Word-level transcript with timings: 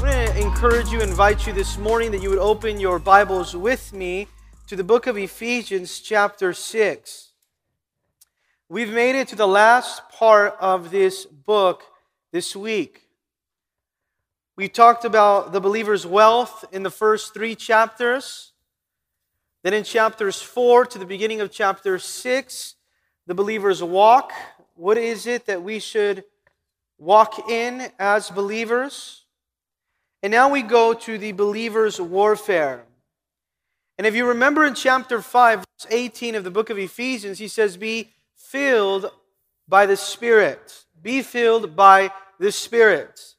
want 0.00 0.34
to 0.34 0.40
encourage 0.40 0.88
you, 0.90 1.00
invite 1.00 1.46
you 1.46 1.52
this 1.52 1.78
morning 1.78 2.10
that 2.10 2.20
you 2.20 2.28
would 2.28 2.40
open 2.40 2.80
your 2.80 2.98
Bibles 2.98 3.54
with 3.54 3.92
me 3.92 4.26
to 4.66 4.74
the 4.74 4.82
book 4.82 5.06
of 5.06 5.16
Ephesians, 5.16 6.00
chapter 6.00 6.52
6. 6.52 7.30
We've 8.68 8.92
made 8.92 9.14
it 9.14 9.28
to 9.28 9.36
the 9.36 9.46
last 9.46 10.08
part 10.08 10.56
of 10.58 10.90
this 10.90 11.24
book 11.24 11.84
this 12.32 12.56
week. 12.56 13.02
We 14.56 14.68
talked 14.68 15.04
about 15.04 15.52
the 15.52 15.60
believer's 15.60 16.04
wealth 16.04 16.64
in 16.72 16.82
the 16.82 16.90
first 16.90 17.32
three 17.32 17.54
chapters. 17.54 18.50
Then 19.62 19.72
in 19.72 19.84
chapters 19.84 20.42
4 20.42 20.84
to 20.86 20.98
the 20.98 21.06
beginning 21.06 21.40
of 21.40 21.52
chapter 21.52 22.00
6, 22.00 22.74
the 23.26 23.34
believer's 23.34 23.82
walk. 23.84 24.32
What 24.74 24.98
is 24.98 25.26
it 25.26 25.46
that 25.46 25.62
we 25.62 25.78
should 25.78 26.24
walk 26.98 27.50
in 27.50 27.90
as 27.98 28.30
believers? 28.30 29.24
And 30.22 30.30
now 30.30 30.48
we 30.48 30.62
go 30.62 30.94
to 30.94 31.18
the 31.18 31.32
believer's 31.32 32.00
warfare. 32.00 32.84
And 33.98 34.06
if 34.06 34.14
you 34.14 34.26
remember 34.26 34.64
in 34.64 34.74
chapter 34.74 35.20
5, 35.20 35.58
verse 35.58 35.86
18 35.90 36.34
of 36.34 36.44
the 36.44 36.50
book 36.50 36.70
of 36.70 36.78
Ephesians, 36.78 37.38
he 37.38 37.48
says, 37.48 37.76
Be 37.76 38.10
filled 38.36 39.10
by 39.68 39.86
the 39.86 39.96
Spirit. 39.96 40.84
Be 41.00 41.22
filled 41.22 41.76
by 41.76 42.10
the 42.38 42.52
Spirit. 42.52 43.34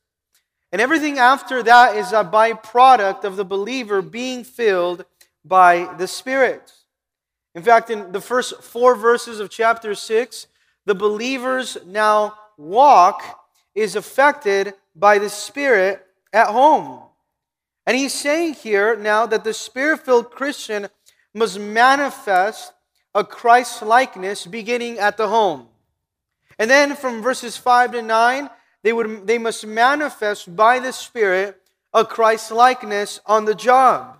And 0.72 0.82
everything 0.82 1.18
after 1.18 1.64
that 1.64 1.96
is 1.96 2.12
a 2.12 2.24
byproduct 2.24 3.24
of 3.24 3.36
the 3.36 3.46
believer 3.46 4.02
being 4.02 4.44
filled 4.44 5.06
by 5.46 5.94
the 5.98 6.08
Spirit. 6.08 6.72
In 7.56 7.62
fact, 7.62 7.90
in 7.90 8.12
the 8.12 8.22
first 8.22 8.62
four 8.64 8.96
verses 8.96 9.40
of 9.40 9.50
chapter 9.50 9.94
6, 9.94 10.48
the 10.86 10.96
believer's 10.96 11.78
now 11.86 12.36
walk 12.58 13.22
is 13.76 13.96
affected 13.96 14.74
by 14.96 15.18
the 15.18 15.30
Spirit 15.30 16.06
at 16.32 16.48
home. 16.48 17.02
And 17.86 17.98
he's 17.98 18.14
saying 18.14 18.54
here 18.56 18.96
now 18.96 19.26
that 19.26 19.44
the 19.44 19.54
Spirit 19.54 20.06
filled 20.06 20.32
Christian 20.32 20.88
must 21.34 21.60
manifest 21.60 22.74
a 23.16 23.24
Christ 23.24 23.82
likeness 23.82 24.46
beginning 24.46 25.00
at 25.00 25.18
the 25.18 25.28
home. 25.28 25.68
And 26.58 26.70
then 26.70 26.96
from 26.96 27.22
verses 27.22 27.58
5 27.58 27.94
to 27.94 28.02
9, 28.02 28.50
they, 28.84 28.94
would, 28.94 29.28
they 29.28 29.38
must 29.38 29.66
manifest 29.66 30.56
by 30.56 30.80
the 30.80 30.92
Spirit 30.92 31.60
a 31.94 32.06
Christ 32.06 32.52
likeness 32.52 33.20
on 33.26 33.46
the 33.46 33.56
job. 33.56 34.18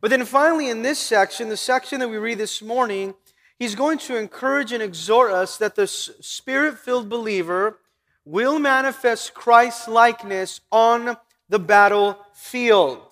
But 0.00 0.10
then 0.10 0.24
finally, 0.24 0.68
in 0.68 0.82
this 0.82 0.98
section, 0.98 1.48
the 1.48 1.56
section 1.56 2.00
that 2.00 2.08
we 2.08 2.16
read 2.16 2.38
this 2.38 2.62
morning, 2.62 3.14
he's 3.60 3.76
going 3.76 3.98
to 3.98 4.16
encourage 4.16 4.72
and 4.72 4.82
exhort 4.82 5.30
us 5.30 5.58
that 5.58 5.76
the 5.76 5.86
spirit 5.86 6.78
filled 6.78 7.08
believer 7.08 7.78
will 8.24 8.58
manifest 8.58 9.34
Christ 9.34 9.86
likeness 9.86 10.60
on 10.72 11.16
the 11.48 11.60
battlefield. 11.60 13.02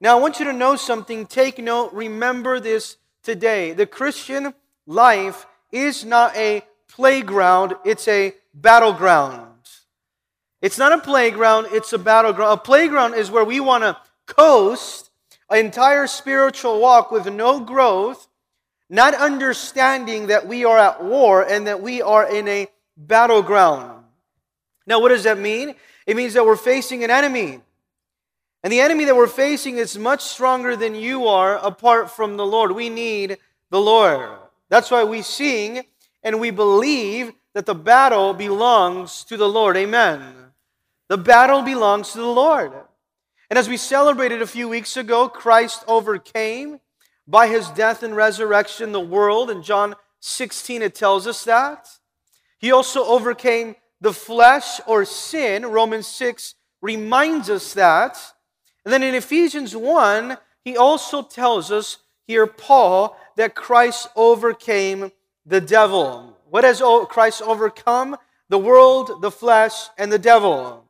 Now, 0.00 0.16
I 0.16 0.20
want 0.20 0.38
you 0.38 0.46
to 0.46 0.52
know 0.52 0.76
something. 0.76 1.26
Take 1.26 1.58
note. 1.58 1.92
Remember 1.92 2.60
this 2.60 2.96
today. 3.22 3.72
The 3.72 3.86
Christian 3.86 4.54
life 4.86 5.46
is 5.72 6.04
not 6.04 6.36
a 6.36 6.62
playground, 6.88 7.74
it's 7.84 8.06
a 8.06 8.34
battleground. 8.54 9.50
It's 10.62 10.78
not 10.78 10.92
a 10.92 10.98
playground, 10.98 11.66
it's 11.72 11.92
a 11.92 11.98
battleground. 11.98 12.52
A 12.52 12.62
playground 12.62 13.14
is 13.14 13.30
where 13.30 13.44
we 13.44 13.58
want 13.58 13.82
to 13.82 13.96
coast 14.26 15.10
an 15.50 15.58
entire 15.58 16.06
spiritual 16.06 16.80
walk 16.80 17.10
with 17.10 17.26
no 17.26 17.60
growth, 17.60 18.28
not 18.90 19.14
understanding 19.14 20.28
that 20.28 20.46
we 20.46 20.64
are 20.64 20.78
at 20.78 21.02
war 21.02 21.42
and 21.42 21.66
that 21.66 21.80
we 21.82 22.02
are 22.02 22.28
in 22.28 22.46
a 22.48 22.68
battleground. 22.96 24.04
Now, 24.86 25.00
what 25.00 25.08
does 25.08 25.24
that 25.24 25.38
mean? 25.38 25.74
It 26.06 26.16
means 26.16 26.34
that 26.34 26.44
we're 26.44 26.56
facing 26.56 27.02
an 27.04 27.10
enemy. 27.10 27.60
And 28.62 28.72
the 28.72 28.80
enemy 28.80 29.04
that 29.04 29.16
we're 29.16 29.26
facing 29.26 29.78
is 29.78 29.98
much 29.98 30.22
stronger 30.22 30.76
than 30.76 30.94
you 30.94 31.26
are 31.26 31.56
apart 31.58 32.10
from 32.10 32.36
the 32.36 32.46
Lord. 32.46 32.72
We 32.72 32.88
need 32.88 33.38
the 33.70 33.80
Lord. 33.80 34.30
That's 34.68 34.90
why 34.90 35.04
we 35.04 35.22
sing 35.22 35.84
and 36.22 36.40
we 36.40 36.50
believe 36.50 37.32
that 37.54 37.66
the 37.66 37.74
battle 37.74 38.34
belongs 38.34 39.24
to 39.24 39.36
the 39.36 39.48
Lord. 39.48 39.76
Amen. 39.76 40.22
The 41.08 41.18
battle 41.18 41.62
belongs 41.62 42.12
to 42.12 42.18
the 42.18 42.26
Lord. 42.26 42.72
And 43.50 43.58
as 43.58 43.68
we 43.68 43.76
celebrated 43.76 44.42
a 44.42 44.46
few 44.46 44.68
weeks 44.68 44.96
ago, 44.96 45.28
Christ 45.28 45.84
overcame 45.86 46.80
by 47.26 47.48
his 47.48 47.68
death 47.70 48.02
and 48.02 48.14
resurrection 48.14 48.92
the 48.92 49.00
world. 49.00 49.50
In 49.50 49.62
John 49.62 49.94
16, 50.20 50.82
it 50.82 50.94
tells 50.94 51.26
us 51.26 51.44
that. 51.44 51.88
He 52.58 52.72
also 52.72 53.04
overcame 53.04 53.76
the 54.00 54.12
flesh 54.12 54.80
or 54.86 55.04
sin. 55.04 55.66
Romans 55.66 56.06
6 56.06 56.54
reminds 56.80 57.50
us 57.50 57.74
that. 57.74 58.18
And 58.84 58.92
then 58.92 59.02
in 59.02 59.14
Ephesians 59.14 59.74
1, 59.74 60.36
he 60.62 60.76
also 60.76 61.22
tells 61.22 61.70
us 61.70 61.98
here, 62.26 62.46
Paul, 62.46 63.16
that 63.36 63.54
Christ 63.54 64.08
overcame 64.16 65.12
the 65.44 65.60
devil. 65.60 66.38
What 66.48 66.64
has 66.64 66.82
Christ 67.08 67.42
overcome? 67.42 68.16
The 68.48 68.58
world, 68.58 69.22
the 69.22 69.30
flesh, 69.30 69.88
and 69.98 70.12
the 70.12 70.18
devil. 70.18 70.84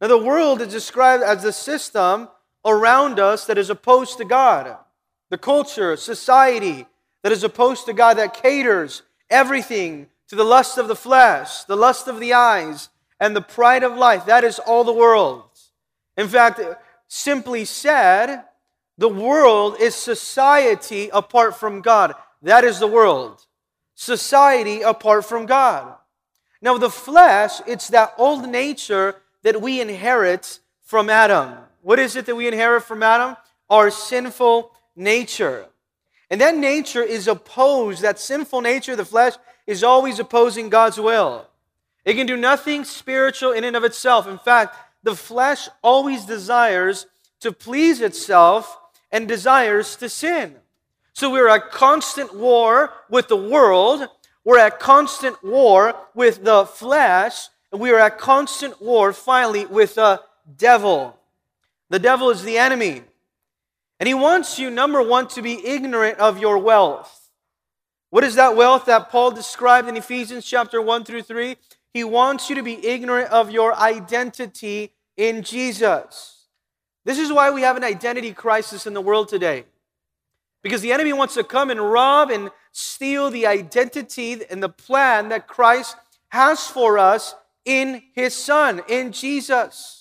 Now, 0.00 0.08
the 0.08 0.18
world 0.18 0.60
is 0.60 0.68
described 0.68 1.22
as 1.22 1.42
the 1.42 1.52
system 1.52 2.28
around 2.64 3.18
us 3.18 3.46
that 3.46 3.58
is 3.58 3.70
opposed 3.70 4.18
to 4.18 4.24
God. 4.24 4.76
The 5.30 5.38
culture, 5.38 5.96
society 5.96 6.86
that 7.22 7.32
is 7.32 7.42
opposed 7.42 7.86
to 7.86 7.92
God, 7.92 8.14
that 8.18 8.42
caters 8.42 9.02
everything 9.28 10.08
to 10.28 10.36
the 10.36 10.44
lust 10.44 10.78
of 10.78 10.88
the 10.88 10.96
flesh, 10.96 11.64
the 11.64 11.76
lust 11.76 12.08
of 12.08 12.20
the 12.20 12.32
eyes, 12.32 12.88
and 13.18 13.34
the 13.34 13.40
pride 13.40 13.82
of 13.82 13.96
life. 13.96 14.26
That 14.26 14.44
is 14.44 14.58
all 14.58 14.84
the 14.84 14.92
world. 14.92 15.42
In 16.16 16.28
fact, 16.28 16.60
simply 17.08 17.64
said, 17.64 18.44
the 18.98 19.08
world 19.08 19.76
is 19.80 19.94
society 19.94 21.10
apart 21.12 21.56
from 21.56 21.82
God. 21.82 22.14
That 22.42 22.64
is 22.64 22.78
the 22.78 22.86
world. 22.86 23.44
Society 23.94 24.82
apart 24.82 25.24
from 25.24 25.46
God. 25.46 25.94
Now, 26.62 26.78
the 26.78 26.90
flesh, 26.90 27.60
it's 27.66 27.88
that 27.88 28.14
old 28.16 28.48
nature 28.48 29.16
that 29.42 29.60
we 29.60 29.80
inherit 29.80 30.60
from 30.82 31.10
Adam. 31.10 31.54
What 31.82 31.98
is 31.98 32.16
it 32.16 32.26
that 32.26 32.34
we 32.34 32.48
inherit 32.48 32.84
from 32.84 33.02
Adam? 33.02 33.36
Our 33.68 33.90
sinful 33.90 34.72
nature. 34.96 35.66
And 36.30 36.40
that 36.40 36.56
nature 36.56 37.02
is 37.02 37.28
opposed, 37.28 38.02
that 38.02 38.18
sinful 38.18 38.62
nature, 38.62 38.96
the 38.96 39.04
flesh, 39.04 39.34
is 39.66 39.84
always 39.84 40.18
opposing 40.18 40.68
God's 40.68 40.98
will. 40.98 41.46
It 42.04 42.14
can 42.14 42.26
do 42.26 42.36
nothing 42.36 42.84
spiritual 42.84 43.52
in 43.52 43.64
and 43.64 43.76
of 43.76 43.84
itself. 43.84 44.26
In 44.26 44.38
fact, 44.38 44.76
the 45.02 45.14
flesh 45.14 45.68
always 45.82 46.24
desires 46.24 47.06
to 47.40 47.52
please 47.52 48.00
itself 48.00 48.78
and 49.12 49.28
desires 49.28 49.96
to 49.96 50.08
sin. 50.08 50.56
So 51.12 51.30
we're 51.30 51.48
at 51.48 51.70
constant 51.70 52.34
war 52.34 52.92
with 53.08 53.28
the 53.28 53.36
world, 53.36 54.08
we're 54.44 54.58
at 54.58 54.78
constant 54.78 55.42
war 55.42 55.94
with 56.14 56.44
the 56.44 56.66
flesh, 56.66 57.48
and 57.72 57.80
we 57.80 57.90
are 57.90 57.98
at 57.98 58.18
constant 58.18 58.80
war 58.80 59.12
finally 59.12 59.66
with 59.66 59.94
the 59.94 60.20
devil. 60.56 61.18
The 61.88 61.98
devil 61.98 62.30
is 62.30 62.42
the 62.42 62.58
enemy. 62.58 63.02
And 63.98 64.06
he 64.06 64.14
wants 64.14 64.58
you, 64.58 64.70
number 64.70 65.02
one, 65.02 65.28
to 65.28 65.42
be 65.42 65.66
ignorant 65.66 66.18
of 66.18 66.38
your 66.38 66.58
wealth. 66.58 67.30
What 68.10 68.24
is 68.24 68.34
that 68.36 68.56
wealth 68.56 68.86
that 68.86 69.10
Paul 69.10 69.30
described 69.30 69.88
in 69.88 69.96
Ephesians 69.96 70.44
chapter 70.44 70.80
1 70.80 71.04
through 71.04 71.22
3? 71.22 71.56
He 71.92 72.04
wants 72.04 72.48
you 72.50 72.56
to 72.56 72.62
be 72.62 72.86
ignorant 72.86 73.30
of 73.30 73.50
your 73.50 73.74
identity 73.74 74.92
in 75.16 75.42
Jesus. 75.42 76.44
This 77.04 77.18
is 77.18 77.32
why 77.32 77.50
we 77.50 77.62
have 77.62 77.76
an 77.76 77.84
identity 77.84 78.32
crisis 78.32 78.86
in 78.86 78.92
the 78.92 79.00
world 79.00 79.28
today. 79.28 79.64
Because 80.62 80.82
the 80.82 80.92
enemy 80.92 81.12
wants 81.12 81.34
to 81.34 81.44
come 81.44 81.70
and 81.70 81.80
rob 81.80 82.30
and 82.30 82.50
steal 82.72 83.30
the 83.30 83.46
identity 83.46 84.40
and 84.50 84.62
the 84.62 84.68
plan 84.68 85.30
that 85.30 85.46
Christ 85.46 85.96
has 86.28 86.66
for 86.66 86.98
us 86.98 87.34
in 87.64 88.02
his 88.14 88.34
Son, 88.34 88.82
in 88.88 89.12
Jesus. 89.12 89.95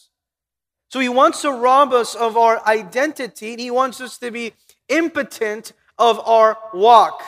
So 0.96 1.02
he 1.02 1.10
wants 1.10 1.42
to 1.42 1.52
rob 1.52 1.92
us 1.92 2.16
of 2.16 2.38
our 2.38 2.66
identity. 2.66 3.58
He 3.58 3.70
wants 3.70 4.00
us 4.00 4.18
to 4.20 4.32
be 4.32 4.54
impotent 4.88 5.74
of 5.98 6.26
our 6.26 6.58
walk. 6.74 7.22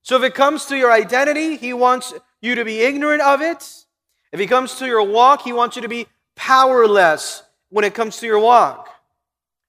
So 0.00 0.16
if 0.16 0.22
it 0.22 0.34
comes 0.34 0.64
to 0.68 0.76
your 0.78 0.90
identity, 0.90 1.58
he 1.58 1.74
wants 1.74 2.14
you 2.40 2.54
to 2.54 2.64
be 2.64 2.80
ignorant 2.80 3.20
of 3.20 3.42
it. 3.42 3.84
If 4.32 4.40
it 4.40 4.46
comes 4.46 4.76
to 4.76 4.86
your 4.86 5.02
walk, 5.02 5.42
he 5.42 5.52
wants 5.52 5.76
you 5.76 5.82
to 5.82 5.90
be 5.90 6.06
powerless 6.36 7.42
when 7.68 7.84
it 7.84 7.92
comes 7.92 8.16
to 8.20 8.26
your 8.26 8.38
walk. 8.38 8.88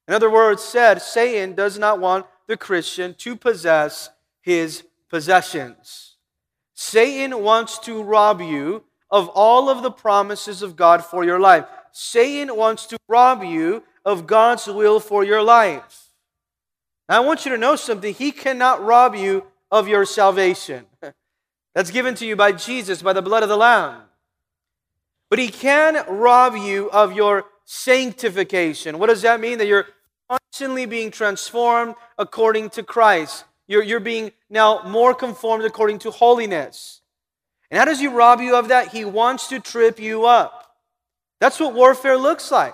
In 0.07 0.13
other 0.13 0.31
words, 0.31 0.63
said, 0.63 1.01
Satan 1.01 1.53
does 1.53 1.77
not 1.77 2.00
want 2.00 2.25
the 2.47 2.56
Christian 2.56 3.13
to 3.15 3.36
possess 3.36 4.09
his 4.39 4.86
possessions. 5.09 6.15
Satan 6.75 7.44
wants 7.44 7.77
to 7.80 8.01
rob 8.01 8.39
you 8.39 8.86
of 9.12 9.27
all 9.27 9.69
of 9.69 9.83
the 9.83 9.92
promises 9.92 10.62
of 10.62 10.77
God 10.77 11.03
for 11.03 11.25
your 11.25 11.42
life. 11.42 11.65
Satan 11.97 12.57
wants 12.57 12.88
to 12.88 12.97
rob 13.07 13.42
you 13.42 13.81
of 14.03 14.27
God's 14.27 14.68
will 14.68 15.00
for 15.00 15.24
your 15.24 15.42
life. 15.42 16.09
Now, 17.07 17.24
I 17.24 17.25
want 17.25 17.45
you 17.45 17.51
to 17.51 17.57
know 17.57 17.77
something. 17.77 18.13
He 18.13 18.33
cannot 18.33 18.83
rob 18.83 19.15
you 19.15 19.45
of 19.71 19.88
your 19.88 20.06
salvation. 20.06 20.86
that's 21.74 21.92
given 21.92 22.13
to 22.15 22.25
you 22.25 22.36
by 22.36 22.51
Jesus, 22.51 23.01
by 23.01 23.13
the 23.13 23.21
blood 23.21 23.44
of 23.44 23.50
the 23.50 23.56
Lamb. 23.56 24.01
But 25.30 25.39
he 25.39 25.47
can 25.47 26.03
rob 26.09 26.57
you 26.57 26.92
of 26.92 27.13
your 27.13 27.45
sanctification. 27.63 29.00
What 29.00 29.07
does 29.07 29.21
that 29.21 29.39
mean? 29.39 29.57
That 29.59 29.68
you're 29.68 29.88
constantly 30.30 30.86
being 30.86 31.12
transformed 31.12 31.95
according 32.18 32.71
to 32.71 32.83
Christ. 32.83 33.45
You're, 33.68 33.83
you're 33.83 34.01
being 34.01 34.33
now 34.50 34.81
more 34.86 35.13
conformed 35.13 35.63
according 35.63 36.00
to 36.00 36.12
holiness. 36.12 37.00
And 37.71 37.80
how 37.80 37.86
does 37.86 38.01
he 38.01 38.07
rob 38.07 38.42
you 38.42 38.57
of 38.57 38.68
that? 38.68 38.89
He 38.89 39.06
wants 39.06 39.47
to 39.47 39.62
trip 39.62 39.97
you 39.97 40.25
up. 40.25 40.65
That's 41.45 41.59
what 41.59 41.75
warfare 41.75 42.18
looks 42.18 42.50
like. 42.50 42.74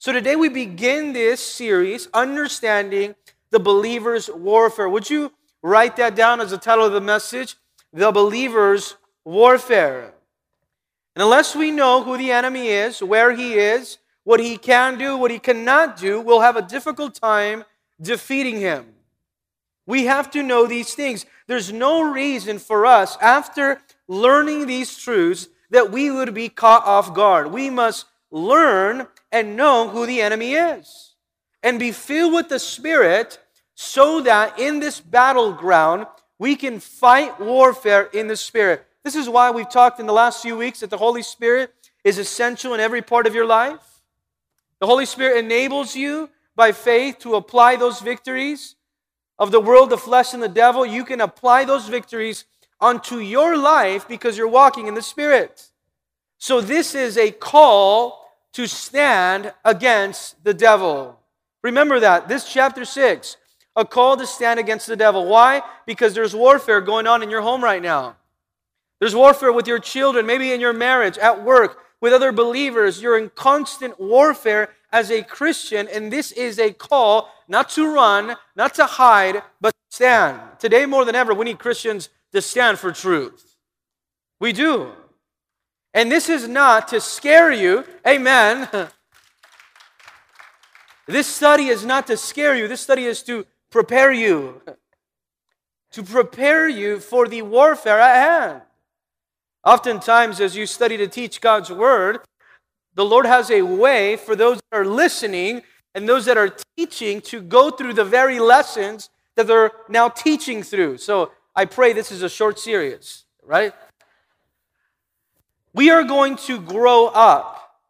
So 0.00 0.12
today 0.12 0.34
we 0.34 0.48
begin 0.48 1.12
this 1.12 1.38
series, 1.38 2.08
Understanding 2.12 3.14
the 3.52 3.60
Believer's 3.60 4.28
Warfare. 4.28 4.88
Would 4.88 5.08
you 5.08 5.30
write 5.62 5.94
that 5.94 6.16
down 6.16 6.40
as 6.40 6.50
the 6.50 6.58
title 6.58 6.84
of 6.84 6.92
the 6.92 7.00
message? 7.00 7.54
The 7.92 8.10
Believer's 8.10 8.96
Warfare. 9.24 10.12
And 11.14 11.22
unless 11.22 11.54
we 11.54 11.70
know 11.70 12.02
who 12.02 12.18
the 12.18 12.32
enemy 12.32 12.70
is, 12.70 13.04
where 13.04 13.36
he 13.36 13.54
is, 13.54 13.98
what 14.24 14.40
he 14.40 14.56
can 14.56 14.98
do, 14.98 15.16
what 15.16 15.30
he 15.30 15.38
cannot 15.38 15.96
do, 15.96 16.20
we'll 16.20 16.40
have 16.40 16.56
a 16.56 16.62
difficult 16.62 17.14
time 17.14 17.64
defeating 18.02 18.58
him. 18.58 18.84
We 19.86 20.06
have 20.06 20.28
to 20.32 20.42
know 20.42 20.66
these 20.66 20.94
things. 20.94 21.24
There's 21.46 21.72
no 21.72 22.02
reason 22.02 22.58
for 22.58 22.84
us, 22.84 23.16
after 23.22 23.80
learning 24.08 24.66
these 24.66 24.98
truths, 24.98 25.46
that 25.70 25.90
we 25.90 26.10
would 26.10 26.34
be 26.34 26.48
caught 26.48 26.84
off 26.84 27.14
guard. 27.14 27.52
We 27.52 27.70
must 27.70 28.06
learn 28.30 29.06
and 29.32 29.56
know 29.56 29.88
who 29.88 30.06
the 30.06 30.20
enemy 30.20 30.54
is 30.54 31.14
and 31.62 31.78
be 31.78 31.92
filled 31.92 32.32
with 32.32 32.48
the 32.48 32.58
Spirit 32.58 33.38
so 33.74 34.20
that 34.22 34.58
in 34.58 34.80
this 34.80 35.00
battleground 35.00 36.06
we 36.38 36.56
can 36.56 36.80
fight 36.80 37.38
warfare 37.40 38.04
in 38.12 38.26
the 38.26 38.36
Spirit. 38.36 38.86
This 39.04 39.14
is 39.14 39.28
why 39.28 39.50
we've 39.50 39.70
talked 39.70 40.00
in 40.00 40.06
the 40.06 40.12
last 40.12 40.42
few 40.42 40.56
weeks 40.56 40.80
that 40.80 40.90
the 40.90 40.98
Holy 40.98 41.22
Spirit 41.22 41.72
is 42.04 42.18
essential 42.18 42.74
in 42.74 42.80
every 42.80 43.02
part 43.02 43.26
of 43.26 43.34
your 43.34 43.46
life. 43.46 44.02
The 44.80 44.86
Holy 44.86 45.06
Spirit 45.06 45.38
enables 45.44 45.94
you 45.94 46.30
by 46.56 46.72
faith 46.72 47.18
to 47.20 47.34
apply 47.34 47.76
those 47.76 48.00
victories 48.00 48.76
of 49.38 49.50
the 49.50 49.60
world, 49.60 49.90
the 49.90 49.98
flesh, 49.98 50.34
and 50.34 50.42
the 50.42 50.48
devil. 50.48 50.84
You 50.84 51.04
can 51.04 51.20
apply 51.20 51.64
those 51.64 51.88
victories 51.88 52.44
onto 52.80 53.18
your 53.18 53.56
life 53.56 54.08
because 54.08 54.36
you're 54.36 54.48
walking 54.48 54.86
in 54.86 54.94
the 54.94 55.02
Spirit. 55.02 55.68
So, 56.38 56.60
this 56.60 56.94
is 56.94 57.18
a 57.18 57.30
call 57.30 58.24
to 58.52 58.66
stand 58.66 59.52
against 59.64 60.42
the 60.42 60.54
devil. 60.54 61.18
Remember 61.62 62.00
that. 62.00 62.28
This 62.28 62.50
chapter 62.50 62.84
6, 62.84 63.36
a 63.76 63.84
call 63.84 64.16
to 64.16 64.26
stand 64.26 64.58
against 64.58 64.86
the 64.86 64.96
devil. 64.96 65.26
Why? 65.26 65.62
Because 65.86 66.14
there's 66.14 66.34
warfare 66.34 66.80
going 66.80 67.06
on 67.06 67.22
in 67.22 67.30
your 67.30 67.42
home 67.42 67.62
right 67.62 67.82
now. 67.82 68.16
There's 68.98 69.14
warfare 69.14 69.52
with 69.52 69.66
your 69.66 69.78
children, 69.78 70.26
maybe 70.26 70.52
in 70.52 70.60
your 70.60 70.72
marriage, 70.72 71.18
at 71.18 71.42
work, 71.42 71.78
with 72.00 72.12
other 72.12 72.32
believers. 72.32 73.00
You're 73.00 73.18
in 73.18 73.30
constant 73.30 74.00
warfare 74.00 74.70
as 74.92 75.10
a 75.10 75.22
Christian, 75.22 75.88
and 75.88 76.12
this 76.12 76.32
is 76.32 76.58
a 76.58 76.72
call 76.72 77.30
not 77.48 77.70
to 77.70 77.92
run, 77.92 78.36
not 78.56 78.74
to 78.74 78.84
hide, 78.84 79.42
but 79.60 79.74
stand. 79.90 80.40
Today, 80.58 80.86
more 80.86 81.04
than 81.04 81.14
ever, 81.14 81.32
we 81.32 81.44
need 81.44 81.58
Christians 81.58 82.08
to 82.32 82.40
stand 82.42 82.78
for 82.78 82.92
truth. 82.92 83.56
We 84.38 84.52
do. 84.52 84.92
And 85.92 86.10
this 86.10 86.28
is 86.28 86.46
not 86.46 86.88
to 86.88 87.00
scare 87.00 87.50
you. 87.52 87.84
Amen. 88.06 88.68
This 91.06 91.26
study 91.26 91.66
is 91.66 91.84
not 91.84 92.06
to 92.06 92.16
scare 92.16 92.54
you, 92.54 92.68
this 92.68 92.82
study 92.82 93.04
is 93.04 93.24
to 93.24 93.44
prepare 93.70 94.12
you. 94.12 94.62
To 95.94 96.04
prepare 96.04 96.68
you 96.68 97.00
for 97.00 97.26
the 97.26 97.42
warfare 97.42 97.98
at 97.98 98.14
hand. 98.14 98.62
Oftentimes, 99.64 100.40
as 100.40 100.54
you 100.54 100.64
study 100.64 100.96
to 100.96 101.08
teach 101.08 101.40
God's 101.40 101.68
word, 101.68 102.20
the 102.94 103.04
Lord 103.04 103.26
has 103.26 103.50
a 103.50 103.62
way 103.62 104.16
for 104.16 104.36
those 104.36 104.60
that 104.70 104.78
are 104.78 104.84
listening 104.84 105.62
and 105.96 106.08
those 106.08 106.26
that 106.26 106.38
are 106.38 106.54
teaching 106.76 107.20
to 107.22 107.40
go 107.40 107.70
through 107.70 107.94
the 107.94 108.04
very 108.04 108.38
lessons 108.38 109.10
that 109.34 109.48
they're 109.48 109.72
now 109.88 110.08
teaching 110.08 110.62
through. 110.62 110.98
So 110.98 111.32
I 111.54 111.64
pray 111.64 111.92
this 111.92 112.12
is 112.12 112.22
a 112.22 112.28
short 112.28 112.58
series, 112.58 113.24
right? 113.42 113.72
We 115.72 115.90
are 115.90 116.04
going 116.04 116.36
to 116.36 116.60
grow 116.60 117.06
up 117.06 117.80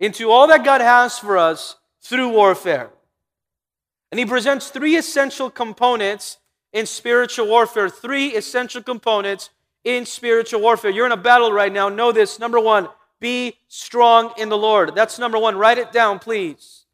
into 0.00 0.30
all 0.30 0.46
that 0.48 0.64
God 0.64 0.80
has 0.80 1.18
for 1.18 1.38
us 1.38 1.76
through 2.00 2.30
warfare. 2.30 2.90
And 4.10 4.18
he 4.18 4.26
presents 4.26 4.68
three 4.68 4.96
essential 4.96 5.50
components 5.50 6.38
in 6.72 6.86
spiritual 6.86 7.48
warfare. 7.48 7.88
Three 7.88 8.34
essential 8.34 8.82
components 8.82 9.50
in 9.84 10.06
spiritual 10.06 10.60
warfare. 10.60 10.90
You're 10.90 11.06
in 11.06 11.12
a 11.12 11.16
battle 11.16 11.52
right 11.52 11.72
now. 11.72 11.88
Know 11.88 12.12
this. 12.12 12.38
Number 12.38 12.60
one, 12.60 12.88
be 13.20 13.56
strong 13.68 14.32
in 14.36 14.48
the 14.48 14.58
Lord. 14.58 14.94
That's 14.94 15.18
number 15.18 15.38
one. 15.38 15.56
Write 15.56 15.78
it 15.78 15.92
down, 15.92 16.18
please. 16.18 16.84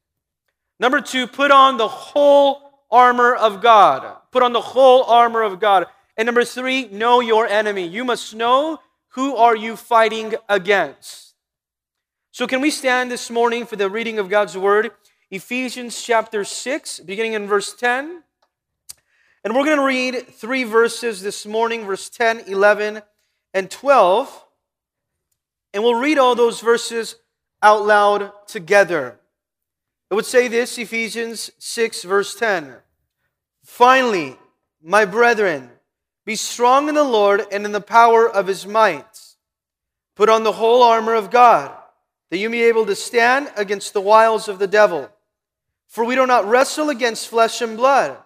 Number 0.78 1.00
two, 1.00 1.26
put 1.26 1.50
on 1.50 1.76
the 1.76 1.88
whole 1.88 2.84
armor 2.90 3.34
of 3.34 3.60
God. 3.60 4.16
Put 4.32 4.42
on 4.42 4.52
the 4.52 4.60
whole 4.60 5.04
armor 5.04 5.42
of 5.42 5.60
God. 5.60 5.86
And 6.16 6.26
number 6.26 6.44
three, 6.44 6.88
know 6.88 7.20
your 7.20 7.46
enemy. 7.46 7.86
You 7.86 8.04
must 8.04 8.34
know 8.34 8.80
who 9.10 9.36
are 9.36 9.54
you 9.54 9.76
fighting 9.76 10.34
against. 10.48 11.34
So 12.32 12.46
can 12.46 12.62
we 12.62 12.70
stand 12.70 13.10
this 13.10 13.30
morning 13.30 13.66
for 13.66 13.76
the 13.76 13.90
reading 13.90 14.18
of 14.18 14.30
God's 14.30 14.56
word? 14.56 14.90
Ephesians 15.30 16.02
chapter 16.02 16.44
6, 16.44 17.00
beginning 17.00 17.34
in 17.34 17.46
verse 17.46 17.74
10. 17.74 18.22
And 19.44 19.54
we're 19.54 19.64
going 19.64 19.78
to 19.78 19.84
read 19.84 20.26
three 20.28 20.64
verses 20.64 21.22
this 21.22 21.44
morning, 21.44 21.84
verse 21.84 22.08
10, 22.08 22.44
11, 22.46 23.02
and 23.52 23.70
12. 23.70 24.44
And 25.74 25.82
we'll 25.82 26.00
read 26.00 26.16
all 26.16 26.34
those 26.34 26.60
verses 26.60 27.16
out 27.62 27.84
loud 27.84 28.32
together. 28.46 29.18
It 30.10 30.14
would 30.14 30.26
say 30.26 30.48
this 30.48 30.78
Ephesians 30.78 31.50
6, 31.58 32.04
verse 32.04 32.34
10. 32.34 32.76
Finally, 33.64 34.36
my 34.82 35.04
brethren, 35.04 35.70
be 36.24 36.36
strong 36.36 36.88
in 36.88 36.94
the 36.94 37.04
Lord 37.04 37.44
and 37.50 37.64
in 37.64 37.72
the 37.72 37.80
power 37.80 38.28
of 38.28 38.46
his 38.46 38.66
might. 38.66 39.36
Put 40.14 40.28
on 40.28 40.44
the 40.44 40.52
whole 40.52 40.82
armor 40.82 41.14
of 41.14 41.30
God, 41.30 41.72
that 42.30 42.38
you 42.38 42.50
may 42.50 42.58
be 42.58 42.64
able 42.64 42.86
to 42.86 42.94
stand 42.94 43.50
against 43.56 43.92
the 43.92 44.00
wiles 44.00 44.48
of 44.48 44.58
the 44.58 44.66
devil. 44.66 45.10
For 45.88 46.04
we 46.04 46.14
do 46.14 46.26
not 46.26 46.46
wrestle 46.46 46.90
against 46.90 47.28
flesh 47.28 47.60
and 47.60 47.76
blood, 47.76 48.16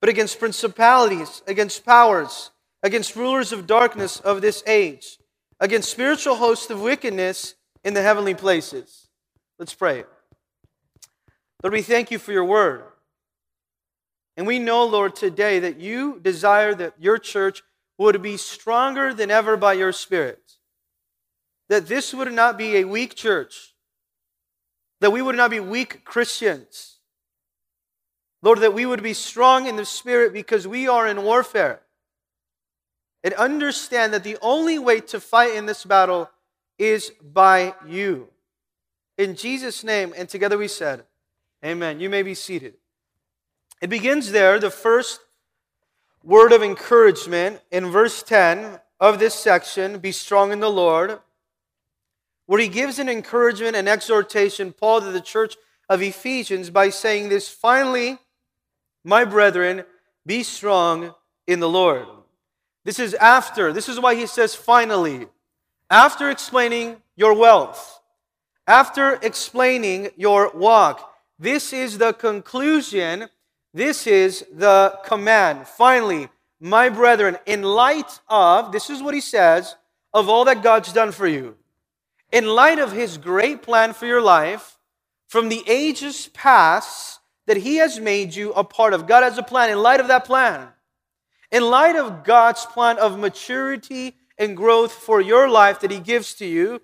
but 0.00 0.08
against 0.08 0.38
principalities, 0.38 1.42
against 1.46 1.84
powers, 1.84 2.50
against 2.82 3.16
rulers 3.16 3.52
of 3.52 3.66
darkness 3.66 4.20
of 4.20 4.40
this 4.40 4.62
age 4.66 5.18
against 5.60 5.90
spiritual 5.90 6.36
hosts 6.36 6.70
of 6.70 6.80
wickedness 6.80 7.54
in 7.84 7.94
the 7.94 8.02
heavenly 8.02 8.34
places. 8.34 9.08
Let's 9.58 9.74
pray. 9.74 10.04
Lord, 11.62 11.74
we 11.74 11.82
thank 11.82 12.10
you 12.10 12.18
for 12.18 12.32
your 12.32 12.44
word. 12.44 12.84
And 14.40 14.46
we 14.46 14.58
know, 14.58 14.86
Lord, 14.86 15.14
today 15.14 15.58
that 15.58 15.80
you 15.80 16.18
desire 16.18 16.74
that 16.76 16.94
your 16.98 17.18
church 17.18 17.62
would 17.98 18.22
be 18.22 18.38
stronger 18.38 19.12
than 19.12 19.30
ever 19.30 19.54
by 19.54 19.74
your 19.74 19.92
Spirit. 19.92 20.54
That 21.68 21.88
this 21.88 22.14
would 22.14 22.32
not 22.32 22.56
be 22.56 22.78
a 22.78 22.84
weak 22.84 23.14
church. 23.14 23.74
That 25.02 25.10
we 25.10 25.20
would 25.20 25.36
not 25.36 25.50
be 25.50 25.60
weak 25.60 26.06
Christians. 26.06 27.00
Lord, 28.40 28.60
that 28.60 28.72
we 28.72 28.86
would 28.86 29.02
be 29.02 29.12
strong 29.12 29.66
in 29.66 29.76
the 29.76 29.84
Spirit 29.84 30.32
because 30.32 30.66
we 30.66 30.88
are 30.88 31.06
in 31.06 31.22
warfare 31.22 31.82
and 33.22 33.34
understand 33.34 34.14
that 34.14 34.24
the 34.24 34.38
only 34.40 34.78
way 34.78 35.00
to 35.00 35.20
fight 35.20 35.54
in 35.54 35.66
this 35.66 35.84
battle 35.84 36.30
is 36.78 37.12
by 37.20 37.74
you. 37.86 38.28
In 39.18 39.36
Jesus' 39.36 39.84
name, 39.84 40.14
and 40.16 40.30
together 40.30 40.56
we 40.56 40.68
said, 40.68 41.04
Amen. 41.62 42.00
You 42.00 42.08
may 42.08 42.22
be 42.22 42.34
seated. 42.34 42.79
It 43.80 43.88
begins 43.88 44.32
there, 44.32 44.58
the 44.58 44.70
first 44.70 45.20
word 46.22 46.52
of 46.52 46.62
encouragement 46.62 47.60
in 47.70 47.90
verse 47.90 48.22
10 48.22 48.78
of 48.98 49.18
this 49.18 49.34
section 49.34 49.98
be 49.98 50.12
strong 50.12 50.52
in 50.52 50.60
the 50.60 50.70
Lord, 50.70 51.18
where 52.44 52.60
he 52.60 52.68
gives 52.68 52.98
an 52.98 53.08
encouragement 53.08 53.76
and 53.76 53.88
exhortation, 53.88 54.72
Paul, 54.72 55.00
to 55.00 55.10
the 55.10 55.20
church 55.20 55.56
of 55.88 56.02
Ephesians 56.02 56.68
by 56.68 56.90
saying 56.90 57.30
this 57.30 57.48
finally, 57.48 58.18
my 59.02 59.24
brethren, 59.24 59.84
be 60.26 60.42
strong 60.42 61.14
in 61.46 61.60
the 61.60 61.68
Lord. 61.68 62.06
This 62.84 62.98
is 62.98 63.14
after. 63.14 63.72
This 63.72 63.88
is 63.88 63.98
why 63.98 64.14
he 64.14 64.26
says 64.26 64.54
finally. 64.54 65.26
After 65.88 66.28
explaining 66.28 66.96
your 67.16 67.34
wealth, 67.34 68.00
after 68.66 69.18
explaining 69.22 70.10
your 70.16 70.50
walk, 70.54 71.14
this 71.38 71.72
is 71.72 71.98
the 71.98 72.12
conclusion. 72.12 73.28
This 73.72 74.06
is 74.06 74.44
the 74.52 74.98
command. 75.04 75.66
Finally, 75.66 76.28
my 76.60 76.88
brethren, 76.88 77.38
in 77.46 77.62
light 77.62 78.20
of, 78.28 78.72
this 78.72 78.90
is 78.90 79.02
what 79.02 79.14
he 79.14 79.20
says, 79.20 79.76
of 80.12 80.28
all 80.28 80.44
that 80.46 80.62
God's 80.62 80.92
done 80.92 81.12
for 81.12 81.26
you, 81.26 81.56
in 82.32 82.46
light 82.46 82.78
of 82.78 82.92
his 82.92 83.16
great 83.16 83.62
plan 83.62 83.92
for 83.92 84.06
your 84.06 84.20
life, 84.20 84.76
from 85.28 85.48
the 85.48 85.62
ages 85.66 86.28
past 86.34 87.20
that 87.46 87.56
he 87.56 87.76
has 87.76 87.98
made 87.98 88.34
you 88.34 88.52
a 88.52 88.64
part 88.64 88.92
of. 88.92 89.06
God 89.06 89.22
has 89.22 89.38
a 89.38 89.42
plan. 89.42 89.70
In 89.70 89.78
light 89.78 90.00
of 90.00 90.08
that 90.08 90.24
plan, 90.24 90.68
in 91.50 91.62
light 91.62 91.96
of 91.96 92.24
God's 92.24 92.64
plan 92.66 92.98
of 92.98 93.18
maturity 93.18 94.16
and 94.38 94.56
growth 94.56 94.92
for 94.92 95.20
your 95.20 95.48
life 95.48 95.80
that 95.80 95.90
He 95.90 96.00
gives 96.00 96.34
to 96.34 96.46
you, 96.46 96.80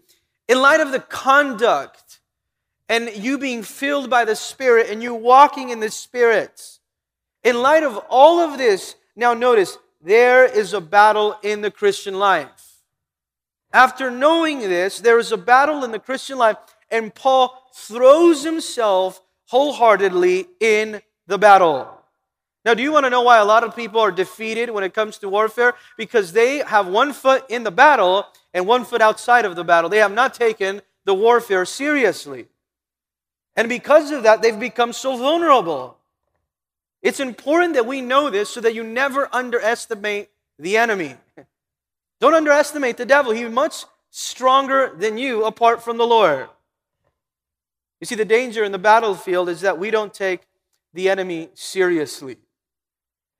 in 0.49 0.61
light 0.61 0.81
of 0.81 0.93
the 0.93 1.01
conduct 1.01 2.06
and 2.89 3.11
you 3.17 3.39
being 3.39 3.63
filled 3.63 4.09
by 4.09 4.25
the 4.25 4.37
Spirit 4.37 4.89
and 4.91 5.03
you 5.03 5.15
walking 5.15 5.71
in 5.71 5.81
the 5.81 5.91
Spirit, 5.91 6.79
in 7.43 7.63
light 7.63 7.83
of 7.83 7.97
all 8.09 8.41
of 8.41 8.59
this, 8.59 8.97
now 9.15 9.35
notice 9.35 9.79
there 10.03 10.45
is 10.45 10.73
a 10.73 10.81
battle 10.81 11.37
in 11.43 11.61
the 11.61 11.71
Christian 11.71 12.19
life. 12.19 12.83
After 13.73 14.11
knowing 14.11 14.61
this, 14.61 15.01
there 15.01 15.19
is 15.19 15.33
a 15.33 15.37
battle 15.37 15.85
in 15.85 15.91
the 15.91 15.99
Christian 15.99 16.39
life, 16.39 16.57
and 16.91 17.15
Paul 17.15 17.53
throws 17.75 18.45
himself 18.45 19.21
wholeheartedly 19.47 20.47
in 20.61 21.03
the 21.27 21.39
battle. 21.39 21.93
Now, 22.65 22.75
do 22.75 22.83
you 22.83 22.91
want 22.91 23.07
to 23.07 23.11
know 23.11 23.23
why 23.23 23.39
a 23.39 23.45
lot 23.45 23.63
of 23.63 23.77
people 23.77 24.01
are 24.01 24.11
defeated 24.11 24.71
when 24.71 24.83
it 24.83 24.93
comes 24.93 25.19
to 25.19 25.29
warfare? 25.29 25.75
Because 25.97 26.33
they 26.33 26.59
have 26.59 26.89
one 26.89 27.13
foot 27.13 27.45
in 27.49 27.63
the 27.63 27.71
battle 27.71 28.27
and 28.53 28.67
one 28.67 28.85
foot 28.85 29.01
outside 29.01 29.45
of 29.45 29.55
the 29.55 29.63
battle. 29.63 29.89
They 29.89 29.99
have 29.99 30.13
not 30.13 30.35
taken 30.35 30.83
the 31.05 31.15
warfare 31.15 31.65
seriously. 31.65 32.47
And 33.57 33.69
because 33.69 34.11
of 34.11 34.23
that, 34.25 34.43
they've 34.43 34.59
become 34.59 34.93
so 34.93 35.17
vulnerable. 35.17 35.97
It's 37.03 37.21
important 37.21 37.75
that 37.75 37.87
we 37.87 38.01
know 38.01 38.31
this 38.31 38.51
so 38.51 38.61
that 38.61 38.75
you 38.75 38.85
never 38.85 39.29
underestimate 39.33 40.29
the 40.59 40.77
enemy. 40.77 41.15
Don't 42.21 42.35
underestimate 42.35 42.97
the 42.97 43.07
devil. 43.07 43.33
He's 43.33 43.51
much 43.51 43.85
stronger 44.11 44.95
than 44.97 45.19
you 45.19 45.45
apart 45.45 45.83
from 45.83 45.99
the 45.99 46.07
Lord. 46.07 46.49
You 48.01 48.07
see, 48.07 48.15
the 48.15 48.25
danger 48.25 48.65
in 48.65 48.73
the 48.73 48.79
battlefield 48.79 49.49
is 49.49 49.63
that 49.63 49.79
we 49.79 49.91
don't 49.91 50.13
take 50.13 50.43
the 50.93 51.09
enemy 51.09 51.51
seriously. 51.55 52.39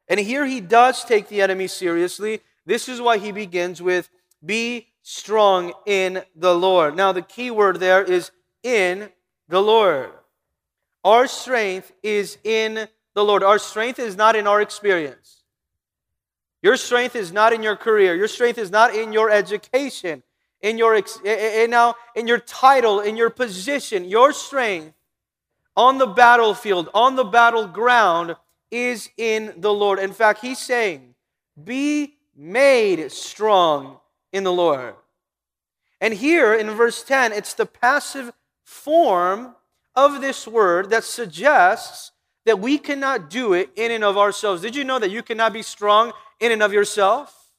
And 0.09 0.21
here 0.21 0.47
he 0.47 0.61
does 0.61 1.05
take 1.05 1.29
the 1.29 1.43
enemy 1.43 1.67
seriously. 1.67 2.41
This 2.65 2.89
is 2.89 3.01
why 3.01 3.19
he 3.19 3.33
begins 3.33 3.83
with, 3.83 4.09
Be 4.45 4.89
strong 5.03 5.73
in 5.85 6.23
the 6.35 6.55
Lord. 6.55 6.97
Now, 6.97 7.13
the 7.13 7.23
key 7.23 7.51
word 7.51 7.81
there 7.81 8.03
is 8.03 8.31
in 8.63 9.11
the 9.49 9.61
Lord. 9.61 10.11
Our 11.05 11.27
strength 11.27 11.93
is 12.03 12.39
in 12.45 12.89
the 13.15 13.25
Lord. 13.25 13.43
Our 13.43 13.59
strength 13.59 13.99
is 13.99 14.17
not 14.17 14.37
in 14.37 14.47
our 14.47 14.61
experience. 14.61 15.43
Your 16.63 16.77
strength 16.77 17.15
is 17.15 17.33
not 17.33 17.53
in 17.53 17.63
your 17.63 17.77
career. 17.77 18.15
Your 18.15 18.29
strength 18.29 18.59
is 18.59 18.71
not 18.71 18.95
in 18.95 19.13
your 19.13 19.31
education, 19.31 20.23
in 20.61 20.79
your 20.79 20.95
ex- 20.97 21.21
in 21.25 21.71
now 21.71 21.95
in 22.15 22.27
your 22.27 22.39
title, 22.39 23.01
in 23.01 23.17
your 23.17 23.31
position. 23.31 24.05
Your 24.05 24.33
strength 24.33 24.95
on 25.77 25.99
the 25.99 26.07
battlefield, 26.07 26.89
on 26.95 27.15
the 27.15 27.25
battleground 27.25 28.37
is 28.71 29.11
in 29.17 29.55
the 29.59 29.73
Lord. 29.73 29.99
In 29.99 30.13
fact, 30.13 30.41
he's 30.41 30.59
saying, 30.59 31.15
Be 31.63 32.17
made 32.35 33.13
strong 33.13 33.99
in 34.33 34.45
the 34.45 34.53
Lord. 34.53 34.95
And 36.01 36.13
here 36.13 36.53
in 36.55 36.71
verse 36.71 37.03
10, 37.03 37.33
it's 37.33 37.55
the 37.55 37.67
passive 37.67 38.33
form 38.67 39.55
of 39.95 40.21
this 40.21 40.47
word 40.47 40.91
that 40.91 41.05
suggests 41.05 42.11
that 42.45 42.59
we 42.59 42.79
cannot 42.79 43.31
do 43.31 43.53
it 43.53 43.71
in 43.77 43.93
and 43.93 44.05
of 44.05 44.19
ourselves. 44.19 44.61
Did 44.61 44.75
you 44.75 44.85
know 44.85 44.99
that 44.99 45.11
you 45.11 45.23
cannot 45.23 45.53
be 45.53 45.63
strong 45.63 46.13
in 46.41 46.53
and 46.53 46.63
of 46.63 46.73
yourself? 46.73 47.51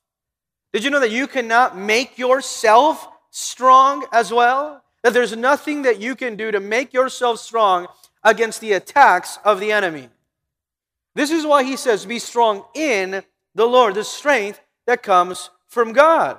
Did 0.74 0.84
you 0.84 0.92
know 0.92 1.00
that 1.00 1.10
you 1.10 1.26
cannot 1.26 1.78
make 1.78 2.18
yourself 2.18 3.08
strong 3.32 4.06
as 4.12 4.34
well? 4.34 4.84
That 5.02 5.14
there's 5.14 5.36
nothing 5.36 5.84
that 5.84 6.00
you 6.00 6.16
can 6.16 6.36
do 6.36 6.52
to 6.52 6.60
make 6.60 6.94
yourself 6.94 7.40
strong 7.40 7.88
against 8.24 8.60
the 8.60 8.74
attacks 8.74 9.40
of 9.46 9.62
the 9.62 9.72
enemy. 9.72 10.10
This 11.16 11.32
is 11.32 11.46
why 11.46 11.64
he 11.64 11.78
says, 11.78 12.06
Be 12.06 12.20
strong 12.20 12.66
in 12.76 13.24
the 13.56 13.66
Lord, 13.66 13.96
the 13.96 14.04
strength 14.04 14.60
that 14.86 15.04
comes 15.04 15.50
from 15.68 15.94
God. 15.94 16.38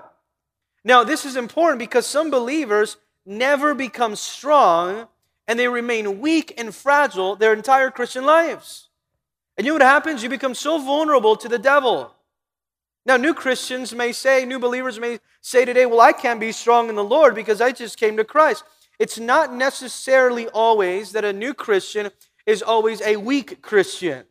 Now, 0.85 1.05
this 1.05 1.25
is 1.25 1.37
important 1.37 1.79
because 1.79 2.07
some 2.07 2.31
believers 2.31 2.99
never 3.29 3.75
become 3.75 4.17
strong 4.17 5.07
and 5.47 5.59
they 5.59 5.69
remain 5.69 6.21
weak 6.21 6.55
and 6.59 6.75
fragile 6.75 7.37
their 7.37 7.53
entire 7.53 7.91
Christian 7.91 8.25
lives. 8.25 8.89
And 9.57 9.67
you 9.67 9.73
know 9.73 9.77
what 9.77 9.83
happens? 9.83 10.23
You 10.23 10.29
become 10.29 10.55
so 10.55 10.79
vulnerable 10.79 11.37
to 11.37 11.49
the 11.49 11.59
devil. 11.59 12.15
Now, 13.05 13.17
new 13.17 13.35
Christians 13.35 13.95
may 13.95 14.13
say, 14.13 14.45
new 14.45 14.59
believers 14.59 15.01
may 15.01 15.19
say 15.41 15.65
today, 15.65 15.87
well, 15.87 16.01
I 16.01 16.13
can't 16.13 16.41
be 16.41 16.53
strong 16.53 16.89
in 16.89 16.95
the 16.95 17.05
Lord 17.05 17.35
because 17.35 17.61
I 17.61 17.73
just 17.73 17.99
came 17.99 18.17
to 18.19 18.25
Christ. 18.25 18.65
It's 18.99 19.19
not 19.19 19.55
necessarily 19.55 20.49
always 20.49 21.13
that 21.13 21.25
a 21.25 21.33
new 21.33 21.55
Christian 21.55 22.11
is 22.47 22.63
always 22.63 23.01
a 23.03 23.17
weak 23.17 23.63
Christian 23.63 24.25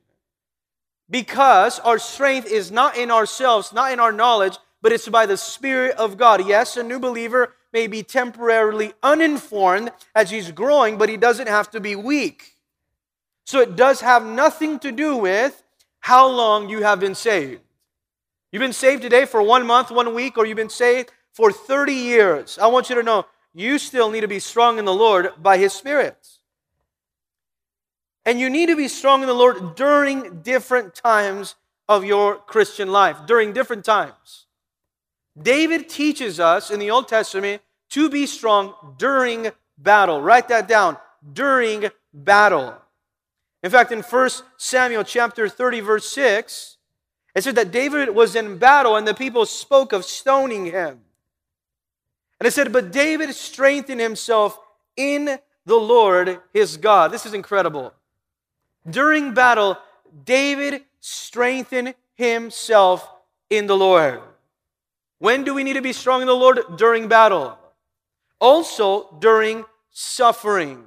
because 1.10 1.80
our 1.80 2.00
strength 2.00 2.48
is 2.48 2.72
not 2.72 2.98
in 2.98 3.10
ourselves, 3.12 3.74
not 3.74 3.92
in 3.92 4.00
our 4.00 4.12
knowledge, 4.12 4.58
but 4.82 4.92
it's 4.92 5.08
by 5.08 5.26
the 5.26 5.38
Spirit 5.38 5.96
of 5.98 6.18
God. 6.18 6.48
Yes, 6.48 6.78
a 6.78 6.84
new 6.84 7.00
believer 7.00 7.54
may 7.78 7.86
be 7.86 8.02
temporarily 8.02 8.92
uninformed 9.04 9.92
as 10.16 10.32
he's 10.32 10.50
growing, 10.50 10.98
but 10.98 11.10
he 11.10 11.16
doesn't 11.16 11.48
have 11.48 11.70
to 11.70 11.80
be 11.80 11.96
weak. 11.96 12.56
So 13.46 13.60
it 13.62 13.76
does 13.76 14.02
have 14.02 14.26
nothing 14.26 14.80
to 14.80 14.92
do 14.92 15.16
with 15.16 15.62
how 16.00 16.28
long 16.28 16.70
you 16.70 16.82
have 16.82 17.00
been 17.00 17.14
saved. 17.14 17.62
You've 18.52 18.62
been 18.62 18.74
saved 18.74 19.04
today 19.04 19.26
for 19.26 19.44
one 19.44 19.68
month, 19.68 19.92
one 19.92 20.16
week, 20.16 20.40
or 20.40 20.48
you've 20.48 20.64
been 20.66 20.72
saved 20.72 21.12
for 21.34 21.52
30 21.52 21.94
years. 21.94 22.58
I 22.58 22.66
want 22.66 22.90
you 22.90 22.96
to 22.96 23.04
know 23.04 23.28
you 23.54 23.78
still 23.78 24.10
need 24.10 24.22
to 24.22 24.28
be 24.28 24.40
strong 24.40 24.80
in 24.80 24.86
the 24.86 25.00
Lord 25.06 25.30
by 25.38 25.60
His 25.60 25.72
Spirit. 25.72 26.18
And 28.26 28.40
you 28.40 28.50
need 28.50 28.70
to 28.70 28.76
be 28.76 28.88
strong 28.88 29.22
in 29.22 29.28
the 29.28 29.36
Lord 29.36 29.76
during 29.76 30.42
different 30.42 30.96
times 30.96 31.54
of 31.88 32.04
your 32.04 32.38
Christian 32.38 32.92
life, 32.92 33.18
during 33.28 33.54
different 33.54 33.86
times. 33.86 34.48
David 35.40 35.88
teaches 35.90 36.40
us 36.40 36.72
in 36.72 36.80
the 36.80 36.90
Old 36.90 37.08
Testament 37.08 37.62
to 37.90 38.10
be 38.10 38.26
strong 38.26 38.74
during 38.98 39.52
battle. 39.78 40.22
Write 40.22 40.48
that 40.50 40.68
down. 40.68 40.98
During 41.34 41.90
battle. 42.14 42.76
In 43.64 43.72
fact, 43.72 43.92
in 43.92 44.02
1 44.02 44.30
Samuel 44.58 45.04
chapter 45.04 45.50
30, 45.50 45.80
verse 45.82 46.10
6, 46.10 46.78
it 47.36 47.44
said 47.44 47.56
that 47.56 47.72
David 47.72 48.14
was 48.16 48.36
in 48.36 48.58
battle 48.58 48.96
and 48.96 49.08
the 49.08 49.14
people 49.14 49.46
spoke 49.46 49.94
of 49.94 50.06
stoning 50.06 50.66
him. 50.66 51.02
And 52.40 52.48
it 52.48 52.52
said, 52.52 52.72
But 52.72 52.92
David 52.92 53.34
strengthened 53.34 54.02
himself 54.02 54.60
in 54.96 55.40
the 55.66 55.76
Lord 55.76 56.40
his 56.54 56.78
God. 56.78 57.12
This 57.12 57.26
is 57.26 57.34
incredible. 57.34 57.94
During 58.90 59.34
battle, 59.34 59.78
David 60.24 60.84
strengthened 61.00 61.94
himself 62.16 63.08
in 63.50 63.68
the 63.68 63.78
Lord. 63.78 64.22
When 65.20 65.44
do 65.44 65.54
we 65.54 65.64
need 65.64 65.74
to 65.74 65.82
be 65.82 65.94
strong 65.94 66.22
in 66.22 66.28
the 66.28 66.36
Lord? 66.36 66.60
During 66.78 67.08
battle. 67.08 67.58
Also, 68.40 69.18
during 69.20 69.66
suffering. 69.92 70.84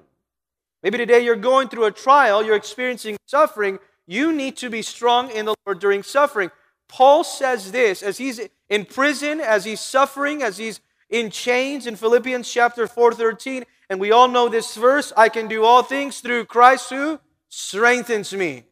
Maybe 0.83 0.99
today 0.99 1.21
you're 1.21 1.37
going 1.37 1.69
through 1.69 1.85
a 1.85 1.91
trial, 1.91 2.45
you're 2.45 2.57
experiencing 2.57 3.17
suffering. 3.27 3.79
You 4.07 4.33
need 4.33 4.57
to 4.59 4.71
be 4.71 4.83
strong 4.83 5.31
in 5.31 5.47
the 5.47 5.55
Lord 5.67 5.79
during 5.79 6.03
suffering. 6.03 6.51
Paul 6.89 7.23
says 7.23 7.71
this 7.71 8.03
as 8.03 8.19
he's 8.19 8.41
in 8.69 8.85
prison, 8.85 9.41
as 9.41 9.65
he's 9.65 9.81
suffering, 9.81 10.43
as 10.43 10.59
he's 10.59 10.81
in 11.09 11.31
chains 11.31 11.87
in 11.87 11.97
Philippians 11.97 12.51
chapter 12.51 12.87
4 12.87 13.13
13. 13.13 13.65
And 13.89 14.01
we 14.01 14.11
all 14.11 14.29
know 14.29 14.49
this 14.49 14.75
verse 14.75 15.13
I 15.17 15.29
can 15.29 15.49
do 15.49 15.65
all 15.65 15.83
things 15.83 16.21
through 16.21 16.47
Christ 16.47 16.91
who 16.91 17.21
strengthens 17.49 18.33
me. 18.33 18.65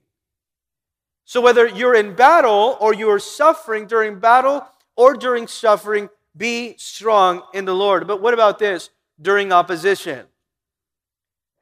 So, 1.24 1.40
whether 1.40 1.66
you're 1.66 1.94
in 1.94 2.14
battle 2.14 2.76
or 2.80 2.94
you 2.94 3.10
are 3.10 3.18
suffering 3.18 3.86
during 3.86 4.18
battle 4.18 4.66
or 4.96 5.14
during 5.14 5.46
suffering, 5.46 6.08
be 6.38 6.76
strong 6.78 7.42
in 7.52 7.64
the 7.64 7.74
Lord. 7.74 8.06
But 8.06 8.22
what 8.22 8.32
about 8.32 8.58
this? 8.58 8.90
During 9.20 9.52
opposition. 9.52 10.26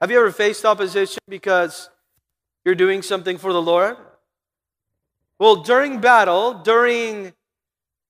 Have 0.01 0.11
you 0.11 0.19
ever 0.19 0.31
faced 0.31 0.65
opposition 0.65 1.19
because 1.27 1.89
you're 2.65 2.75
doing 2.75 3.01
something 3.03 3.39
for 3.39 3.53
the 3.53 3.63
Lord? 3.63 3.97
Well, 5.39 5.57
during 5.57 6.01
battle, 6.01 6.55
during 6.55 7.33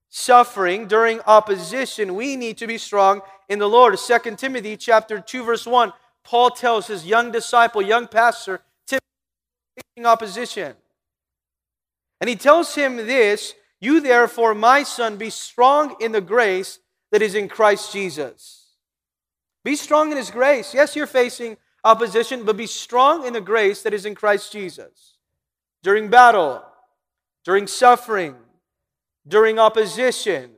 suffering, 0.08 0.88
during 0.88 1.20
opposition, 1.20 2.14
we 2.16 2.36
need 2.36 2.58
to 2.58 2.66
be 2.66 2.78
strong 2.78 3.20
in 3.48 3.58
the 3.58 3.68
Lord. 3.68 3.96
2 3.98 4.36
Timothy 4.36 4.76
chapter 4.76 5.20
2 5.20 5.44
verse 5.44 5.66
1, 5.66 5.92
Paul 6.24 6.50
tells 6.50 6.88
his 6.88 7.06
young 7.06 7.30
disciple, 7.30 7.82
young 7.82 8.08
pastor, 8.08 8.60
facing 8.86 10.06
opposition. 10.06 10.74
And 12.20 12.28
he 12.28 12.36
tells 12.36 12.74
him 12.74 12.96
this 12.96 13.54
You 13.80 14.00
therefore, 14.00 14.54
my 14.54 14.82
son, 14.82 15.16
be 15.16 15.30
strong 15.30 15.96
in 16.00 16.12
the 16.12 16.20
grace 16.20 16.78
that 17.12 17.22
is 17.22 17.34
in 17.34 17.48
Christ 17.48 17.92
Jesus. 17.92 18.72
Be 19.64 19.76
strong 19.76 20.10
in 20.10 20.16
his 20.16 20.30
grace. 20.30 20.72
Yes, 20.72 20.96
you're 20.96 21.06
facing 21.06 21.56
opposition, 21.84 22.44
but 22.44 22.56
be 22.56 22.66
strong 22.66 23.26
in 23.26 23.32
the 23.32 23.40
grace 23.40 23.82
that 23.82 23.94
is 23.94 24.06
in 24.06 24.14
Christ 24.14 24.52
Jesus. 24.52 25.14
During 25.82 26.08
battle, 26.08 26.64
during 27.44 27.66
suffering, 27.66 28.34
during 29.26 29.58
opposition. 29.58 30.50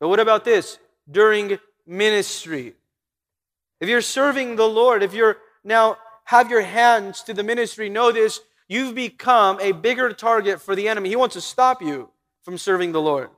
But 0.00 0.08
what 0.08 0.20
about 0.20 0.44
this? 0.44 0.78
During 1.10 1.58
ministry. 1.86 2.74
If 3.80 3.88
you're 3.88 4.02
serving 4.02 4.56
the 4.56 4.68
Lord, 4.68 5.02
if 5.02 5.14
you're 5.14 5.38
now 5.64 5.96
have 6.24 6.50
your 6.50 6.62
hands 6.62 7.22
to 7.22 7.34
the 7.34 7.42
ministry, 7.42 7.88
know 7.88 8.12
this 8.12 8.40
you've 8.68 8.94
become 8.94 9.58
a 9.60 9.72
bigger 9.72 10.12
target 10.12 10.60
for 10.60 10.76
the 10.76 10.88
enemy. 10.88 11.08
He 11.08 11.16
wants 11.16 11.34
to 11.34 11.40
stop 11.40 11.82
you 11.82 12.10
from 12.42 12.58
serving 12.58 12.92
the 12.92 13.00
Lord. 13.00 13.30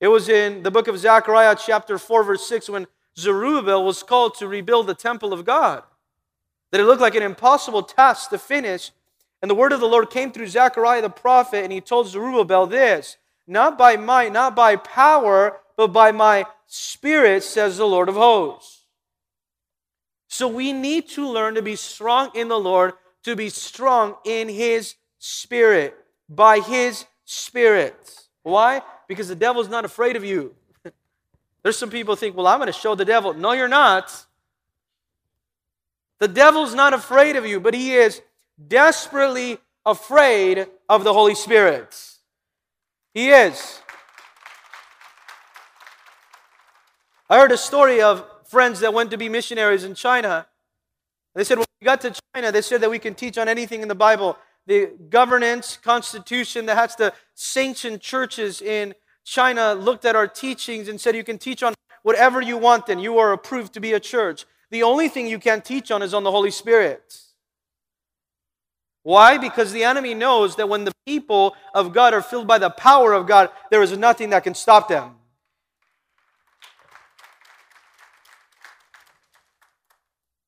It 0.00 0.08
was 0.08 0.28
in 0.28 0.62
the 0.62 0.70
book 0.70 0.88
of 0.88 0.98
Zechariah, 0.98 1.56
chapter 1.56 1.96
4, 1.96 2.24
verse 2.24 2.46
6, 2.48 2.68
when 2.68 2.86
Zerubbabel 3.16 3.84
was 3.84 4.02
called 4.02 4.34
to 4.38 4.48
rebuild 4.48 4.86
the 4.86 4.94
temple 4.94 5.32
of 5.32 5.44
God. 5.44 5.82
That 6.70 6.80
it 6.80 6.84
looked 6.84 7.00
like 7.00 7.14
an 7.14 7.22
impossible 7.22 7.82
task 7.82 8.30
to 8.30 8.38
finish. 8.38 8.90
And 9.40 9.50
the 9.50 9.54
word 9.54 9.72
of 9.72 9.80
the 9.80 9.86
Lord 9.86 10.10
came 10.10 10.32
through 10.32 10.48
Zechariah 10.48 11.02
the 11.02 11.10
prophet, 11.10 11.62
and 11.62 11.72
he 11.72 11.80
told 11.80 12.08
Zerubbabel 12.08 12.66
this 12.66 13.16
Not 13.46 13.76
by 13.78 13.96
might, 13.96 14.32
not 14.32 14.56
by 14.56 14.76
power, 14.76 15.58
but 15.76 15.88
by 15.88 16.12
my 16.12 16.46
spirit, 16.66 17.42
says 17.42 17.76
the 17.76 17.86
Lord 17.86 18.08
of 18.08 18.14
hosts. 18.14 18.86
So 20.28 20.48
we 20.48 20.72
need 20.72 21.08
to 21.10 21.28
learn 21.28 21.56
to 21.56 21.62
be 21.62 21.76
strong 21.76 22.30
in 22.34 22.48
the 22.48 22.58
Lord, 22.58 22.94
to 23.24 23.36
be 23.36 23.50
strong 23.50 24.16
in 24.24 24.48
his 24.48 24.94
spirit, 25.18 25.94
by 26.28 26.60
his 26.60 27.04
spirit. 27.24 28.28
Why? 28.42 28.82
Because 29.08 29.28
the 29.28 29.34
devil's 29.34 29.68
not 29.68 29.84
afraid 29.84 30.16
of 30.16 30.24
you. 30.24 30.54
There's 31.62 31.78
some 31.78 31.90
people 31.90 32.16
think, 32.16 32.36
well, 32.36 32.46
I'm 32.46 32.58
going 32.58 32.66
to 32.66 32.72
show 32.72 32.94
the 32.94 33.04
devil. 33.04 33.34
No, 33.34 33.52
you're 33.52 33.68
not. 33.68 34.26
The 36.18 36.28
devil's 36.28 36.74
not 36.74 36.94
afraid 36.94 37.36
of 37.36 37.46
you, 37.46 37.60
but 37.60 37.74
he 37.74 37.94
is 37.94 38.22
desperately 38.68 39.58
afraid 39.84 40.66
of 40.88 41.04
the 41.04 41.12
Holy 41.12 41.34
Spirit. 41.34 41.96
He 43.14 43.30
is. 43.30 43.80
I 47.28 47.38
heard 47.38 47.52
a 47.52 47.56
story 47.56 48.02
of 48.02 48.24
friends 48.44 48.80
that 48.80 48.92
went 48.92 49.10
to 49.10 49.16
be 49.16 49.28
missionaries 49.28 49.84
in 49.84 49.94
China. 49.94 50.46
They 51.34 51.44
said, 51.44 51.58
when 51.58 51.66
we 51.80 51.84
got 51.84 52.02
to 52.02 52.14
China, 52.34 52.52
they 52.52 52.62
said 52.62 52.82
that 52.82 52.90
we 52.90 52.98
can 52.98 53.14
teach 53.14 53.38
on 53.38 53.48
anything 53.48 53.80
in 53.80 53.88
the 53.88 53.94
Bible. 53.94 54.36
The 54.66 54.92
governance, 55.10 55.76
constitution 55.76 56.66
that 56.66 56.76
has 56.76 56.94
to 56.96 57.12
sanction 57.34 57.98
churches 57.98 58.62
in 58.62 58.94
China 59.24 59.74
looked 59.74 60.04
at 60.04 60.16
our 60.16 60.28
teachings 60.28 60.88
and 60.88 61.00
said, 61.00 61.16
You 61.16 61.24
can 61.24 61.38
teach 61.38 61.62
on 61.62 61.74
whatever 62.02 62.40
you 62.40 62.56
want, 62.56 62.88
and 62.88 63.00
you 63.02 63.18
are 63.18 63.32
approved 63.32 63.72
to 63.74 63.80
be 63.80 63.92
a 63.92 64.00
church. 64.00 64.44
The 64.70 64.82
only 64.82 65.08
thing 65.08 65.26
you 65.26 65.38
can't 65.38 65.64
teach 65.64 65.90
on 65.90 66.02
is 66.02 66.14
on 66.14 66.24
the 66.24 66.30
Holy 66.30 66.50
Spirit. 66.50 67.18
Why? 69.02 69.36
Because 69.36 69.72
the 69.72 69.84
enemy 69.84 70.14
knows 70.14 70.56
that 70.56 70.68
when 70.68 70.84
the 70.84 70.92
people 71.06 71.56
of 71.74 71.92
God 71.92 72.14
are 72.14 72.22
filled 72.22 72.46
by 72.46 72.58
the 72.58 72.70
power 72.70 73.12
of 73.12 73.26
God, 73.26 73.50
there 73.70 73.82
is 73.82 73.96
nothing 73.98 74.30
that 74.30 74.44
can 74.44 74.54
stop 74.54 74.88
them. 74.88 75.16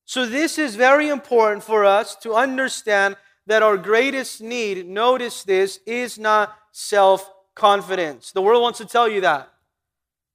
So, 0.05 0.27
this 0.27 0.59
is 0.59 0.77
very 0.77 1.09
important 1.09 1.65
for 1.65 1.85
us 1.85 2.15
to 2.17 2.35
understand 2.35 3.17
that 3.47 3.63
our 3.63 3.77
greatest 3.77 4.41
need, 4.41 4.87
notice 4.87 5.43
this, 5.43 5.81
is 5.87 6.19
not 6.19 6.57
self 6.73 7.31
confidence. 7.55 8.33
The 8.33 8.43
world 8.43 8.63
wants 8.63 8.79
to 8.79 8.87
tell 8.87 9.09
you 9.09 9.21
that. 9.23 9.53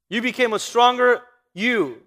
You 0.09 0.21
became 0.21 0.53
a 0.53 0.59
stronger 0.59 1.21
you. 1.53 2.01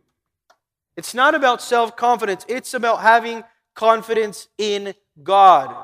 It's 0.97 1.15
not 1.15 1.35
about 1.35 1.63
self 1.63 1.97
confidence, 1.97 2.45
it's 2.49 2.75
about 2.75 3.01
having 3.01 3.45
confidence 3.75 4.49
in 4.59 4.95
God. 5.23 5.75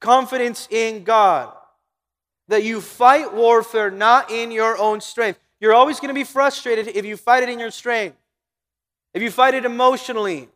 Confidence 0.00 0.68
in 0.70 1.04
God. 1.04 1.52
That 2.48 2.64
you 2.64 2.80
fight 2.80 3.32
warfare 3.34 3.90
not 3.90 4.30
in 4.30 4.50
your 4.50 4.76
own 4.76 5.00
strength. 5.00 5.38
You're 5.60 5.74
always 5.74 6.00
going 6.00 6.08
to 6.08 6.14
be 6.14 6.24
frustrated 6.24 6.88
if 6.88 7.04
you 7.04 7.16
fight 7.16 7.42
it 7.42 7.48
in 7.48 7.58
your 7.58 7.70
strength, 7.70 8.16
if 9.12 9.22
you 9.22 9.30
fight 9.30 9.54
it 9.54 9.64
emotionally, 9.64 10.48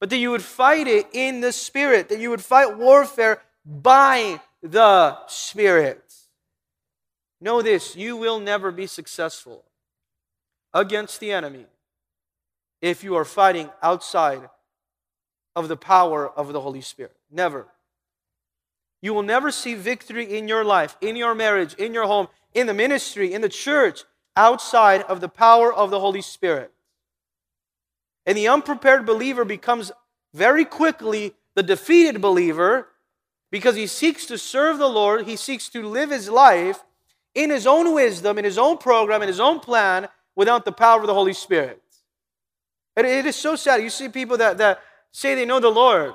but 0.00 0.10
that 0.10 0.18
you 0.18 0.30
would 0.30 0.42
fight 0.42 0.86
it 0.86 1.06
in 1.12 1.40
the 1.40 1.52
Spirit, 1.52 2.08
that 2.08 2.18
you 2.18 2.30
would 2.30 2.42
fight 2.42 2.76
warfare 2.76 3.40
by 3.64 4.40
the 4.62 5.16
Spirit. 5.26 6.14
Know 7.40 7.62
this 7.62 7.96
you 7.96 8.16
will 8.16 8.40
never 8.40 8.70
be 8.70 8.86
successful 8.86 9.64
against 10.72 11.20
the 11.20 11.32
enemy 11.32 11.66
if 12.80 13.04
you 13.04 13.14
are 13.14 13.24
fighting 13.24 13.70
outside 13.82 14.48
of 15.56 15.68
the 15.68 15.76
power 15.76 16.28
of 16.28 16.52
the 16.52 16.60
Holy 16.60 16.80
Spirit. 16.80 17.16
Never. 17.30 17.66
You 19.00 19.14
will 19.14 19.22
never 19.22 19.50
see 19.50 19.74
victory 19.74 20.36
in 20.36 20.48
your 20.48 20.64
life, 20.64 20.96
in 21.00 21.16
your 21.16 21.34
marriage, 21.34 21.74
in 21.74 21.94
your 21.94 22.06
home, 22.06 22.28
in 22.54 22.66
the 22.66 22.74
ministry, 22.74 23.32
in 23.32 23.42
the 23.42 23.48
church, 23.48 24.04
outside 24.36 25.02
of 25.02 25.20
the 25.20 25.28
power 25.28 25.72
of 25.72 25.90
the 25.90 26.00
Holy 26.00 26.22
Spirit. 26.22 26.72
And 28.26 28.36
the 28.36 28.48
unprepared 28.48 29.06
believer 29.06 29.44
becomes 29.44 29.92
very 30.32 30.64
quickly 30.64 31.34
the 31.54 31.62
defeated 31.62 32.20
believer 32.20 32.88
because 33.50 33.76
he 33.76 33.86
seeks 33.86 34.26
to 34.26 34.38
serve 34.38 34.78
the 34.78 34.88
Lord, 34.88 35.26
he 35.26 35.36
seeks 35.36 35.68
to 35.70 35.86
live 35.86 36.10
his 36.10 36.28
life 36.28 36.82
in 37.34 37.50
his 37.50 37.66
own 37.66 37.94
wisdom, 37.94 38.38
in 38.38 38.44
his 38.44 38.58
own 38.58 38.78
program, 38.78 39.22
in 39.22 39.28
his 39.28 39.40
own 39.40 39.60
plan, 39.60 40.08
without 40.34 40.64
the 40.64 40.72
power 40.72 41.00
of 41.00 41.06
the 41.06 41.14
Holy 41.14 41.32
Spirit. 41.32 41.80
And 42.96 43.06
it 43.06 43.26
is 43.26 43.36
so 43.36 43.56
sad. 43.56 43.82
You 43.82 43.90
see 43.90 44.08
people 44.08 44.36
that, 44.38 44.58
that 44.58 44.80
say 45.12 45.34
they 45.34 45.44
know 45.44 45.60
the 45.60 45.70
Lord. 45.70 46.14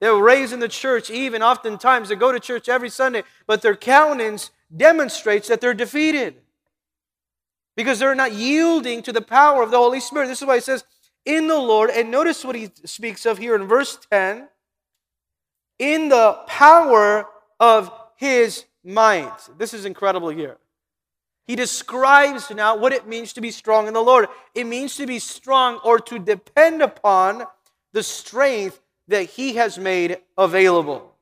They're 0.00 0.14
raised 0.16 0.52
in 0.52 0.58
the 0.60 0.68
church, 0.68 1.10
even 1.10 1.42
oftentimes 1.42 2.08
they 2.08 2.16
go 2.16 2.32
to 2.32 2.40
church 2.40 2.68
every 2.68 2.88
Sunday, 2.88 3.22
but 3.46 3.62
their 3.62 3.76
countenance 3.76 4.50
demonstrates 4.76 5.46
that 5.46 5.60
they're 5.60 5.74
defeated 5.74 6.41
because 7.76 7.98
they're 7.98 8.14
not 8.14 8.32
yielding 8.32 9.02
to 9.02 9.12
the 9.12 9.22
power 9.22 9.62
of 9.62 9.70
the 9.70 9.78
Holy 9.78 10.00
Spirit. 10.00 10.28
This 10.28 10.42
is 10.42 10.46
why 10.46 10.56
he 10.56 10.60
says, 10.60 10.84
in 11.24 11.46
the 11.48 11.56
Lord, 11.56 11.90
and 11.90 12.10
notice 12.10 12.44
what 12.44 12.56
he 12.56 12.70
speaks 12.84 13.26
of 13.26 13.38
here 13.38 13.54
in 13.54 13.66
verse 13.66 13.98
10 14.10 14.48
in 15.78 16.08
the 16.08 16.38
power 16.46 17.26
of 17.58 17.90
his 18.16 18.64
might. 18.84 19.36
This 19.58 19.74
is 19.74 19.84
incredible 19.84 20.28
here. 20.28 20.58
He 21.44 21.56
describes 21.56 22.50
now 22.50 22.76
what 22.76 22.92
it 22.92 23.08
means 23.08 23.32
to 23.32 23.40
be 23.40 23.50
strong 23.50 23.88
in 23.88 23.94
the 23.94 24.00
Lord. 24.00 24.28
It 24.54 24.64
means 24.64 24.96
to 24.96 25.06
be 25.06 25.18
strong 25.18 25.80
or 25.84 25.98
to 25.98 26.18
depend 26.18 26.82
upon 26.82 27.44
the 27.92 28.02
strength 28.02 28.80
that 29.08 29.24
He 29.24 29.54
has 29.54 29.78
made 29.78 30.18
available. 30.38 31.14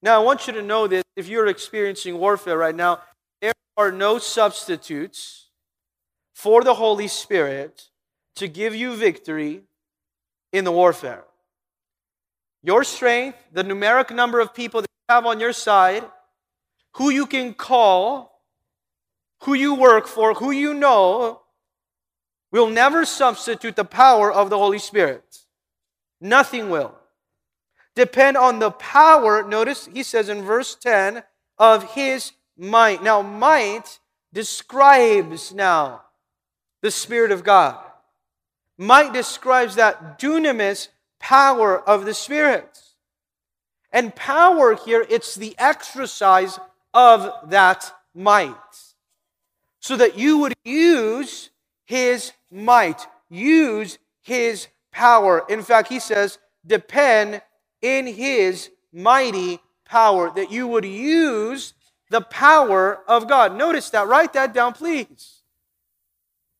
Now, 0.00 0.20
I 0.20 0.24
want 0.24 0.46
you 0.46 0.52
to 0.52 0.62
know 0.62 0.86
this 0.86 1.02
if 1.16 1.26
you're 1.28 1.48
experiencing 1.48 2.18
warfare 2.18 2.56
right 2.56 2.74
now, 2.74 3.00
are 3.78 3.92
no 3.92 4.18
substitutes 4.18 5.50
for 6.34 6.64
the 6.64 6.74
Holy 6.74 7.06
Spirit 7.06 7.84
to 8.34 8.48
give 8.48 8.74
you 8.74 8.96
victory 8.96 9.62
in 10.52 10.64
the 10.64 10.72
warfare. 10.72 11.24
Your 12.64 12.82
strength, 12.82 13.38
the 13.52 13.62
numeric 13.62 14.12
number 14.14 14.40
of 14.40 14.52
people 14.52 14.82
that 14.82 14.88
you 15.08 15.14
have 15.14 15.26
on 15.26 15.38
your 15.38 15.52
side, 15.52 16.04
who 16.94 17.08
you 17.10 17.24
can 17.24 17.54
call, 17.54 18.42
who 19.44 19.54
you 19.54 19.74
work 19.74 20.08
for, 20.08 20.34
who 20.34 20.50
you 20.50 20.74
know, 20.74 21.42
will 22.50 22.68
never 22.68 23.04
substitute 23.04 23.76
the 23.76 23.84
power 23.84 24.32
of 24.32 24.50
the 24.50 24.58
Holy 24.58 24.78
Spirit. 24.80 25.44
Nothing 26.20 26.68
will. 26.68 26.98
Depend 27.94 28.36
on 28.36 28.58
the 28.58 28.72
power, 28.72 29.46
notice 29.46 29.88
he 29.92 30.02
says 30.02 30.28
in 30.28 30.42
verse 30.42 30.74
10, 30.74 31.22
of 31.58 31.94
his 31.94 32.32
might. 32.58 33.02
Now, 33.02 33.22
might 33.22 33.98
describes 34.32 35.52
now 35.54 36.02
the 36.82 36.90
Spirit 36.90 37.32
of 37.32 37.44
God. 37.44 37.78
Might 38.76 39.12
describes 39.12 39.76
that 39.76 40.18
dunamis 40.18 40.88
power 41.18 41.80
of 41.80 42.04
the 42.04 42.14
Spirit. 42.14 42.78
And 43.92 44.14
power 44.14 44.76
here, 44.76 45.06
it's 45.08 45.34
the 45.34 45.54
exercise 45.58 46.58
of 46.92 47.50
that 47.50 47.92
might. 48.14 48.54
So 49.80 49.96
that 49.96 50.18
you 50.18 50.38
would 50.38 50.54
use 50.64 51.50
his 51.86 52.32
might, 52.50 53.06
use 53.30 53.98
his 54.20 54.68
power. 54.92 55.44
In 55.48 55.62
fact, 55.62 55.88
he 55.88 56.00
says, 56.00 56.38
depend 56.66 57.40
in 57.80 58.06
his 58.06 58.70
mighty 58.92 59.60
power, 59.84 60.30
that 60.34 60.52
you 60.52 60.68
would 60.68 60.84
use 60.84 61.72
the 62.10 62.20
power 62.20 63.00
of 63.06 63.28
God. 63.28 63.56
Notice 63.56 63.90
that. 63.90 64.08
Write 64.08 64.32
that 64.32 64.52
down, 64.52 64.72
please. 64.72 65.42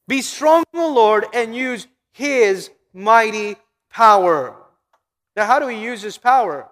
Be 0.06 0.22
strong 0.22 0.64
in 0.72 0.80
the 0.80 0.86
Lord 0.86 1.26
and 1.34 1.54
use 1.54 1.86
his 2.12 2.70
mighty 2.92 3.56
power. 3.90 4.56
Now, 5.36 5.46
how 5.46 5.58
do 5.58 5.66
we 5.66 5.76
use 5.76 6.02
his 6.02 6.18
power? 6.18 6.68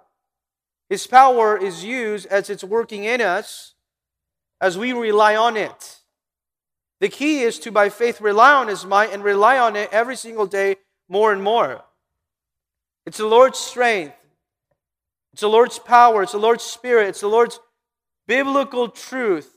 His 0.88 1.06
power 1.06 1.56
is 1.56 1.84
used 1.84 2.26
as 2.26 2.48
it's 2.48 2.64
working 2.64 3.04
in 3.04 3.20
us 3.20 3.74
as 4.60 4.78
we 4.78 4.92
rely 4.92 5.36
on 5.36 5.56
it. 5.56 6.00
The 7.00 7.08
key 7.08 7.42
is 7.42 7.58
to, 7.60 7.70
by 7.70 7.88
faith, 7.88 8.20
rely 8.20 8.52
on 8.52 8.68
His 8.68 8.86
might 8.86 9.12
and 9.12 9.22
rely 9.22 9.58
on 9.58 9.76
it 9.76 9.90
every 9.92 10.16
single 10.16 10.46
day 10.46 10.76
more 11.08 11.32
and 11.32 11.42
more. 11.42 11.84
It's 13.04 13.18
the 13.18 13.26
Lord's 13.26 13.58
strength, 13.58 14.16
it's 15.32 15.42
the 15.42 15.48
Lord's 15.48 15.78
power, 15.78 16.22
it's 16.22 16.32
the 16.32 16.38
Lord's 16.38 16.64
spirit, 16.64 17.08
it's 17.08 17.20
the 17.20 17.28
Lord's 17.28 17.60
biblical 18.26 18.88
truth 18.88 19.56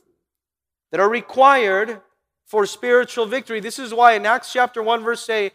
that 0.90 1.00
are 1.00 1.08
required 1.08 2.00
for 2.46 2.66
spiritual 2.66 3.26
victory. 3.26 3.60
This 3.60 3.78
is 3.78 3.94
why 3.94 4.14
in 4.14 4.26
Acts 4.26 4.52
chapter 4.52 4.82
1, 4.82 5.04
verse 5.04 5.28
8, 5.28 5.52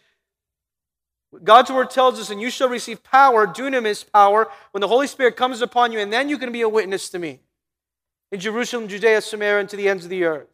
God's 1.43 1.69
word 1.69 1.89
tells 1.89 2.19
us, 2.19 2.30
and 2.30 2.39
you 2.39 2.49
shall 2.49 2.69
receive 2.69 3.04
power, 3.04 3.45
dunamis 3.45 4.10
power, 4.10 4.47
when 4.71 4.82
the 4.82 4.88
Holy 4.88 5.08
Spirit 5.08 5.36
comes 5.36 5.62
upon 5.62 5.91
you, 5.91 5.99
and 5.99 6.13
then 6.13 6.30
you 6.30 6.38
can 6.38 6.51
be 6.51 6.62
a 6.62 6.69
witness 6.69 7.10
to 7.10 7.19
me. 7.19 7.41
in 8.32 8.39
Jerusalem, 8.39 8.88
Judea, 8.88 9.21
Samaria, 9.21 9.60
and 9.60 9.69
to 9.69 9.75
the 9.75 9.89
ends 9.89 10.06
of 10.06 10.10
the 10.10 10.23
earth. 10.23 10.47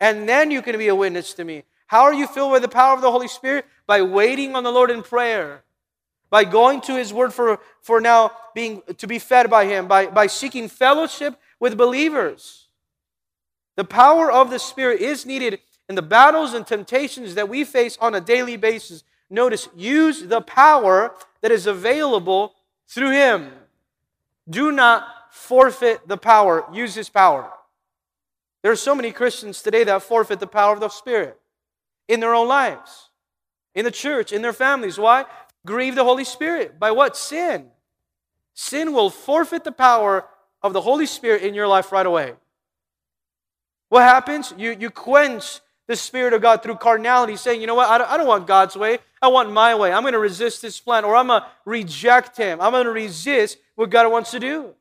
And 0.00 0.28
then 0.28 0.50
you 0.50 0.62
can 0.62 0.76
be 0.76 0.88
a 0.88 0.94
witness 0.94 1.32
to 1.34 1.44
me. 1.44 1.64
How 1.86 2.02
are 2.02 2.14
you 2.14 2.26
filled 2.26 2.52
with 2.52 2.62
the 2.62 2.68
power 2.68 2.94
of 2.94 3.02
the 3.02 3.10
Holy 3.10 3.28
Spirit? 3.28 3.66
By 3.86 4.02
waiting 4.02 4.56
on 4.56 4.64
the 4.64 4.72
Lord 4.72 4.90
in 4.90 5.02
prayer, 5.02 5.62
by 6.30 6.44
going 6.44 6.80
to 6.82 6.96
His 6.96 7.12
Word 7.12 7.32
for, 7.32 7.60
for 7.80 8.00
now 8.00 8.32
being 8.54 8.82
to 8.98 9.06
be 9.06 9.18
fed 9.18 9.48
by 9.48 9.66
Him, 9.66 9.86
by, 9.86 10.06
by 10.06 10.26
seeking 10.26 10.68
fellowship 10.68 11.38
with 11.62 11.78
believers. 11.78 12.66
The 13.76 13.84
power 13.84 14.32
of 14.32 14.50
the 14.50 14.58
Spirit 14.58 15.00
is 15.00 15.24
needed 15.24 15.60
in 15.88 15.94
the 15.94 16.02
battles 16.02 16.54
and 16.54 16.66
temptations 16.66 17.36
that 17.36 17.48
we 17.48 17.62
face 17.62 17.96
on 18.00 18.16
a 18.16 18.20
daily 18.20 18.56
basis. 18.56 19.04
Notice, 19.30 19.68
use 19.76 20.22
the 20.22 20.40
power 20.40 21.14
that 21.40 21.52
is 21.52 21.68
available 21.68 22.54
through 22.88 23.12
Him. 23.12 23.52
Do 24.50 24.72
not 24.72 25.06
forfeit 25.30 26.08
the 26.08 26.16
power, 26.16 26.64
use 26.72 26.96
His 26.96 27.08
power. 27.08 27.48
There 28.62 28.72
are 28.72 28.76
so 28.76 28.96
many 28.96 29.12
Christians 29.12 29.62
today 29.62 29.84
that 29.84 30.02
forfeit 30.02 30.40
the 30.40 30.48
power 30.48 30.74
of 30.74 30.80
the 30.80 30.88
Spirit 30.88 31.38
in 32.08 32.18
their 32.18 32.34
own 32.34 32.48
lives, 32.48 33.10
in 33.76 33.84
the 33.84 33.92
church, 33.92 34.32
in 34.32 34.42
their 34.42 34.52
families. 34.52 34.98
Why? 34.98 35.26
Grieve 35.64 35.94
the 35.94 36.02
Holy 36.02 36.24
Spirit. 36.24 36.80
By 36.80 36.90
what? 36.90 37.16
Sin. 37.16 37.68
Sin 38.52 38.92
will 38.92 39.10
forfeit 39.10 39.62
the 39.62 39.70
power 39.70 40.26
of 40.62 40.72
the 40.72 40.80
Holy 40.80 41.06
Spirit 41.06 41.42
in 41.42 41.54
your 41.54 41.66
life 41.66 41.92
right 41.92 42.06
away. 42.06 42.34
What 43.88 44.02
happens? 44.02 44.54
You, 44.56 44.76
you 44.78 44.90
quench 44.90 45.60
the 45.88 45.96
Spirit 45.96 46.32
of 46.32 46.40
God 46.40 46.62
through 46.62 46.76
carnality, 46.76 47.36
saying, 47.36 47.60
you 47.60 47.66
know 47.66 47.74
what, 47.74 47.88
I 47.88 47.98
don't, 47.98 48.10
I 48.10 48.16
don't 48.16 48.26
want 48.26 48.46
God's 48.46 48.76
way. 48.76 48.98
I 49.20 49.28
want 49.28 49.52
my 49.52 49.74
way. 49.74 49.92
I'm 49.92 50.02
going 50.02 50.14
to 50.14 50.18
resist 50.18 50.62
this 50.62 50.80
plan, 50.80 51.04
or 51.04 51.16
I'm 51.16 51.26
going 51.26 51.42
to 51.42 51.46
reject 51.64 52.36
Him. 52.36 52.60
I'm 52.60 52.72
going 52.72 52.86
to 52.86 52.92
resist 52.92 53.58
what 53.74 53.90
God 53.90 54.10
wants 54.10 54.30
to 54.30 54.40
do. 54.40 54.74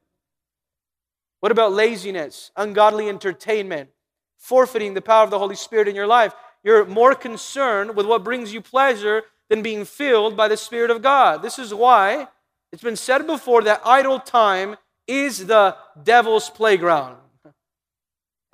What 1.42 1.52
about 1.52 1.74
laziness, 1.74 2.52
ungodly 2.56 3.10
entertainment, 3.10 3.90
forfeiting 4.38 4.94
the 4.94 5.02
power 5.02 5.24
of 5.24 5.32
the 5.32 5.40
Holy 5.40 5.56
Spirit 5.56 5.88
in 5.88 5.96
your 5.96 6.08
life? 6.08 6.34
You're 6.64 6.86
more 6.86 7.16
concerned 7.16 7.96
with 7.96 8.06
what 8.06 8.24
brings 8.24 8.54
you 8.54 8.62
pleasure 8.62 9.24
than 9.50 9.64
being 9.64 9.84
filled 9.84 10.38
by 10.38 10.48
the 10.48 10.56
Spirit 10.56 10.92
of 10.92 11.02
God. 11.02 11.42
This 11.42 11.58
is 11.58 11.74
why 11.74 12.28
it's 12.72 12.84
been 12.84 12.96
said 12.96 13.28
before 13.28 13.64
that 13.64 13.82
idle 13.84 14.20
time 14.20 14.78
is 15.08 15.46
the 15.46 15.76
devil's 16.02 16.50
playground. 16.50 17.18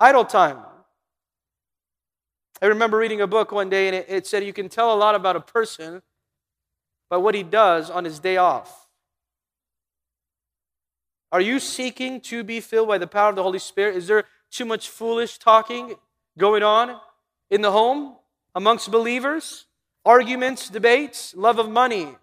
Idle 0.00 0.24
time. 0.24 0.58
I 2.60 2.66
remember 2.66 2.98
reading 2.98 3.20
a 3.20 3.26
book 3.26 3.52
one 3.52 3.70
day 3.70 3.86
and 3.86 3.96
it, 3.96 4.06
it 4.08 4.26
said 4.26 4.44
you 4.44 4.52
can 4.52 4.68
tell 4.68 4.92
a 4.92 4.96
lot 4.96 5.14
about 5.14 5.36
a 5.36 5.40
person 5.40 6.02
by 7.08 7.16
what 7.16 7.34
he 7.34 7.42
does 7.42 7.90
on 7.90 8.04
his 8.04 8.18
day 8.18 8.36
off. 8.36 8.88
Are 11.30 11.40
you 11.40 11.60
seeking 11.60 12.20
to 12.22 12.42
be 12.42 12.60
filled 12.60 12.88
by 12.88 12.98
the 12.98 13.06
power 13.06 13.30
of 13.30 13.36
the 13.36 13.42
Holy 13.42 13.58
Spirit? 13.58 13.96
Is 13.96 14.06
there 14.06 14.24
too 14.50 14.64
much 14.64 14.88
foolish 14.88 15.38
talking 15.38 15.94
going 16.38 16.62
on 16.62 16.98
in 17.50 17.60
the 17.60 17.70
home 17.70 18.16
amongst 18.54 18.90
believers? 18.90 19.66
Arguments, 20.04 20.70
debates, 20.70 21.34
love 21.36 21.58
of 21.58 21.68
money, 21.70 22.16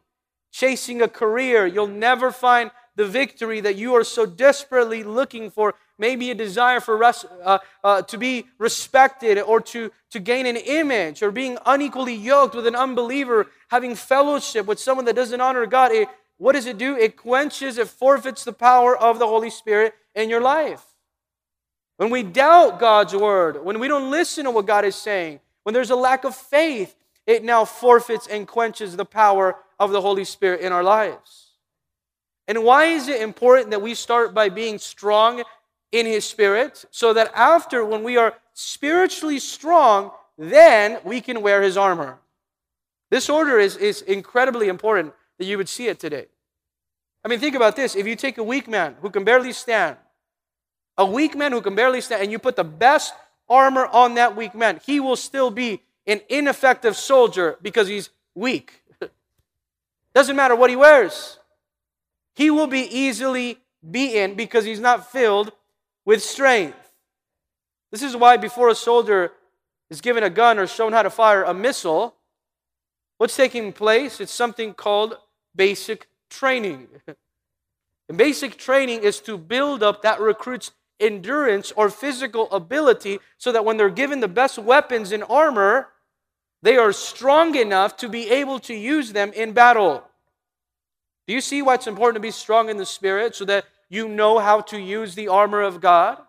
chasing 0.52 1.02
a 1.02 1.08
career. 1.08 1.68
You'll 1.68 1.88
never 1.88 2.32
find 2.32 2.72
the 2.96 3.06
victory 3.06 3.62
that 3.62 3.76
you 3.76 3.94
are 3.96 4.04
so 4.04 4.26
desperately 4.26 5.04
looking 5.04 5.50
for 5.50 5.76
maybe 5.98 6.32
a 6.32 6.36
desire 6.36 6.80
for 6.80 6.98
res- 6.98 7.26
uh, 7.44 7.60
uh, 7.84 8.02
to 8.04 8.18
be 8.18 8.46
respected 8.58 9.40
or 9.40 9.62
to, 9.62 9.92
to 10.12 10.20
gain 10.20 10.46
an 10.46 10.58
image 10.58 11.22
or 11.22 11.32
being 11.32 11.58
unequally 11.66 12.14
yoked 12.14 12.56
with 12.56 12.68
an 12.68 12.76
unbeliever, 12.76 13.48
having 13.70 13.96
fellowship 13.96 14.66
with 14.66 14.80
someone 14.80 15.06
that 15.06 15.16
doesn't 15.16 15.42
honor 15.42 15.66
God. 15.66 15.92
It, 15.92 16.10
what 16.38 16.54
does 16.54 16.66
it 16.66 16.78
do? 16.78 16.96
It 16.96 17.16
quenches, 17.18 17.78
it 17.78 17.88
forfeits 17.88 18.44
the 18.44 18.54
power 18.54 18.98
of 18.98 19.20
the 19.20 19.28
Holy 19.28 19.50
Spirit 19.50 19.94
in 20.14 20.30
your 20.30 20.42
life. 20.42 20.84
When 21.98 22.10
we 22.10 22.24
doubt 22.24 22.80
God's 22.80 23.16
word, 23.16 23.64
when 23.64 23.80
we 23.80 23.88
don't 23.88 24.12
listen 24.12 24.44
to 24.46 24.52
what 24.52 24.66
God 24.66 24.84
is 24.84 24.96
saying, 24.96 25.40
when 25.64 25.74
there's 25.74 25.92
a 25.92 25.96
lack 25.96 26.26
of 26.26 26.36
faith, 26.36 26.96
it 27.26 27.44
now 27.44 27.66
forfeits 27.66 28.28
and 28.28 28.48
quenches 28.48 28.96
the 28.96 29.06
power 29.06 29.56
of 29.80 29.92
the 29.92 30.02
Holy 30.02 30.26
Spirit 30.26 30.62
in 30.62 30.72
our 30.72 30.84
lives. 30.84 31.45
And 32.48 32.64
why 32.64 32.86
is 32.86 33.08
it 33.08 33.22
important 33.22 33.72
that 33.72 33.82
we 33.82 33.96
start 33.96 34.34
by 34.34 34.50
being 34.50 34.78
strong 34.78 35.44
in 35.92 36.06
His 36.06 36.26
Spirit 36.26 36.86
so 36.92 37.14
that 37.14 37.32
after, 37.34 37.84
when 37.84 38.04
we 38.04 38.18
are 38.18 38.36
spiritually 38.54 39.40
strong, 39.40 40.12
then 40.38 41.00
we 41.04 41.22
can 41.22 41.42
wear 41.42 41.62
His 41.62 41.78
armor. 41.78 42.20
This 43.10 43.30
order 43.30 43.58
is, 43.60 43.78
is 43.78 44.02
incredibly 44.02 44.68
important 44.68 45.14
that 45.38 45.46
you 45.46 45.58
would 45.58 45.70
see 45.70 45.88
it 45.88 46.00
today. 46.00 46.28
I 47.24 47.28
mean, 47.28 47.40
think 47.40 47.56
about 47.56 47.76
this. 47.76 47.96
If 47.96 48.06
you 48.06 48.16
take 48.16 48.38
a 48.38 48.44
weak 48.44 48.68
man 48.68 48.96
who 49.02 49.10
can 49.10 49.24
barely 49.24 49.52
stand, 49.52 49.98
a 50.98 51.06
weak 51.06 51.36
man 51.36 51.52
who 51.52 51.62
can 51.62 51.76
barely 51.76 52.02
stand, 52.02 52.22
and 52.22 52.32
you 52.32 52.40
put 52.40 52.56
the 52.56 52.64
best 52.64 53.14
armor 53.50 53.88
on 53.88 54.16
that 54.16 54.36
weak 54.36 54.54
man, 54.54 54.80
he 54.86 55.00
will 55.00 55.16
still 55.16 55.50
be 55.50 55.82
an 56.06 56.22
ineffective 56.30 56.96
soldier 56.96 57.58
because 57.62 57.88
he's 57.88 58.10
weak. 58.36 58.84
Doesn't 60.14 60.36
matter 60.36 60.56
what 60.56 60.70
he 60.70 60.76
wears. 60.76 61.40
He 62.36 62.52
will 62.52 62.68
be 62.68 62.82
easily 62.82 63.60
beaten 63.90 64.36
because 64.36 64.66
he's 64.66 64.80
not 64.80 65.12
filled 65.12 65.52
with 66.06 66.22
strength. 66.22 66.92
This 67.92 68.04
is 68.04 68.16
why, 68.16 68.38
before 68.38 68.70
a 68.70 68.76
soldier 68.76 69.32
is 69.90 70.02
given 70.02 70.24
a 70.24 70.30
gun 70.30 70.60
or 70.60 70.68
shown 70.68 70.94
how 70.94 71.04
to 71.04 71.10
fire 71.10 71.44
a 71.44 71.54
missile, 71.54 72.16
what's 73.18 73.36
taking 73.36 73.72
place? 73.72 74.20
It's 74.20 74.32
something 74.32 74.74
called 74.74 75.18
basic 75.56 76.08
training. 76.30 76.88
And 78.08 78.20
basic 78.20 78.58
training 78.58 79.02
is 79.02 79.20
to 79.22 79.36
build 79.36 79.82
up 79.82 80.04
that 80.04 80.20
recruit's 80.20 80.72
endurance 81.00 81.72
or 81.76 81.90
physical 81.90 82.52
ability 82.52 83.20
so 83.40 83.52
that 83.52 83.66
when 83.66 83.78
they're 83.78 83.90
given 83.90 84.20
the 84.20 84.28
best 84.28 84.60
weapons 84.60 85.12
and 85.12 85.24
armor, 85.28 85.90
they 86.62 86.78
are 86.78 86.94
strong 86.94 87.56
enough 87.56 87.98
to 87.98 88.10
be 88.10 88.30
able 88.30 88.60
to 88.60 88.76
use 88.76 89.12
them 89.14 89.34
in 89.34 89.54
battle. 89.54 90.04
Do 91.28 91.34
you 91.34 91.42
see 91.42 91.62
why 91.62 91.76
it's 91.76 91.88
important 91.88 92.16
to 92.16 92.28
be 92.28 92.32
strong 92.32 92.70
in 92.70 92.78
the 92.78 92.86
Spirit 92.86 93.36
so 93.36 93.46
that 93.46 93.66
you 93.90 94.08
know 94.08 94.40
how 94.40 94.62
to 94.62 94.80
use 94.80 95.16
the 95.16 95.28
armor 95.28 95.62
of 95.62 95.82
God? 95.82 96.20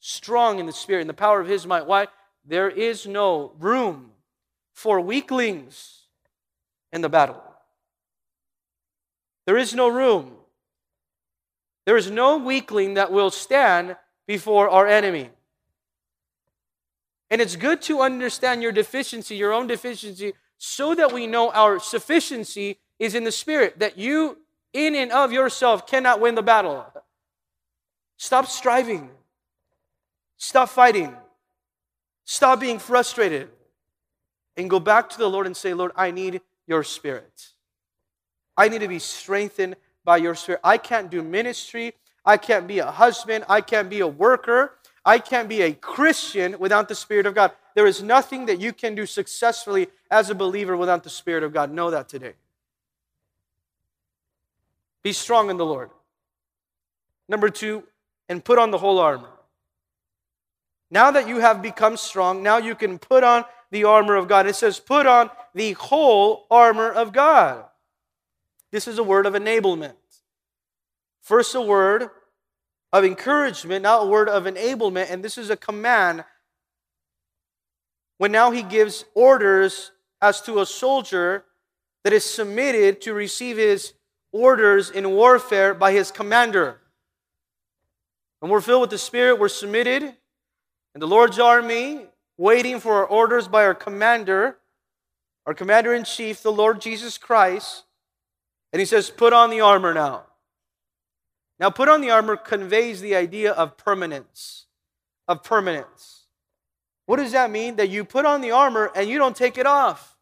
Strong 0.00 0.58
in 0.58 0.66
the 0.66 0.72
Spirit, 0.72 1.02
and 1.02 1.10
the 1.10 1.14
power 1.14 1.40
of 1.40 1.48
His 1.48 1.66
might. 1.66 1.86
Why? 1.86 2.08
There 2.44 2.68
is 2.68 3.06
no 3.06 3.52
room 3.58 4.10
for 4.72 5.00
weaklings 5.00 6.02
in 6.92 7.02
the 7.02 7.08
battle. 7.08 7.42
There 9.46 9.56
is 9.56 9.74
no 9.74 9.88
room. 9.88 10.32
There 11.84 11.96
is 11.96 12.10
no 12.10 12.36
weakling 12.36 12.94
that 12.94 13.12
will 13.12 13.30
stand 13.30 13.96
before 14.26 14.68
our 14.68 14.86
enemy. 14.86 15.30
And 17.30 17.40
it's 17.40 17.56
good 17.56 17.82
to 17.82 18.00
understand 18.00 18.62
your 18.62 18.72
deficiency, 18.72 19.36
your 19.36 19.52
own 19.52 19.66
deficiency, 19.66 20.34
so 20.58 20.94
that 20.94 21.12
we 21.12 21.26
know 21.26 21.50
our 21.50 21.78
sufficiency 21.78 22.78
is 22.98 23.14
in 23.14 23.24
the 23.24 23.32
Spirit, 23.32 23.78
that 23.78 23.98
you, 23.98 24.38
in 24.72 24.94
and 24.94 25.12
of 25.12 25.32
yourself, 25.32 25.86
cannot 25.86 26.20
win 26.20 26.34
the 26.34 26.42
battle. 26.42 26.86
Stop 28.16 28.46
striving. 28.46 29.10
Stop 30.36 30.68
fighting. 30.68 31.14
Stop 32.24 32.60
being 32.60 32.78
frustrated. 32.78 33.48
And 34.56 34.68
go 34.68 34.80
back 34.80 35.08
to 35.10 35.18
the 35.18 35.28
Lord 35.28 35.46
and 35.46 35.56
say, 35.56 35.72
Lord, 35.72 35.92
I 35.94 36.10
need 36.10 36.40
your 36.66 36.82
Spirit. 36.82 37.48
I 38.56 38.68
need 38.68 38.80
to 38.80 38.88
be 38.88 38.98
strengthened 38.98 39.76
by 40.04 40.16
your 40.16 40.34
Spirit. 40.34 40.60
I 40.64 40.78
can't 40.78 41.10
do 41.10 41.22
ministry. 41.22 41.94
I 42.24 42.36
can't 42.36 42.66
be 42.66 42.80
a 42.80 42.90
husband. 42.90 43.44
I 43.48 43.60
can't 43.60 43.88
be 43.88 44.00
a 44.00 44.06
worker. 44.06 44.74
I 45.04 45.20
can't 45.20 45.48
be 45.48 45.62
a 45.62 45.72
Christian 45.72 46.58
without 46.58 46.88
the 46.88 46.94
Spirit 46.94 47.26
of 47.26 47.34
God. 47.34 47.52
There 47.74 47.86
is 47.86 48.02
nothing 48.02 48.46
that 48.46 48.60
you 48.60 48.72
can 48.72 48.94
do 48.96 49.06
successfully 49.06 49.88
as 50.10 50.28
a 50.28 50.34
believer 50.34 50.76
without 50.76 51.04
the 51.04 51.10
Spirit 51.10 51.44
of 51.44 51.52
God. 51.52 51.70
Know 51.70 51.90
that 51.90 52.08
today. 52.08 52.34
Be 55.02 55.12
strong 55.12 55.50
in 55.50 55.56
the 55.56 55.66
Lord. 55.66 55.90
Number 57.28 57.50
two, 57.50 57.84
and 58.28 58.44
put 58.44 58.58
on 58.58 58.70
the 58.70 58.78
whole 58.78 58.98
armor. 58.98 59.30
Now 60.90 61.10
that 61.10 61.28
you 61.28 61.38
have 61.40 61.62
become 61.62 61.96
strong, 61.96 62.42
now 62.42 62.58
you 62.58 62.74
can 62.74 62.98
put 62.98 63.22
on 63.22 63.44
the 63.70 63.84
armor 63.84 64.16
of 64.16 64.28
God. 64.28 64.46
It 64.46 64.56
says, 64.56 64.80
put 64.80 65.06
on 65.06 65.30
the 65.54 65.72
whole 65.72 66.46
armor 66.50 66.90
of 66.90 67.12
God. 67.12 67.64
This 68.70 68.88
is 68.88 68.98
a 68.98 69.02
word 69.02 69.26
of 69.26 69.34
enablement. 69.34 69.94
First, 71.20 71.54
a 71.54 71.60
word 71.60 72.08
of 72.92 73.04
encouragement, 73.04 73.82
now 73.82 74.00
a 74.00 74.06
word 74.06 74.28
of 74.28 74.44
enablement, 74.44 75.10
and 75.10 75.22
this 75.22 75.36
is 75.36 75.50
a 75.50 75.56
command. 75.56 76.24
When 78.16 78.32
now 78.32 78.50
he 78.50 78.62
gives 78.62 79.04
orders 79.14 79.92
as 80.22 80.40
to 80.42 80.60
a 80.60 80.66
soldier 80.66 81.44
that 82.04 82.12
is 82.14 82.24
submitted 82.24 83.02
to 83.02 83.12
receive 83.12 83.58
his 83.58 83.92
orders 84.32 84.90
in 84.90 85.10
warfare 85.10 85.74
by 85.74 85.92
his 85.92 86.10
commander. 86.10 86.80
When 88.40 88.50
we're 88.50 88.60
filled 88.60 88.82
with 88.82 88.90
the 88.90 88.98
Spirit, 88.98 89.38
we're 89.38 89.48
submitted 89.48 90.02
in 90.02 91.00
the 91.00 91.06
Lord's 91.06 91.38
army, 91.38 92.06
waiting 92.36 92.80
for 92.80 92.94
our 92.94 93.06
orders 93.06 93.48
by 93.48 93.64
our 93.64 93.74
commander, 93.74 94.58
our 95.46 95.54
commander 95.54 95.92
in 95.94 96.04
chief, 96.04 96.42
the 96.42 96.52
Lord 96.52 96.80
Jesus 96.80 97.18
Christ. 97.18 97.84
And 98.72 98.80
he 98.80 98.86
says, 98.86 99.10
Put 99.10 99.32
on 99.32 99.50
the 99.50 99.60
armor 99.60 99.94
now. 99.94 100.24
Now, 101.58 101.70
put 101.70 101.88
on 101.88 102.00
the 102.00 102.10
armor 102.10 102.36
conveys 102.36 103.00
the 103.00 103.16
idea 103.16 103.52
of 103.52 103.76
permanence. 103.76 104.66
Of 105.26 105.42
permanence. 105.42 106.26
What 107.06 107.16
does 107.16 107.32
that 107.32 107.50
mean? 107.50 107.76
That 107.76 107.88
you 107.88 108.04
put 108.04 108.26
on 108.26 108.40
the 108.40 108.50
armor 108.50 108.92
and 108.94 109.08
you 109.08 109.18
don't 109.18 109.34
take 109.34 109.58
it 109.58 109.66
off. 109.66 110.17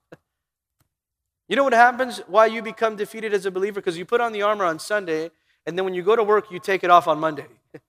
You 1.48 1.56
know 1.56 1.64
what 1.64 1.72
happens? 1.72 2.20
Why 2.26 2.46
you 2.46 2.62
become 2.62 2.96
defeated 2.96 3.32
as 3.32 3.46
a 3.46 3.50
believer? 3.50 3.80
Because 3.80 3.96
you 3.96 4.04
put 4.04 4.20
on 4.20 4.32
the 4.32 4.42
armor 4.42 4.64
on 4.64 4.78
Sunday, 4.78 5.30
and 5.64 5.78
then 5.78 5.84
when 5.84 5.94
you 5.94 6.02
go 6.02 6.16
to 6.16 6.24
work, 6.24 6.50
you 6.50 6.58
take 6.58 6.82
it 6.82 6.90
off 6.90 7.06
on 7.06 7.18
Monday. 7.18 7.46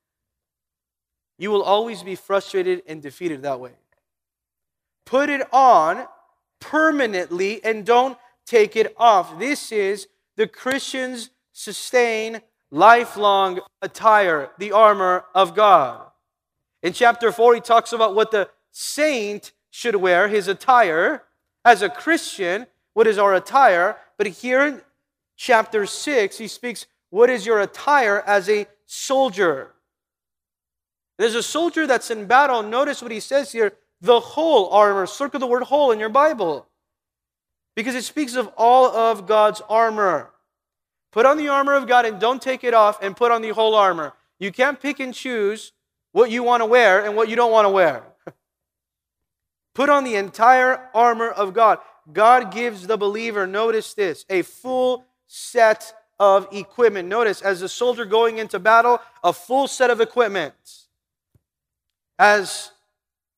you 1.39 1.50
will 1.50 1.63
always 1.63 2.04
be 2.04 2.15
frustrated 2.15 2.84
and 2.88 3.02
defeated 3.02 3.41
that 3.43 3.60
way. 3.60 3.72
Put 5.06 5.30
it 5.30 5.41
on 5.54 6.06
permanently 6.60 7.63
and 7.63 7.86
don't 7.86 8.17
take 8.46 8.76
it 8.76 8.93
off. 8.98 9.39
This 9.39 9.72
is 9.72 10.08
the 10.36 10.48
Christian's 10.48 11.32
sustain 11.52 12.41
lifelong 12.70 13.62
attire, 13.82 14.52
the 14.58 14.72
armor 14.72 15.26
of 15.34 15.56
God. 15.56 16.02
In 16.84 16.93
chapter 16.93 17.32
4, 17.32 17.56
he 17.56 17.62
talks 17.62 17.91
about 17.91 18.15
what 18.15 18.32
the 18.32 18.50
saint 18.72 19.52
should 19.70 19.96
wear, 19.96 20.28
his 20.28 20.48
attire. 20.48 21.24
As 21.65 21.82
a 21.82 21.89
Christian, 21.89 22.67
what 22.98 23.06
is 23.06 23.20
our 23.20 23.36
attire? 23.36 23.96
But 24.18 24.26
here 24.26 24.66
in 24.66 24.82
chapter 25.36 25.86
6, 25.86 26.36
he 26.36 26.48
speaks, 26.48 26.88
What 27.12 27.30
is 27.30 27.46
your 27.46 27.60
attire 27.60 28.24
as 28.26 28.50
a 28.50 28.66
soldier? 28.88 29.76
There's 31.20 31.36
a 31.36 31.44
soldier 31.44 31.86
that's 31.86 32.10
in 32.10 32.26
battle. 32.26 32.64
Notice 32.64 33.04
what 33.04 33.12
he 33.12 33.20
says 33.20 33.52
here 33.52 33.74
the 34.02 34.20
whole 34.20 34.72
armor. 34.72 35.06
Circle 35.06 35.40
the 35.40 35.46
word 35.46 35.62
whole 35.62 35.92
in 35.92 36.00
your 36.00 36.10
Bible 36.10 36.66
because 37.76 37.94
it 37.94 38.04
speaks 38.04 38.36
of 38.36 38.48
all 38.58 38.88
of 38.88 39.28
God's 39.28 39.62
armor. 39.70 40.32
Put 41.12 41.28
on 41.28 41.38
the 41.38 41.50
armor 41.50 41.76
of 41.76 41.86
God 41.86 42.08
and 42.08 42.20
don't 42.20 42.42
take 42.42 42.64
it 42.64 42.74
off 42.74 43.04
and 43.04 43.16
put 43.16 43.32
on 43.32 43.44
the 43.44 43.50
whole 43.50 43.76
armor. 43.76 44.14
You 44.40 44.52
can't 44.52 44.82
pick 44.82 45.00
and 45.00 45.14
choose 45.14 45.72
what 46.14 46.32
you 46.32 46.42
want 46.42 46.62
to 46.62 46.66
wear 46.66 47.06
and 47.06 47.16
what 47.16 47.30
you 47.30 47.36
don't 47.36 47.52
want 47.52 47.66
to 47.66 47.70
wear. 47.70 48.02
put 49.76 49.88
on 49.88 50.04
the 50.04 50.16
entire 50.16 50.90
armor 50.96 51.30
of 51.30 51.54
God. 51.54 51.78
God 52.12 52.52
gives 52.54 52.88
the 52.88 52.98
believer, 52.98 53.46
notice 53.46 53.93
this, 53.93 54.26
a 54.30 54.41
full 54.41 55.06
set 55.28 55.93
of 56.20 56.48
equipment. 56.52 57.10
Notice, 57.10 57.41
as 57.41 57.62
a 57.62 57.70
soldier 57.70 58.06
going 58.06 58.38
into 58.38 58.60
battle, 58.60 59.00
a 59.24 59.34
full 59.34 59.67
set 59.67 59.89
of 59.89 60.02
equipment. 60.02 60.54
As 62.17 62.72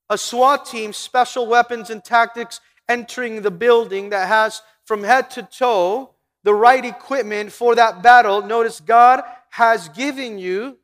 a 0.09 0.17
SWAT 0.17 0.65
team, 0.65 0.93
special 0.93 1.47
weapons 1.47 1.89
and 1.89 2.03
tactics 2.03 2.61
entering 2.87 3.41
the 3.41 3.51
building 3.51 4.09
that 4.09 4.27
has 4.27 4.61
from 4.85 5.03
head 5.03 5.29
to 5.31 5.43
toe 5.43 6.11
the 6.43 6.53
right 6.53 6.85
equipment 6.85 7.51
for 7.51 7.75
that 7.75 8.01
battle, 8.01 8.41
notice 8.41 8.79
God 8.79 9.21
has 9.51 9.89
given 9.89 10.39
you 10.39 10.77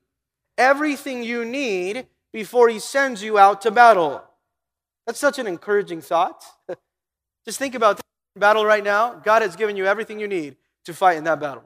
everything 0.57 1.23
you 1.23 1.45
need 1.45 2.07
before 2.33 2.67
He 2.67 2.79
sends 2.79 3.23
you 3.23 3.37
out 3.37 3.61
to 3.61 3.71
battle. 3.71 4.21
That's 5.05 5.19
such 5.19 5.39
an 5.39 5.47
encouraging 5.47 6.01
thought. 6.01 6.43
Just 7.45 7.59
think 7.59 7.75
about 7.75 8.01
battle 8.35 8.65
right 8.65 8.83
now. 8.83 9.13
God 9.13 9.41
has 9.41 9.55
given 9.55 9.77
you 9.77 9.85
everything 9.85 10.19
you 10.19 10.27
need 10.27 10.57
to 10.85 10.93
fight 10.93 11.17
in 11.17 11.23
that 11.25 11.39
battle. 11.39 11.63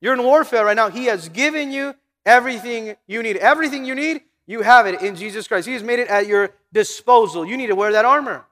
You're 0.00 0.14
in 0.14 0.22
warfare 0.22 0.64
right 0.64 0.76
now. 0.76 0.90
He 0.90 1.06
has 1.06 1.28
given 1.28 1.70
you 1.70 1.94
everything 2.24 2.96
you 3.06 3.22
need. 3.22 3.36
Everything 3.36 3.84
you 3.84 3.94
need, 3.94 4.22
you 4.46 4.62
have 4.62 4.86
it 4.86 5.02
in 5.02 5.16
Jesus 5.16 5.46
Christ. 5.46 5.66
He 5.66 5.74
has 5.74 5.82
made 5.82 5.98
it 5.98 6.08
at 6.08 6.26
your 6.26 6.54
disposal. 6.72 7.44
You 7.44 7.56
need 7.56 7.68
to 7.68 7.76
wear 7.76 7.92
that 7.92 8.04
armor. 8.04 8.46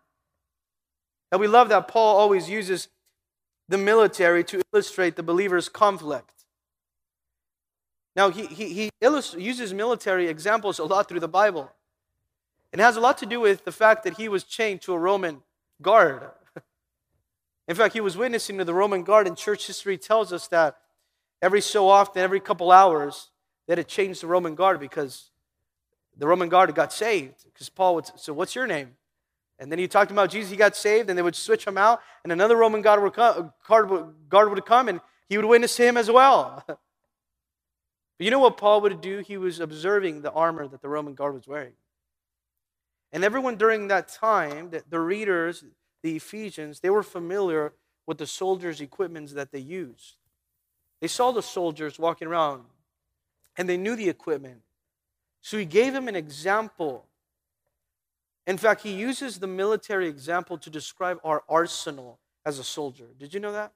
And 1.32 1.40
we 1.40 1.46
love 1.46 1.68
that 1.68 1.88
Paul 1.88 2.16
always 2.16 2.48
uses 2.48 2.88
the 3.68 3.78
military 3.78 4.42
to 4.44 4.62
illustrate 4.72 5.16
the 5.16 5.22
believer's 5.22 5.68
conflict. 5.68 6.44
Now, 8.16 8.30
he, 8.30 8.46
he, 8.46 8.68
he 8.72 8.90
uses 9.02 9.72
military 9.72 10.28
examples 10.28 10.78
a 10.80 10.84
lot 10.84 11.08
through 11.08 11.20
the 11.20 11.28
Bible. 11.28 11.70
It 12.72 12.80
has 12.80 12.96
a 12.96 13.00
lot 13.00 13.18
to 13.18 13.26
do 13.26 13.40
with 13.40 13.64
the 13.64 13.72
fact 13.72 14.04
that 14.04 14.16
he 14.16 14.28
was 14.28 14.44
chained 14.44 14.82
to 14.82 14.92
a 14.92 14.98
Roman 14.98 15.42
guard. 15.82 16.30
In 17.68 17.76
fact, 17.76 17.94
he 17.94 18.00
was 18.00 18.16
witnessing 18.16 18.58
to 18.58 18.64
the 18.64 18.74
Roman 18.74 19.04
guard, 19.04 19.26
and 19.26 19.36
church 19.36 19.66
history 19.66 19.96
tells 19.96 20.32
us 20.32 20.48
that 20.48 20.76
every 21.40 21.60
so 21.60 21.88
often, 21.88 22.22
every 22.22 22.40
couple 22.40 22.72
hours, 22.72 23.30
that 23.68 23.78
it 23.78 23.86
changed 23.86 24.22
the 24.22 24.26
Roman 24.26 24.54
guard 24.56 24.80
because 24.80 25.30
the 26.16 26.26
Roman 26.26 26.48
guard 26.48 26.74
got 26.74 26.92
saved. 26.92 27.44
Because 27.44 27.68
Paul 27.68 27.94
would, 27.94 28.10
so 28.16 28.32
what's 28.32 28.54
your 28.54 28.66
name? 28.66 28.96
And 29.60 29.70
then 29.70 29.78
he 29.78 29.86
talked 29.86 30.10
about 30.10 30.30
Jesus, 30.30 30.50
he 30.50 30.56
got 30.56 30.74
saved, 30.74 31.10
and 31.10 31.18
they 31.18 31.22
would 31.22 31.36
switch 31.36 31.66
him 31.66 31.78
out, 31.78 32.00
and 32.24 32.32
another 32.32 32.56
Roman 32.56 32.82
guard 32.82 33.02
would 33.02 33.12
come, 33.12 33.52
guard 33.68 34.50
would 34.50 34.64
come 34.64 34.88
and 34.88 35.00
he 35.28 35.36
would 35.36 35.46
witness 35.46 35.76
to 35.76 35.84
him 35.84 35.96
as 35.96 36.10
well. 36.10 36.64
but 36.66 36.78
you 38.18 38.30
know 38.30 38.40
what 38.40 38.56
Paul 38.56 38.80
would 38.80 39.00
do? 39.00 39.18
He 39.18 39.36
was 39.36 39.60
observing 39.60 40.22
the 40.22 40.32
armor 40.32 40.66
that 40.66 40.82
the 40.82 40.88
Roman 40.88 41.14
guard 41.14 41.34
was 41.34 41.46
wearing. 41.46 41.74
And 43.12 43.24
everyone 43.24 43.56
during 43.56 43.88
that 43.88 44.08
time, 44.08 44.70
the, 44.70 44.82
the 44.88 45.00
readers, 45.00 45.64
the 46.02 46.16
Ephesians, 46.16 46.80
they 46.80 46.90
were 46.90 47.02
familiar 47.02 47.72
with 48.06 48.18
the 48.18 48.26
soldiers' 48.26 48.80
equipments 48.80 49.32
that 49.34 49.52
they 49.52 49.58
used. 49.58 50.16
They 51.00 51.08
saw 51.08 51.32
the 51.32 51.42
soldiers 51.42 51.98
walking 51.98 52.28
around, 52.28 52.64
and 53.56 53.68
they 53.68 53.76
knew 53.76 53.96
the 53.96 54.08
equipment. 54.08 54.60
So 55.40 55.56
he 55.58 55.64
gave 55.64 55.92
them 55.92 56.08
an 56.08 56.16
example 56.16 57.06
in 58.50 58.58
fact, 58.58 58.82
he 58.82 58.92
uses 58.92 59.38
the 59.38 59.46
military 59.46 60.08
example 60.08 60.58
to 60.58 60.70
describe 60.70 61.20
our 61.22 61.44
arsenal 61.48 62.18
as 62.44 62.58
a 62.58 62.64
soldier. 62.64 63.06
Did 63.16 63.32
you 63.32 63.38
know 63.38 63.52
that? 63.52 63.72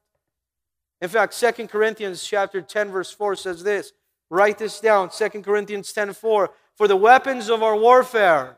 In 1.01 1.09
fact, 1.09 1.35
Second 1.35 1.69
Corinthians 1.69 2.25
chapter 2.25 2.61
10 2.61 2.91
verse 2.91 3.13
4 3.13 3.37
says 3.37 3.63
this. 3.63 3.93
Write 4.31 4.59
this 4.59 4.81
down. 4.81 5.13
Second 5.13 5.45
Corinthians 5.45 5.93
10 5.93 6.15
4. 6.15 6.51
For 6.77 6.89
the 6.89 6.97
weapons 6.97 7.51
of 7.51 7.63
our 7.63 7.77
warfare. 7.77 8.57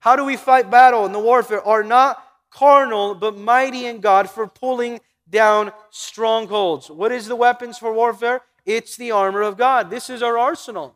How 0.00 0.16
do 0.16 0.24
we 0.24 0.36
fight 0.36 0.70
battle 0.70 1.04
in 1.06 1.12
the 1.12 1.18
warfare? 1.18 1.62
Are 1.62 1.82
not 1.82 2.22
carnal, 2.50 3.14
but 3.14 3.36
mighty 3.36 3.86
in 3.86 4.00
God 4.00 4.30
for 4.30 4.46
pulling 4.46 5.00
down 5.28 5.72
strongholds. 5.90 6.90
What 6.90 7.12
is 7.12 7.26
the 7.26 7.36
weapons 7.36 7.78
for 7.78 7.92
warfare? 7.92 8.42
It's 8.64 8.96
the 8.96 9.10
armor 9.10 9.42
of 9.42 9.56
God. 9.56 9.90
This 9.90 10.10
is 10.10 10.22
our 10.22 10.38
arsenal. 10.38 10.94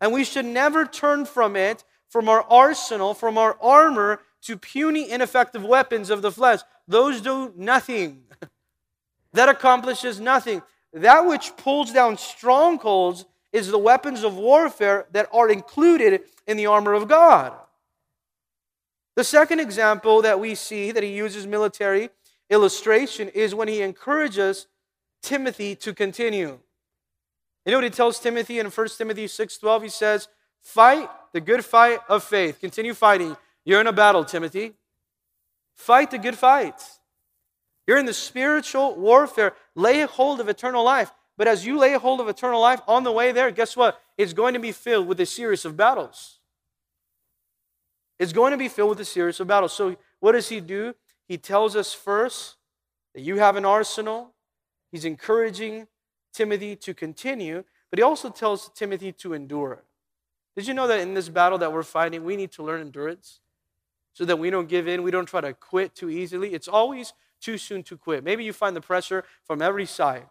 And 0.00 0.12
we 0.12 0.24
should 0.24 0.46
never 0.46 0.86
turn 0.86 1.24
from 1.24 1.56
it 1.56 1.84
from 2.08 2.28
our 2.28 2.42
arsenal, 2.42 3.14
from 3.14 3.38
our 3.38 3.56
armor, 3.60 4.20
to 4.42 4.56
puny, 4.56 5.10
ineffective 5.10 5.62
weapons 5.62 6.10
of 6.10 6.22
the 6.22 6.32
flesh. 6.32 6.60
Those 6.88 7.20
do 7.20 7.52
nothing. 7.56 8.22
that 9.32 9.48
accomplishes 9.48 10.18
nothing. 10.18 10.62
That 10.92 11.26
which 11.26 11.56
pulls 11.56 11.92
down 11.92 12.16
strongholds 12.16 13.26
is 13.52 13.68
the 13.68 13.78
weapons 13.78 14.24
of 14.24 14.36
warfare 14.36 15.06
that 15.12 15.28
are 15.32 15.50
included 15.50 16.22
in 16.46 16.56
the 16.56 16.66
armor 16.66 16.94
of 16.94 17.06
God. 17.06 17.52
The 19.16 19.24
second 19.24 19.60
example 19.60 20.22
that 20.22 20.40
we 20.40 20.54
see 20.54 20.92
that 20.92 21.02
he 21.02 21.10
uses 21.10 21.46
military 21.46 22.10
illustration 22.48 23.28
is 23.28 23.54
when 23.54 23.68
he 23.68 23.82
encourages 23.82 24.66
Timothy 25.22 25.74
to 25.76 25.92
continue. 25.92 26.58
You 27.66 27.72
know 27.72 27.78
what 27.78 27.84
he 27.84 27.90
tells 27.90 28.18
Timothy 28.18 28.58
in 28.58 28.70
1 28.70 28.88
Timothy 28.98 29.26
6:12? 29.26 29.82
He 29.82 29.88
says, 29.88 30.28
Fight 30.60 31.08
the 31.32 31.40
good 31.40 31.64
fight 31.64 32.00
of 32.08 32.24
faith. 32.24 32.60
Continue 32.60 32.94
fighting. 32.94 33.36
You're 33.64 33.80
in 33.80 33.86
a 33.86 33.92
battle, 33.92 34.24
Timothy. 34.24 34.74
Fight 35.74 36.10
the 36.10 36.18
good 36.18 36.36
fight. 36.36 36.80
You're 37.86 37.98
in 37.98 38.06
the 38.06 38.14
spiritual 38.14 38.96
warfare. 38.96 39.54
Lay 39.74 40.02
hold 40.02 40.40
of 40.40 40.48
eternal 40.48 40.84
life. 40.84 41.12
But 41.36 41.48
as 41.48 41.64
you 41.64 41.78
lay 41.78 41.94
hold 41.94 42.20
of 42.20 42.28
eternal 42.28 42.60
life 42.60 42.80
on 42.86 43.04
the 43.04 43.12
way 43.12 43.32
there, 43.32 43.50
guess 43.50 43.76
what? 43.76 44.00
It's 44.18 44.32
going 44.32 44.54
to 44.54 44.60
be 44.60 44.72
filled 44.72 45.06
with 45.06 45.20
a 45.20 45.26
series 45.26 45.64
of 45.64 45.76
battles. 45.76 46.39
It's 48.20 48.34
going 48.34 48.50
to 48.50 48.58
be 48.58 48.68
filled 48.68 48.90
with 48.90 49.00
a 49.00 49.04
series 49.06 49.40
of 49.40 49.46
battles. 49.46 49.72
So, 49.72 49.96
what 50.20 50.32
does 50.32 50.50
he 50.50 50.60
do? 50.60 50.94
He 51.26 51.38
tells 51.38 51.74
us 51.74 51.94
first 51.94 52.56
that 53.14 53.22
you 53.22 53.38
have 53.38 53.56
an 53.56 53.64
arsenal. 53.64 54.34
He's 54.92 55.06
encouraging 55.06 55.86
Timothy 56.34 56.76
to 56.76 56.92
continue, 56.92 57.64
but 57.88 57.98
he 57.98 58.02
also 58.02 58.28
tells 58.28 58.68
Timothy 58.74 59.10
to 59.12 59.32
endure. 59.32 59.84
Did 60.54 60.66
you 60.66 60.74
know 60.74 60.86
that 60.86 61.00
in 61.00 61.14
this 61.14 61.30
battle 61.30 61.56
that 61.58 61.72
we're 61.72 61.82
fighting, 61.82 62.22
we 62.22 62.36
need 62.36 62.52
to 62.52 62.62
learn 62.62 62.82
endurance 62.82 63.40
so 64.12 64.26
that 64.26 64.38
we 64.38 64.50
don't 64.50 64.68
give 64.68 64.86
in, 64.86 65.02
we 65.02 65.10
don't 65.10 65.24
try 65.26 65.40
to 65.40 65.54
quit 65.54 65.94
too 65.94 66.10
easily? 66.10 66.52
It's 66.52 66.68
always 66.68 67.14
too 67.40 67.56
soon 67.56 67.82
to 67.84 67.96
quit. 67.96 68.22
Maybe 68.22 68.44
you 68.44 68.52
find 68.52 68.76
the 68.76 68.82
pressure 68.82 69.24
from 69.44 69.62
every 69.62 69.86
side. 69.86 70.26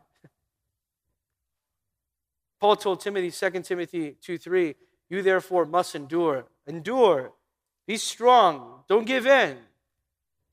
Paul 2.59 2.75
told 2.75 2.99
Timothy, 3.01 3.31
2 3.31 3.61
Timothy 3.61 4.15
2 4.21 4.37
3, 4.37 4.75
you 5.09 5.23
therefore 5.23 5.65
must 5.65 5.95
endure. 5.95 6.45
Endure. 6.67 7.33
Be 7.89 7.97
strong. 7.97 8.83
Don't 8.87 9.07
give 9.07 9.25
in. 9.25 9.57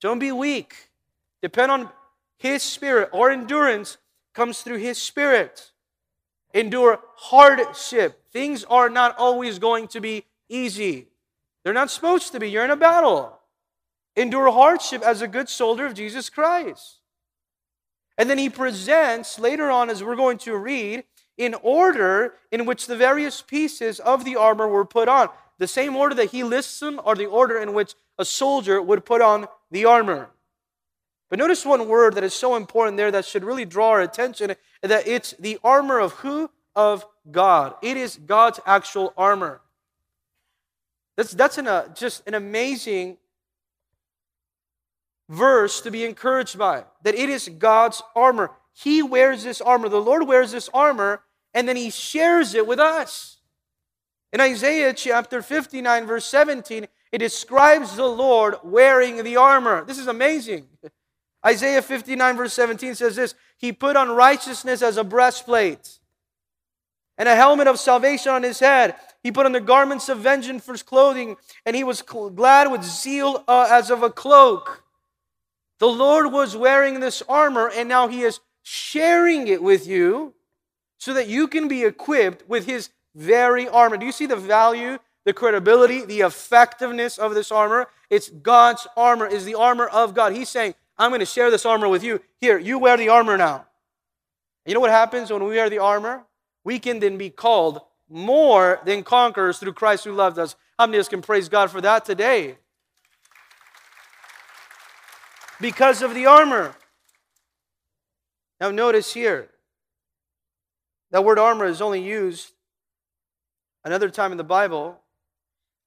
Don't 0.01 0.17
be 0.17 0.31
weak. 0.31 0.89
Depend 1.39 1.71
on 1.71 1.89
His 2.39 2.63
Spirit. 2.63 3.11
Our 3.13 3.29
endurance 3.29 3.99
comes 4.33 4.63
through 4.63 4.77
His 4.77 4.99
Spirit 4.99 5.71
endure 6.51 6.99
hardship. 7.15 8.23
Things 8.31 8.63
are 8.63 8.89
not 8.89 9.15
always 9.19 9.59
going 9.59 9.87
to 9.89 10.01
be 10.01 10.23
easy. 10.49 11.09
They're 11.63 11.73
not 11.73 11.91
supposed 11.91 12.31
to 12.31 12.39
be. 12.39 12.49
You're 12.49 12.65
in 12.65 12.71
a 12.71 12.75
battle. 12.75 13.37
Endure 14.15 14.51
hardship 14.51 15.03
as 15.03 15.21
a 15.21 15.27
good 15.27 15.47
soldier 15.47 15.85
of 15.85 15.93
Jesus 15.93 16.31
Christ. 16.31 17.01
And 18.17 18.27
then 18.27 18.39
he 18.39 18.49
presents, 18.49 19.37
later 19.37 19.69
on, 19.69 19.91
as 19.91 20.03
we're 20.03 20.15
going 20.15 20.39
to 20.39 20.57
read, 20.57 21.03
in 21.37 21.53
order 21.61 22.33
in 22.51 22.65
which 22.65 22.87
the 22.87 22.95
various 22.95 23.43
pieces 23.43 23.99
of 23.99 24.25
the 24.25 24.37
armor 24.37 24.67
were 24.67 24.85
put 24.85 25.07
on. 25.07 25.29
The 25.59 25.67
same 25.67 25.95
order 25.95 26.15
that 26.15 26.31
he 26.31 26.43
lists 26.43 26.79
them 26.79 26.99
are 27.03 27.15
the 27.15 27.25
order 27.25 27.59
in 27.59 27.73
which 27.73 27.95
a 28.17 28.25
soldier 28.25 28.81
would 28.81 29.05
put 29.05 29.21
on 29.21 29.47
the 29.71 29.85
armor. 29.85 30.29
But 31.29 31.39
notice 31.39 31.65
one 31.65 31.87
word 31.87 32.15
that 32.15 32.23
is 32.23 32.33
so 32.33 32.55
important 32.55 32.97
there 32.97 33.11
that 33.11 33.25
should 33.25 33.43
really 33.43 33.65
draw 33.65 33.89
our 33.89 34.01
attention 34.01 34.55
that 34.81 35.07
it's 35.07 35.31
the 35.39 35.59
armor 35.63 35.99
of 35.99 36.13
who? 36.13 36.49
Of 36.75 37.05
God. 37.29 37.73
It 37.81 37.97
is 37.97 38.17
God's 38.17 38.59
actual 38.65 39.13
armor. 39.17 39.61
That's, 41.15 41.31
that's 41.31 41.57
an, 41.57 41.67
uh, 41.67 41.93
just 41.93 42.25
an 42.27 42.35
amazing 42.35 43.17
verse 45.27 45.81
to 45.81 45.91
be 45.91 46.05
encouraged 46.05 46.57
by. 46.57 46.85
That 47.03 47.15
it 47.15 47.29
is 47.29 47.49
God's 47.49 48.01
armor. 48.15 48.51
He 48.73 49.01
wears 49.01 49.43
this 49.43 49.59
armor. 49.59 49.89
The 49.89 49.99
Lord 49.99 50.27
wears 50.27 50.51
this 50.51 50.69
armor, 50.73 51.23
and 51.53 51.67
then 51.67 51.75
He 51.75 51.89
shares 51.89 52.53
it 52.53 52.67
with 52.67 52.79
us. 52.79 53.36
In 54.33 54.41
Isaiah 54.41 54.93
chapter 54.93 55.41
59, 55.41 56.05
verse 56.05 56.25
17, 56.25 56.87
it 57.11 57.17
describes 57.19 57.95
the 57.95 58.07
Lord 58.07 58.55
wearing 58.63 59.23
the 59.23 59.37
armor. 59.37 59.85
This 59.85 59.97
is 59.97 60.07
amazing. 60.07 60.67
Isaiah 61.45 61.81
59, 61.81 62.35
verse 62.35 62.53
17 62.53 62.95
says 62.95 63.15
this 63.15 63.35
He 63.57 63.71
put 63.71 63.95
on 63.95 64.09
righteousness 64.09 64.81
as 64.81 64.97
a 64.97 65.03
breastplate 65.03 65.99
and 67.17 67.29
a 67.29 67.35
helmet 67.35 67.67
of 67.67 67.79
salvation 67.79 68.31
on 68.31 68.43
his 68.43 68.59
head. 68.59 68.95
He 69.23 69.31
put 69.31 69.45
on 69.45 69.53
the 69.53 69.61
garments 69.61 70.09
of 70.09 70.19
vengeance 70.19 70.65
for 70.65 70.73
his 70.73 70.83
clothing, 70.83 71.37
and 71.65 71.75
he 71.75 71.83
was 71.83 72.01
glad 72.01 72.71
with 72.71 72.83
zeal 72.83 73.43
uh, 73.47 73.67
as 73.71 73.89
of 73.89 74.03
a 74.03 74.09
cloak. 74.09 74.83
The 75.79 75.87
Lord 75.87 76.31
was 76.31 76.57
wearing 76.57 76.99
this 76.99 77.23
armor, 77.29 77.69
and 77.69 77.87
now 77.87 78.07
he 78.07 78.21
is 78.21 78.39
sharing 78.61 79.47
it 79.47 79.63
with 79.63 79.87
you 79.87 80.33
so 80.97 81.13
that 81.13 81.27
you 81.27 81.47
can 81.47 81.67
be 81.67 81.83
equipped 81.83 82.47
with 82.49 82.65
his 82.65 82.89
very 83.17 83.67
armor. 83.67 83.97
Do 83.97 84.05
you 84.05 84.11
see 84.11 84.27
the 84.27 84.35
value, 84.35 84.99
the 85.25 85.33
credibility, 85.33 86.05
the 86.05 86.21
effectiveness 86.21 87.17
of 87.17 87.33
this 87.33 87.51
armor? 87.51 87.87
It's 88.09 88.29
God's 88.29 88.87
armor, 88.95 89.25
is 89.25 89.43
the 89.43 89.55
armor 89.55 89.87
of 89.87 90.13
God. 90.13 90.33
He's 90.33 90.49
saying, 90.49 90.75
I'm 90.97 91.09
going 91.09 91.19
to 91.19 91.25
share 91.25 91.49
this 91.49 91.65
armor 91.65 91.89
with 91.89 92.03
you. 92.03 92.21
Here, 92.39 92.57
you 92.59 92.77
wear 92.77 92.95
the 92.95 93.09
armor 93.09 93.35
now. 93.35 93.65
You 94.65 94.73
know 94.75 94.79
what 94.79 94.91
happens 94.91 95.31
when 95.31 95.43
we 95.43 95.55
wear 95.55 95.69
the 95.69 95.79
armor? 95.79 96.23
We 96.63 96.77
can 96.79 96.99
then 96.99 97.17
be 97.17 97.29
called 97.29 97.81
more 98.09 98.79
than 98.85 99.03
conquerors 99.03 99.57
through 99.57 99.73
Christ 99.73 100.03
who 100.03 100.11
loved 100.11 100.37
us. 100.37 100.55
How 100.77 100.85
many 100.85 100.97
of 100.97 101.01
us 101.01 101.09
can 101.09 101.21
praise 101.21 101.49
God 101.49 101.71
for 101.71 101.81
that 101.81 102.05
today? 102.05 102.57
Because 105.59 106.03
of 106.03 106.13
the 106.13 106.27
armor. 106.27 106.75
Now, 108.61 108.69
notice 108.69 109.13
here 109.13 109.49
that 111.11 111.23
word 111.23 111.39
armor 111.39 111.65
is 111.65 111.81
only 111.81 112.03
used 112.03 112.51
another 113.87 114.09
time 114.09 114.31
in 114.31 114.37
the 114.37 114.43
Bible, 114.43 114.99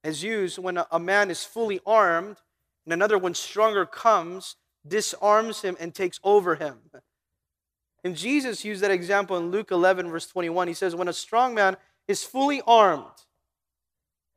is 0.03 0.23
used 0.23 0.57
when 0.57 0.79
a 0.91 0.99
man 0.99 1.31
is 1.31 1.43
fully 1.43 1.79
armed 1.85 2.37
and 2.85 2.93
another 2.93 3.17
one 3.17 3.35
stronger 3.35 3.85
comes 3.85 4.55
disarms 4.87 5.61
him, 5.61 5.77
and 5.79 5.93
takes 5.93 6.19
over 6.23 6.55
him. 6.55 6.77
And 8.03 8.15
Jesus 8.15 8.65
used 8.65 8.81
that 8.81 8.91
example 8.91 9.37
in 9.37 9.51
Luke 9.51 9.71
11, 9.71 10.09
verse 10.09 10.27
21. 10.27 10.67
He 10.67 10.73
says, 10.73 10.95
When 10.95 11.07
a 11.07 11.13
strong 11.13 11.53
man 11.53 11.77
is 12.07 12.23
fully 12.23 12.61
armed 12.65 13.05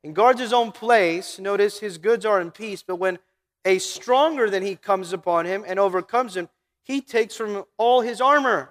and 0.03 0.15
guards 0.15 0.39
his 0.39 0.53
own 0.53 0.71
place, 0.71 1.39
notice 1.39 1.79
his 1.79 1.97
goods 1.97 2.25
are 2.25 2.39
in 2.39 2.51
peace, 2.51 2.83
but 2.83 2.97
when 2.97 3.17
a 3.65 3.79
stronger 3.79 4.49
than 4.49 4.61
he 4.61 4.75
comes 4.75 5.13
upon 5.13 5.45
him 5.45 5.63
and 5.65 5.79
overcomes 5.79 6.37
him, 6.37 6.49
he 6.83 7.01
takes 7.01 7.35
from 7.35 7.55
him 7.55 7.63
all 7.77 8.01
his 8.01 8.21
armor, 8.21 8.69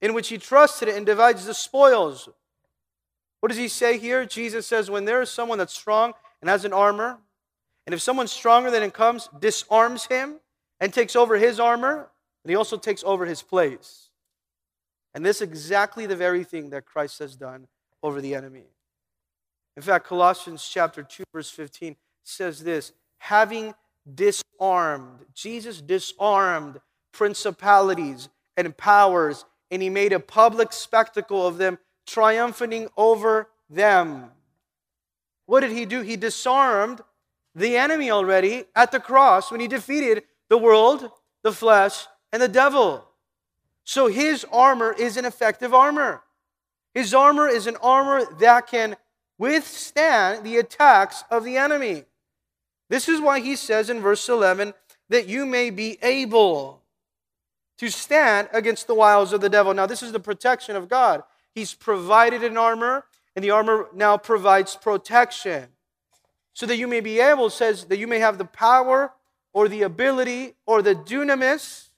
in 0.00 0.12
which 0.14 0.28
he 0.28 0.38
trusted 0.38 0.88
and 0.88 1.06
divides 1.06 1.46
the 1.46 1.54
spoils. 1.54 2.28
What 3.42 3.48
does 3.48 3.58
he 3.58 3.66
say 3.66 3.98
here? 3.98 4.24
Jesus 4.24 4.68
says, 4.68 4.88
When 4.88 5.04
there 5.04 5.20
is 5.20 5.28
someone 5.28 5.58
that's 5.58 5.74
strong 5.74 6.12
and 6.40 6.48
has 6.48 6.64
an 6.64 6.72
armor, 6.72 7.18
and 7.84 7.92
if 7.92 8.00
someone 8.00 8.28
stronger 8.28 8.70
than 8.70 8.84
him 8.84 8.92
comes, 8.92 9.28
disarms 9.40 10.06
him, 10.06 10.38
and 10.78 10.94
takes 10.94 11.16
over 11.16 11.36
his 11.36 11.58
armor, 11.58 12.08
and 12.44 12.50
he 12.50 12.54
also 12.54 12.76
takes 12.76 13.02
over 13.02 13.26
his 13.26 13.42
place. 13.42 14.10
And 15.12 15.26
this 15.26 15.38
is 15.38 15.42
exactly 15.42 16.06
the 16.06 16.14
very 16.14 16.44
thing 16.44 16.70
that 16.70 16.86
Christ 16.86 17.18
has 17.18 17.34
done 17.34 17.66
over 18.00 18.20
the 18.20 18.36
enemy. 18.36 18.66
In 19.76 19.82
fact, 19.82 20.06
Colossians 20.06 20.64
chapter 20.72 21.02
2, 21.02 21.24
verse 21.34 21.50
15 21.50 21.96
says 22.22 22.62
this 22.62 22.92
having 23.18 23.74
disarmed, 24.14 25.18
Jesus 25.34 25.80
disarmed 25.80 26.80
principalities 27.12 28.28
and 28.56 28.76
powers, 28.76 29.44
and 29.72 29.82
he 29.82 29.90
made 29.90 30.12
a 30.12 30.20
public 30.20 30.72
spectacle 30.72 31.44
of 31.44 31.58
them, 31.58 31.78
triumphing 32.12 32.88
over 32.96 33.48
them. 33.70 34.30
What 35.46 35.60
did 35.60 35.72
he 35.72 35.86
do? 35.86 36.02
He 36.02 36.16
disarmed 36.16 37.00
the 37.54 37.76
enemy 37.76 38.10
already 38.10 38.64
at 38.74 38.92
the 38.92 39.00
cross 39.00 39.50
when 39.50 39.60
he 39.60 39.68
defeated 39.68 40.24
the 40.48 40.58
world, 40.58 41.10
the 41.42 41.52
flesh, 41.52 42.06
and 42.32 42.40
the 42.40 42.48
devil. 42.48 43.04
So 43.84 44.06
his 44.06 44.46
armor 44.52 44.94
is 44.98 45.16
an 45.16 45.24
effective 45.24 45.74
armor. 45.74 46.22
His 46.94 47.14
armor 47.14 47.48
is 47.48 47.66
an 47.66 47.76
armor 47.82 48.24
that 48.38 48.66
can 48.66 48.96
withstand 49.38 50.44
the 50.44 50.58
attacks 50.58 51.24
of 51.30 51.44
the 51.44 51.56
enemy. 51.56 52.04
This 52.88 53.08
is 53.08 53.20
why 53.20 53.40
he 53.40 53.56
says 53.56 53.90
in 53.90 54.00
verse 54.00 54.28
11 54.28 54.74
that 55.08 55.26
you 55.26 55.46
may 55.46 55.70
be 55.70 55.98
able 56.02 56.82
to 57.78 57.90
stand 57.90 58.48
against 58.52 58.86
the 58.86 58.94
wiles 58.94 59.32
of 59.32 59.40
the 59.40 59.48
devil. 59.48 59.74
Now, 59.74 59.86
this 59.86 60.02
is 60.02 60.12
the 60.12 60.20
protection 60.20 60.76
of 60.76 60.88
God. 60.88 61.22
He's 61.54 61.74
provided 61.74 62.42
an 62.42 62.56
armor, 62.56 63.04
and 63.36 63.44
the 63.44 63.50
armor 63.50 63.88
now 63.94 64.16
provides 64.16 64.76
protection. 64.76 65.68
So 66.54 66.66
that 66.66 66.76
you 66.76 66.86
may 66.86 67.00
be 67.00 67.20
able, 67.20 67.50
says 67.50 67.84
that 67.86 67.98
you 67.98 68.06
may 68.06 68.18
have 68.18 68.38
the 68.38 68.44
power 68.44 69.12
or 69.52 69.68
the 69.68 69.82
ability 69.82 70.54
or 70.66 70.82
the 70.82 70.94
dunamis, 70.94 71.88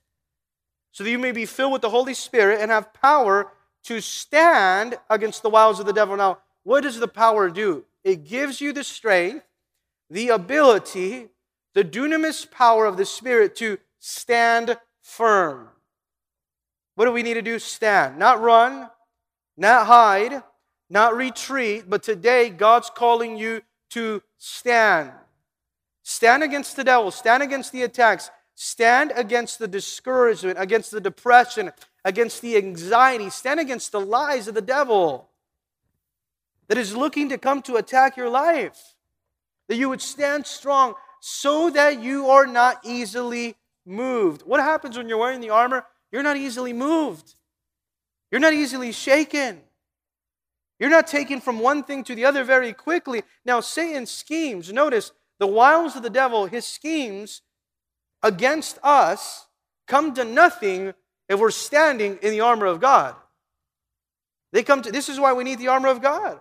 so 0.92 1.02
that 1.02 1.10
you 1.10 1.18
may 1.18 1.32
be 1.32 1.46
filled 1.46 1.72
with 1.72 1.82
the 1.82 1.90
Holy 1.90 2.14
Spirit 2.14 2.60
and 2.60 2.70
have 2.70 2.94
power 2.94 3.52
to 3.84 4.00
stand 4.00 4.96
against 5.10 5.42
the 5.42 5.50
wiles 5.50 5.80
of 5.80 5.86
the 5.86 5.92
devil. 5.92 6.16
Now, 6.16 6.38
what 6.62 6.82
does 6.82 6.98
the 6.98 7.08
power 7.08 7.50
do? 7.50 7.84
It 8.04 8.24
gives 8.24 8.60
you 8.60 8.72
the 8.72 8.84
strength, 8.84 9.44
the 10.08 10.28
ability, 10.28 11.28
the 11.74 11.84
dunamis 11.84 12.48
power 12.50 12.86
of 12.86 12.96
the 12.96 13.04
Spirit 13.04 13.56
to 13.56 13.78
stand 13.98 14.78
firm. 15.02 15.68
What 16.94 17.06
do 17.06 17.12
we 17.12 17.22
need 17.22 17.34
to 17.34 17.42
do? 17.42 17.58
Stand. 17.58 18.18
Not 18.18 18.40
run, 18.40 18.88
not 19.56 19.86
hide, 19.86 20.42
not 20.90 21.16
retreat, 21.16 21.84
but 21.88 22.02
today 22.02 22.50
God's 22.50 22.90
calling 22.94 23.36
you 23.36 23.62
to 23.90 24.22
stand. 24.38 25.12
Stand 26.02 26.42
against 26.42 26.76
the 26.76 26.84
devil, 26.84 27.10
stand 27.10 27.42
against 27.42 27.72
the 27.72 27.82
attacks, 27.82 28.30
stand 28.54 29.12
against 29.14 29.58
the 29.58 29.68
discouragement, 29.68 30.58
against 30.58 30.90
the 30.90 31.00
depression, 31.00 31.72
against 32.04 32.42
the 32.42 32.56
anxiety, 32.56 33.30
stand 33.30 33.58
against 33.58 33.92
the 33.92 34.00
lies 34.00 34.46
of 34.48 34.54
the 34.54 34.60
devil 34.60 35.30
that 36.68 36.78
is 36.78 36.96
looking 36.96 37.28
to 37.28 37.38
come 37.38 37.62
to 37.62 37.76
attack 37.76 38.16
your 38.16 38.28
life. 38.28 38.94
That 39.68 39.76
you 39.76 39.88
would 39.88 40.02
stand 40.02 40.46
strong 40.46 40.94
so 41.20 41.70
that 41.70 42.02
you 42.02 42.28
are 42.28 42.46
not 42.46 42.80
easily 42.84 43.56
moved. 43.86 44.42
What 44.42 44.60
happens 44.60 44.96
when 44.96 45.08
you're 45.08 45.18
wearing 45.18 45.40
the 45.40 45.50
armor? 45.50 45.86
You're 46.12 46.22
not 46.22 46.36
easily 46.36 46.72
moved. 46.72 47.34
You're 48.34 48.40
not 48.40 48.52
easily 48.52 48.90
shaken. 48.90 49.60
You're 50.80 50.90
not 50.90 51.06
taken 51.06 51.40
from 51.40 51.60
one 51.60 51.84
thing 51.84 52.02
to 52.02 52.16
the 52.16 52.24
other 52.24 52.42
very 52.42 52.72
quickly. 52.72 53.22
Now, 53.44 53.60
Satan 53.60 54.06
schemes. 54.06 54.72
Notice 54.72 55.12
the 55.38 55.46
wiles 55.46 55.94
of 55.94 56.02
the 56.02 56.10
devil, 56.10 56.46
his 56.46 56.66
schemes 56.66 57.42
against 58.24 58.80
us, 58.82 59.46
come 59.86 60.14
to 60.14 60.24
nothing 60.24 60.94
if 61.28 61.38
we're 61.38 61.52
standing 61.52 62.18
in 62.22 62.32
the 62.32 62.40
armor 62.40 62.66
of 62.66 62.80
God. 62.80 63.14
They 64.52 64.64
come 64.64 64.82
to 64.82 64.90
this 64.90 65.08
is 65.08 65.20
why 65.20 65.32
we 65.32 65.44
need 65.44 65.60
the 65.60 65.68
armor 65.68 65.86
of 65.86 66.02
God. 66.02 66.40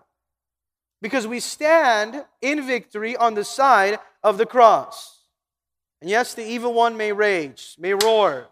Because 1.00 1.28
we 1.28 1.39
stand 1.39 2.26
in 2.41 2.66
victory 2.66 3.16
on 3.16 3.36
the 3.36 3.46
side 3.46 4.00
of 4.24 4.39
the 4.39 4.48
cross. 4.48 5.26
And 6.02 6.10
yes, 6.10 6.34
the 6.34 6.44
evil 6.44 6.74
one 6.74 6.98
may 6.98 7.12
rage, 7.12 7.76
may 7.78 7.94
roar, 7.94 8.48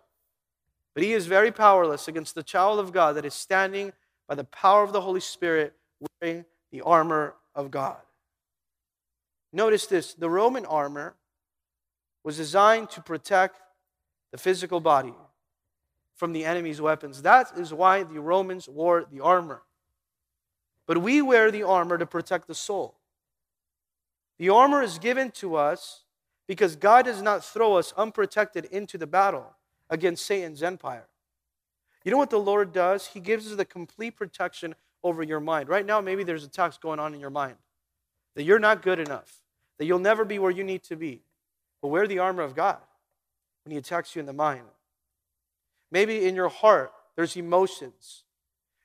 but 0.93 1.03
he 1.03 1.13
is 1.13 1.27
very 1.27 1.51
powerless 1.51 2.07
against 2.07 2.35
the 2.35 2.43
child 2.43 2.79
of 2.79 2.91
God 2.91 3.15
that 3.15 3.25
is 3.25 3.33
standing 3.33 3.93
by 4.27 4.35
the 4.35 4.43
power 4.43 4.83
of 4.83 4.93
the 4.93 5.01
Holy 5.01 5.19
Spirit 5.19 5.73
wearing 6.21 6.45
the 6.71 6.81
armor 6.81 7.35
of 7.55 7.71
God. 7.71 7.97
Notice 9.53 9.87
this 9.87 10.13
the 10.13 10.29
Roman 10.29 10.65
armor 10.65 11.15
was 12.23 12.37
designed 12.37 12.89
to 12.91 13.01
protect 13.01 13.59
the 14.31 14.37
physical 14.37 14.79
body 14.79 15.13
from 16.15 16.33
the 16.33 16.45
enemy's 16.45 16.79
weapons. 16.79 17.21
That 17.23 17.51
is 17.57 17.73
why 17.73 18.03
the 18.03 18.19
Romans 18.19 18.69
wore 18.69 19.05
the 19.11 19.21
armor. 19.21 19.63
But 20.87 20.99
we 20.99 21.21
wear 21.21 21.51
the 21.51 21.63
armor 21.63 21.97
to 21.97 22.05
protect 22.05 22.47
the 22.47 22.55
soul. 22.55 22.95
The 24.37 24.49
armor 24.49 24.81
is 24.81 24.99
given 24.99 25.31
to 25.31 25.55
us 25.55 26.03
because 26.47 26.75
God 26.75 27.05
does 27.05 27.21
not 27.21 27.43
throw 27.43 27.75
us 27.75 27.93
unprotected 27.97 28.65
into 28.65 28.97
the 28.97 29.07
battle 29.07 29.55
against 29.91 30.25
Satan's 30.25 30.63
empire. 30.63 31.05
You 32.03 32.11
know 32.11 32.17
what 32.17 32.31
the 32.31 32.39
Lord 32.39 32.73
does? 32.73 33.07
He 33.07 33.19
gives 33.19 33.45
us 33.45 33.55
the 33.55 33.65
complete 33.65 34.15
protection 34.15 34.73
over 35.03 35.21
your 35.21 35.39
mind. 35.39 35.69
Right 35.69 35.85
now, 35.85 36.01
maybe 36.01 36.23
there's 36.23 36.43
attacks 36.43 36.77
going 36.77 36.99
on 36.99 37.13
in 37.13 37.19
your 37.19 37.29
mind 37.29 37.57
that 38.35 38.43
you're 38.43 38.59
not 38.59 38.81
good 38.81 38.97
enough, 38.97 39.41
that 39.77 39.85
you'll 39.85 39.99
never 39.99 40.25
be 40.25 40.39
where 40.39 40.51
you 40.51 40.63
need 40.63 40.83
to 40.83 40.95
be. 40.95 41.21
But 41.81 41.89
wear 41.89 42.07
the 42.07 42.19
armor 42.19 42.43
of 42.43 42.55
God 42.55 42.77
when 43.63 43.71
He 43.71 43.77
attacks 43.77 44.15
you 44.15 44.21
in 44.21 44.25
the 44.25 44.33
mind. 44.33 44.63
Maybe 45.91 46.25
in 46.25 46.35
your 46.35 46.49
heart, 46.49 46.91
there's 47.15 47.35
emotions. 47.35 48.23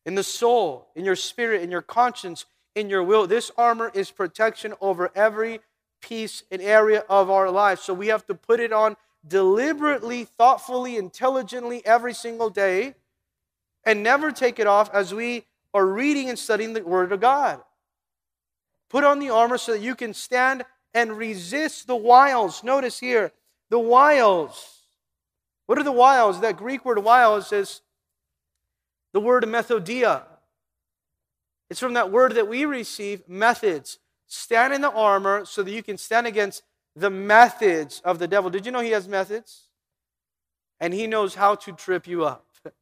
In 0.04 0.14
the 0.14 0.24
soul, 0.24 0.88
in 0.94 1.04
your 1.04 1.16
spirit, 1.16 1.62
in 1.62 1.70
your 1.70 1.82
conscience, 1.82 2.46
in 2.74 2.90
your 2.90 3.02
will. 3.02 3.26
This 3.26 3.50
armor 3.56 3.90
is 3.94 4.10
protection 4.10 4.74
over 4.80 5.10
every 5.14 5.60
piece 6.00 6.42
and 6.50 6.60
area 6.60 7.04
of 7.08 7.30
our 7.30 7.50
lives. 7.50 7.82
So 7.82 7.94
we 7.94 8.08
have 8.08 8.26
to 8.26 8.34
put 8.34 8.60
it 8.60 8.72
on 8.72 8.96
deliberately, 9.26 10.24
thoughtfully, 10.24 10.96
intelligently 10.96 11.84
every 11.84 12.14
single 12.14 12.50
day 12.50 12.94
and 13.84 14.02
never 14.02 14.32
take 14.32 14.58
it 14.58 14.66
off 14.66 14.92
as 14.92 15.14
we 15.14 15.44
are 15.72 15.86
reading 15.86 16.28
and 16.28 16.38
studying 16.38 16.72
the 16.72 16.82
Word 16.82 17.12
of 17.12 17.20
God. 17.20 17.60
Put 18.88 19.04
on 19.04 19.18
the 19.18 19.30
armor 19.30 19.58
so 19.58 19.72
that 19.72 19.80
you 19.80 19.94
can 19.94 20.14
stand 20.14 20.64
and 20.94 21.16
resist 21.16 21.86
the 21.86 21.96
wiles. 21.96 22.64
Notice 22.64 22.98
here, 22.98 23.32
the 23.68 23.78
wiles. 23.78 24.80
What 25.66 25.78
are 25.78 25.84
the 25.84 25.92
wiles? 25.92 26.40
That 26.40 26.56
Greek 26.56 26.84
word 26.84 27.02
wiles 27.02 27.52
is 27.52 27.80
the 29.12 29.20
word 29.20 29.44
methodia. 29.44 30.22
It's 31.68 31.80
from 31.80 31.94
that 31.94 32.12
word 32.12 32.36
that 32.36 32.48
we 32.48 32.64
receive, 32.64 33.28
methods. 33.28 33.98
Stand 34.28 34.72
in 34.72 34.80
the 34.80 34.90
armor 34.90 35.44
so 35.44 35.62
that 35.62 35.70
you 35.70 35.82
can 35.82 35.98
stand 35.98 36.26
against 36.26 36.62
the 36.96 37.10
methods 37.10 38.00
of 38.04 38.18
the 38.18 38.26
devil. 38.26 38.50
Did 38.50 38.64
you 38.64 38.72
know 38.72 38.80
he 38.80 38.90
has 38.90 39.06
methods? 39.06 39.68
And 40.80 40.92
he 40.92 41.06
knows 41.06 41.34
how 41.34 41.54
to 41.54 41.72
trip 41.72 42.06
you 42.06 42.24
up. 42.24 42.46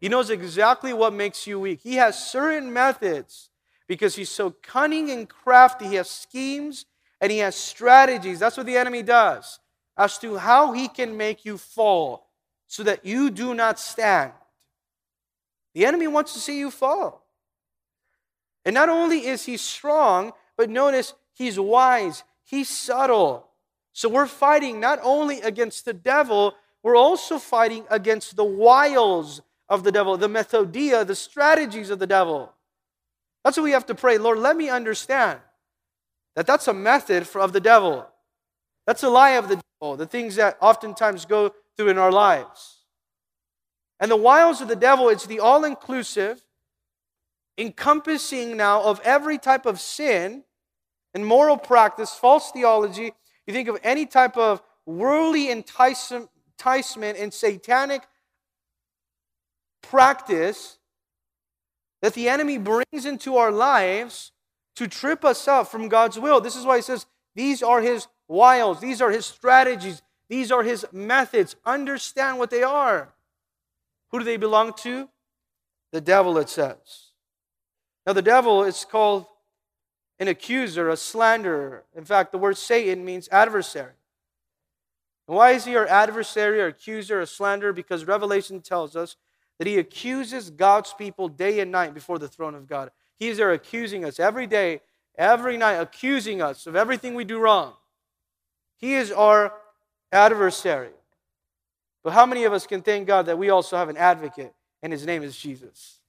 He 0.00 0.08
knows 0.08 0.30
exactly 0.30 0.94
what 0.94 1.12
makes 1.12 1.46
you 1.46 1.60
weak. 1.60 1.80
He 1.82 1.96
has 1.96 2.30
certain 2.30 2.72
methods 2.72 3.50
because 3.86 4.16
he's 4.16 4.30
so 4.30 4.54
cunning 4.62 5.10
and 5.10 5.28
crafty. 5.28 5.86
He 5.86 5.96
has 5.96 6.08
schemes 6.08 6.86
and 7.20 7.30
he 7.30 7.38
has 7.38 7.54
strategies. 7.54 8.38
That's 8.38 8.56
what 8.56 8.64
the 8.64 8.78
enemy 8.78 9.02
does 9.02 9.60
as 9.98 10.16
to 10.18 10.38
how 10.38 10.72
he 10.72 10.88
can 10.88 11.18
make 11.18 11.44
you 11.44 11.58
fall 11.58 12.30
so 12.66 12.82
that 12.84 13.04
you 13.04 13.30
do 13.30 13.54
not 13.54 13.78
stand. 13.78 14.32
The 15.74 15.84
enemy 15.84 16.06
wants 16.06 16.32
to 16.32 16.38
see 16.38 16.58
you 16.58 16.70
fall. 16.70 17.26
And 18.64 18.72
not 18.74 18.88
only 18.88 19.26
is 19.26 19.44
he 19.44 19.58
strong, 19.58 20.32
but 20.56 20.70
notice 20.70 21.12
he's 21.34 21.60
wise, 21.60 22.24
he's 22.50 22.68
subtle. 22.68 23.46
So 23.92 24.08
we're 24.08 24.26
fighting 24.26 24.80
not 24.80 24.98
only 25.02 25.40
against 25.40 25.84
the 25.84 25.92
devil, 25.92 26.54
we're 26.82 26.96
also 26.96 27.38
fighting 27.38 27.84
against 27.90 28.36
the 28.36 28.44
wiles 28.44 29.40
of 29.68 29.84
the 29.84 29.92
devil, 29.92 30.16
the 30.16 30.28
methodia, 30.28 31.06
the 31.06 31.14
strategies 31.14 31.90
of 31.90 32.00
the 32.00 32.06
devil. 32.06 32.52
That's 33.44 33.56
what 33.56 33.64
we 33.64 33.70
have 33.70 33.86
to 33.86 33.94
pray. 33.94 34.18
Lord, 34.18 34.38
let 34.38 34.56
me 34.56 34.68
understand 34.68 35.38
that 36.34 36.46
that's 36.46 36.68
a 36.68 36.74
method 36.74 37.26
for, 37.26 37.40
of 37.40 37.52
the 37.52 37.60
devil. 37.60 38.06
That's 38.86 39.02
a 39.02 39.08
lie 39.08 39.30
of 39.30 39.48
the 39.48 39.60
devil, 39.80 39.96
the 39.96 40.06
things 40.06 40.36
that 40.36 40.56
oftentimes 40.60 41.24
go 41.24 41.54
through 41.76 41.88
in 41.88 41.98
our 41.98 42.12
lives. 42.12 42.78
And 44.00 44.10
the 44.10 44.16
wiles 44.16 44.60
of 44.60 44.68
the 44.68 44.76
devil, 44.76 45.08
it's 45.08 45.26
the 45.26 45.40
all 45.40 45.64
inclusive, 45.64 46.42
encompassing 47.56 48.56
now 48.56 48.82
of 48.82 49.00
every 49.04 49.38
type 49.38 49.66
of 49.66 49.78
sin 49.78 50.44
and 51.14 51.26
moral 51.26 51.56
practice, 51.56 52.14
false 52.14 52.50
theology. 52.50 53.12
You 53.46 53.54
think 53.54 53.68
of 53.68 53.78
any 53.82 54.06
type 54.06 54.36
of 54.36 54.62
worldly 54.86 55.50
enticement 55.50 56.28
and 56.64 57.32
satanic 57.32 58.02
practice 59.82 60.78
that 62.02 62.14
the 62.14 62.28
enemy 62.28 62.58
brings 62.58 63.04
into 63.04 63.36
our 63.36 63.50
lives 63.50 64.32
to 64.76 64.86
trip 64.86 65.24
us 65.24 65.48
up 65.48 65.68
from 65.68 65.88
God's 65.88 66.18
will. 66.18 66.40
This 66.40 66.56
is 66.56 66.64
why 66.64 66.76
he 66.76 66.82
says 66.82 67.06
these 67.34 67.62
are 67.62 67.80
his 67.80 68.06
wiles, 68.28 68.80
these 68.80 69.02
are 69.02 69.10
his 69.10 69.26
strategies, 69.26 70.02
these 70.28 70.52
are 70.52 70.62
his 70.62 70.86
methods. 70.92 71.56
Understand 71.66 72.38
what 72.38 72.50
they 72.50 72.62
are. 72.62 73.12
Who 74.10 74.18
do 74.18 74.24
they 74.24 74.36
belong 74.36 74.72
to? 74.78 75.08
The 75.92 76.00
devil, 76.00 76.38
it 76.38 76.48
says. 76.48 77.10
Now, 78.06 78.12
the 78.12 78.22
devil 78.22 78.64
is 78.64 78.84
called 78.84 79.26
an 80.20 80.28
accuser, 80.28 80.90
a 80.90 80.96
slanderer. 80.96 81.84
In 81.96 82.04
fact, 82.04 82.30
the 82.30 82.38
word 82.38 82.58
Satan 82.58 83.04
means 83.04 83.28
adversary. 83.32 83.94
And 85.26 85.36
why 85.36 85.52
is 85.52 85.64
he 85.64 85.74
our 85.76 85.86
adversary, 85.86 86.60
our 86.60 86.68
accuser, 86.68 87.22
or 87.22 87.26
slanderer? 87.26 87.72
Because 87.72 88.04
Revelation 88.04 88.60
tells 88.60 88.94
us 88.94 89.16
that 89.58 89.66
he 89.66 89.78
accuses 89.78 90.50
God's 90.50 90.92
people 90.92 91.28
day 91.28 91.60
and 91.60 91.72
night 91.72 91.94
before 91.94 92.18
the 92.18 92.28
throne 92.28 92.54
of 92.54 92.68
God. 92.68 92.90
He's 93.18 93.38
there 93.38 93.52
accusing 93.52 94.04
us 94.04 94.20
every 94.20 94.46
day, 94.46 94.82
every 95.16 95.56
night, 95.56 95.74
accusing 95.74 96.42
us 96.42 96.66
of 96.66 96.76
everything 96.76 97.14
we 97.14 97.24
do 97.24 97.38
wrong. 97.38 97.72
He 98.76 98.94
is 98.94 99.10
our 99.10 99.52
adversary. 100.12 100.90
But 102.02 102.12
how 102.12 102.26
many 102.26 102.44
of 102.44 102.52
us 102.52 102.66
can 102.66 102.82
thank 102.82 103.06
God 103.06 103.26
that 103.26 103.38
we 103.38 103.50
also 103.50 103.76
have 103.76 103.88
an 103.88 103.96
advocate, 103.96 104.54
and 104.82 104.92
his 104.92 105.06
name 105.06 105.22
is 105.22 105.36
Jesus? 105.36 105.99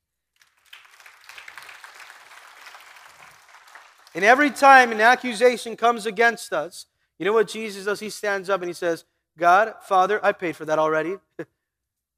And 4.13 4.25
every 4.25 4.49
time 4.49 4.91
an 4.91 5.01
accusation 5.01 5.75
comes 5.75 6.05
against 6.05 6.53
us, 6.53 6.85
you 7.17 7.25
know 7.25 7.33
what 7.33 7.47
Jesus 7.47 7.85
does? 7.85 7.99
He 7.99 8.09
stands 8.09 8.49
up 8.49 8.61
and 8.61 8.69
he 8.69 8.73
says, 8.73 9.05
God, 9.37 9.73
Father, 9.83 10.23
I 10.23 10.31
paid 10.31 10.55
for 10.55 10.65
that 10.65 10.79
already. 10.79 11.11
or 11.39 11.45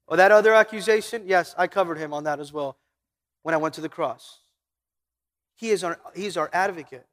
oh, 0.08 0.16
that 0.16 0.32
other 0.32 0.54
accusation, 0.54 1.22
yes, 1.26 1.54
I 1.56 1.66
covered 1.66 1.98
him 1.98 2.12
on 2.12 2.24
that 2.24 2.40
as 2.40 2.52
well 2.52 2.76
when 3.42 3.54
I 3.54 3.58
went 3.58 3.74
to 3.74 3.80
the 3.80 3.88
cross. 3.88 4.40
He 5.56 5.70
is 5.70 5.84
our, 5.84 6.00
he's 6.14 6.36
our 6.36 6.50
advocate. 6.52 7.06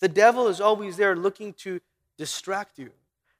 The 0.00 0.08
devil 0.08 0.48
is 0.48 0.60
always 0.60 0.96
there 0.96 1.14
looking 1.14 1.52
to 1.54 1.80
distract 2.18 2.78
you 2.78 2.90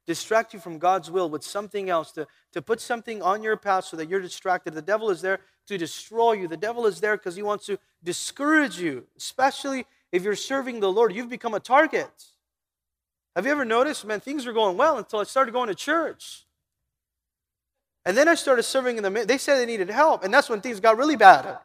distract 0.06 0.52
you 0.52 0.60
from 0.60 0.78
God's 0.78 1.10
will 1.10 1.30
with 1.30 1.44
something 1.44 1.88
else, 1.88 2.12
to, 2.12 2.26
to 2.52 2.62
put 2.62 2.80
something 2.80 3.22
on 3.22 3.42
your 3.42 3.56
path 3.56 3.84
so 3.84 3.96
that 3.96 4.08
you're 4.08 4.20
distracted. 4.20 4.74
The 4.74 4.82
devil 4.82 5.10
is 5.10 5.20
there 5.20 5.40
to 5.66 5.78
destroy 5.78 6.32
you. 6.32 6.48
The 6.48 6.56
devil 6.56 6.86
is 6.86 7.00
there 7.00 7.16
because 7.16 7.36
he 7.36 7.42
wants 7.42 7.66
to 7.66 7.78
discourage 8.02 8.78
you, 8.78 9.06
especially 9.16 9.86
if 10.12 10.22
you're 10.22 10.36
serving 10.36 10.80
the 10.80 10.92
Lord. 10.92 11.14
You've 11.14 11.30
become 11.30 11.54
a 11.54 11.60
target. 11.60 12.10
Have 13.34 13.46
you 13.46 13.52
ever 13.52 13.64
noticed, 13.64 14.04
man, 14.04 14.20
things 14.20 14.44
were 14.46 14.52
going 14.52 14.76
well 14.76 14.98
until 14.98 15.20
I 15.20 15.24
started 15.24 15.52
going 15.52 15.68
to 15.68 15.74
church. 15.74 16.44
And 18.04 18.16
then 18.16 18.28
I 18.28 18.34
started 18.34 18.64
serving 18.64 18.98
in 18.98 19.02
the 19.02 19.24
they 19.26 19.38
said 19.38 19.58
they 19.58 19.66
needed 19.66 19.88
help, 19.88 20.24
and 20.24 20.34
that's 20.34 20.50
when 20.50 20.60
things 20.60 20.80
got 20.80 20.98
really 20.98 21.16
bad. 21.16 21.58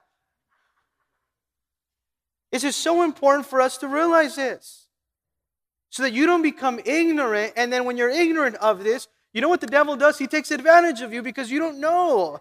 It's 2.51 2.63
just 2.63 2.79
so 2.79 3.03
important 3.03 3.47
for 3.47 3.59
us 3.59 3.77
to 3.79 3.87
realize 3.87 4.35
this 4.35 4.87
so 5.89 6.03
that 6.03 6.13
you 6.13 6.25
don't 6.25 6.43
become 6.43 6.79
ignorant. 6.85 7.53
And 7.57 7.73
then 7.73 7.85
when 7.85 7.97
you're 7.97 8.09
ignorant 8.09 8.55
of 8.57 8.83
this, 8.83 9.07
you 9.33 9.41
know 9.41 9.49
what 9.49 9.61
the 9.61 9.67
devil 9.67 9.95
does? 9.95 10.17
He 10.17 10.27
takes 10.27 10.51
advantage 10.51 11.01
of 11.01 11.11
you 11.11 11.21
because 11.21 11.51
you 11.51 11.59
don't 11.59 11.79
know. 11.79 12.39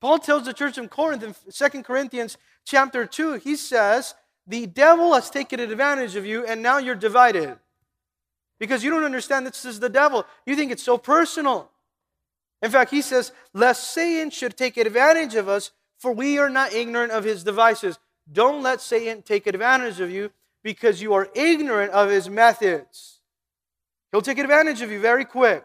Paul 0.00 0.18
tells 0.18 0.44
the 0.44 0.52
church 0.52 0.76
in 0.78 0.88
Corinth 0.88 1.22
in 1.22 1.34
2 1.52 1.82
Corinthians 1.82 2.36
chapter 2.64 3.06
2, 3.06 3.34
he 3.34 3.56
says, 3.56 4.14
The 4.46 4.66
devil 4.66 5.14
has 5.14 5.30
taken 5.30 5.60
advantage 5.60 6.16
of 6.16 6.24
you, 6.24 6.46
and 6.46 6.62
now 6.62 6.78
you're 6.78 6.94
divided. 6.94 7.58
Because 8.58 8.84
you 8.84 8.90
don't 8.90 9.04
understand 9.04 9.46
this 9.46 9.64
is 9.64 9.80
the 9.80 9.88
devil. 9.88 10.24
You 10.46 10.56
think 10.56 10.72
it's 10.72 10.82
so 10.82 10.96
personal. 10.98 11.70
In 12.62 12.70
fact, 12.70 12.90
he 12.90 13.02
says, 13.02 13.32
Lest 13.52 13.92
Satan 13.92 14.30
should 14.30 14.56
take 14.56 14.76
advantage 14.76 15.34
of 15.34 15.48
us, 15.48 15.72
for 15.98 16.12
we 16.12 16.38
are 16.38 16.48
not 16.48 16.72
ignorant 16.72 17.12
of 17.12 17.24
his 17.24 17.44
devices. 17.44 17.98
Don't 18.30 18.62
let 18.62 18.80
Satan 18.80 19.22
take 19.22 19.46
advantage 19.46 20.00
of 20.00 20.10
you 20.10 20.30
because 20.62 21.02
you 21.02 21.14
are 21.14 21.28
ignorant 21.34 21.92
of 21.92 22.10
his 22.10 22.28
methods. 22.28 23.20
He'll 24.10 24.22
take 24.22 24.38
advantage 24.38 24.82
of 24.82 24.90
you 24.90 25.00
very 25.00 25.24
quick. 25.24 25.64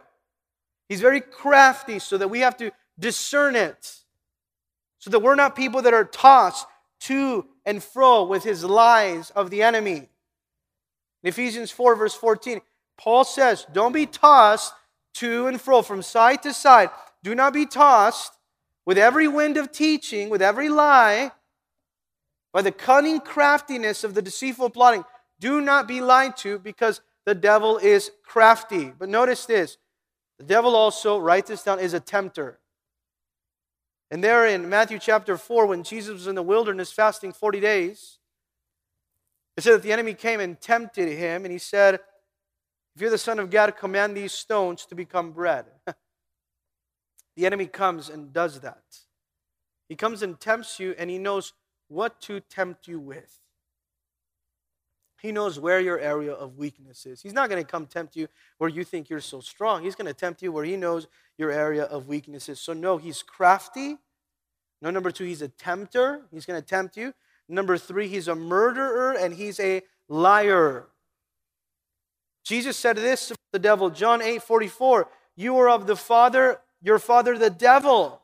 He's 0.89 1.01
very 1.01 1.21
crafty 1.21 1.99
so 1.99 2.17
that 2.17 2.27
we 2.27 2.41
have 2.41 2.57
to 2.57 2.71
discern 2.99 3.55
it. 3.55 3.99
So 4.99 5.09
that 5.09 5.19
we're 5.19 5.35
not 5.35 5.55
people 5.55 5.81
that 5.83 5.93
are 5.93 6.05
tossed 6.05 6.67
to 7.01 7.45
and 7.65 7.83
fro 7.83 8.23
with 8.23 8.43
his 8.43 8.63
lies 8.63 9.29
of 9.31 9.49
the 9.49 9.61
enemy. 9.61 10.09
In 11.23 11.29
Ephesians 11.29 11.71
4, 11.71 11.95
verse 11.95 12.15
14, 12.15 12.61
Paul 12.97 13.23
says, 13.23 13.65
Don't 13.71 13.93
be 13.93 14.05
tossed 14.05 14.73
to 15.15 15.47
and 15.47 15.59
fro 15.59 15.81
from 15.81 16.01
side 16.01 16.43
to 16.43 16.53
side. 16.53 16.89
Do 17.23 17.35
not 17.35 17.53
be 17.53 17.65
tossed 17.65 18.33
with 18.85 18.97
every 18.97 19.27
wind 19.27 19.57
of 19.57 19.71
teaching, 19.71 20.29
with 20.29 20.41
every 20.41 20.69
lie 20.69 21.31
by 22.51 22.61
the 22.61 22.71
cunning 22.71 23.19
craftiness 23.19 24.03
of 24.03 24.13
the 24.13 24.21
deceitful 24.21 24.69
plotting. 24.71 25.03
Do 25.39 25.61
not 25.61 25.87
be 25.87 26.01
lied 26.01 26.37
to 26.37 26.59
because 26.59 27.01
the 27.25 27.35
devil 27.35 27.77
is 27.77 28.11
crafty. 28.23 28.91
But 28.97 29.09
notice 29.09 29.45
this 29.45 29.77
the 30.37 30.45
devil 30.45 30.75
also, 30.75 31.19
write 31.19 31.45
this 31.45 31.63
down, 31.63 31.79
is 31.79 31.93
a 31.93 31.99
tempter. 31.99 32.57
And 34.11 34.21
there 34.21 34.45
in 34.45 34.67
Matthew 34.67 34.99
chapter 34.99 35.37
4, 35.37 35.65
when 35.65 35.83
Jesus 35.83 36.13
was 36.13 36.27
in 36.27 36.35
the 36.35 36.43
wilderness 36.43 36.91
fasting 36.91 37.31
40 37.31 37.61
days, 37.61 38.19
it 39.55 39.63
said 39.63 39.73
that 39.73 39.83
the 39.83 39.93
enemy 39.93 40.13
came 40.13 40.41
and 40.41 40.59
tempted 40.59 41.07
him, 41.17 41.45
and 41.45 41.51
he 41.51 41.57
said, 41.57 41.95
If 42.93 43.01
you're 43.01 43.09
the 43.09 43.17
Son 43.17 43.39
of 43.39 43.49
God, 43.49 43.77
command 43.77 44.15
these 44.15 44.33
stones 44.33 44.85
to 44.87 44.95
become 44.95 45.31
bread. 45.31 45.65
the 47.37 47.45
enemy 47.45 47.67
comes 47.67 48.09
and 48.09 48.33
does 48.33 48.59
that. 48.59 48.83
He 49.87 49.95
comes 49.95 50.21
and 50.23 50.37
tempts 50.37 50.77
you, 50.77 50.93
and 50.97 51.09
he 51.09 51.17
knows 51.17 51.53
what 51.87 52.19
to 52.21 52.41
tempt 52.41 52.89
you 52.89 52.99
with. 52.99 53.39
He 55.21 55.31
knows 55.31 55.59
where 55.59 55.79
your 55.79 55.99
area 55.99 56.33
of 56.33 56.57
weakness 56.57 57.05
is. 57.05 57.21
He's 57.21 57.33
not 57.33 57.49
going 57.49 57.63
to 57.63 57.69
come 57.69 57.85
tempt 57.85 58.15
you 58.15 58.27
where 58.57 58.69
you 58.69 58.83
think 58.83 59.09
you're 59.09 59.19
so 59.21 59.39
strong. 59.39 59.83
He's 59.83 59.95
going 59.95 60.07
to 60.07 60.13
tempt 60.13 60.41
you 60.41 60.51
where 60.51 60.65
he 60.65 60.75
knows 60.75 61.07
your 61.41 61.51
area 61.51 61.83
of 61.83 62.07
weakness 62.07 62.47
is. 62.47 62.59
So, 62.59 62.71
no, 62.71 62.97
he's 62.97 63.21
crafty. 63.23 63.97
No, 64.81 64.89
number 64.89 65.11
two, 65.11 65.25
he's 65.25 65.41
a 65.41 65.49
tempter. 65.49 66.21
He's 66.31 66.45
going 66.45 66.61
to 66.61 66.65
tempt 66.65 66.95
you. 66.95 67.13
Number 67.49 67.77
three, 67.77 68.07
he's 68.07 68.29
a 68.29 68.35
murderer 68.35 69.11
and 69.11 69.33
he's 69.33 69.59
a 69.59 69.81
liar. 70.07 70.87
Jesus 72.43 72.77
said 72.77 72.95
this 72.95 73.27
to 73.27 73.35
the 73.51 73.59
devil, 73.59 73.89
John 73.89 74.21
8 74.21 74.41
44, 74.41 75.09
You 75.35 75.57
are 75.57 75.69
of 75.69 75.85
the 75.85 75.95
Father, 75.95 76.61
your 76.81 76.97
father, 76.97 77.37
the 77.37 77.49
devil. 77.49 78.21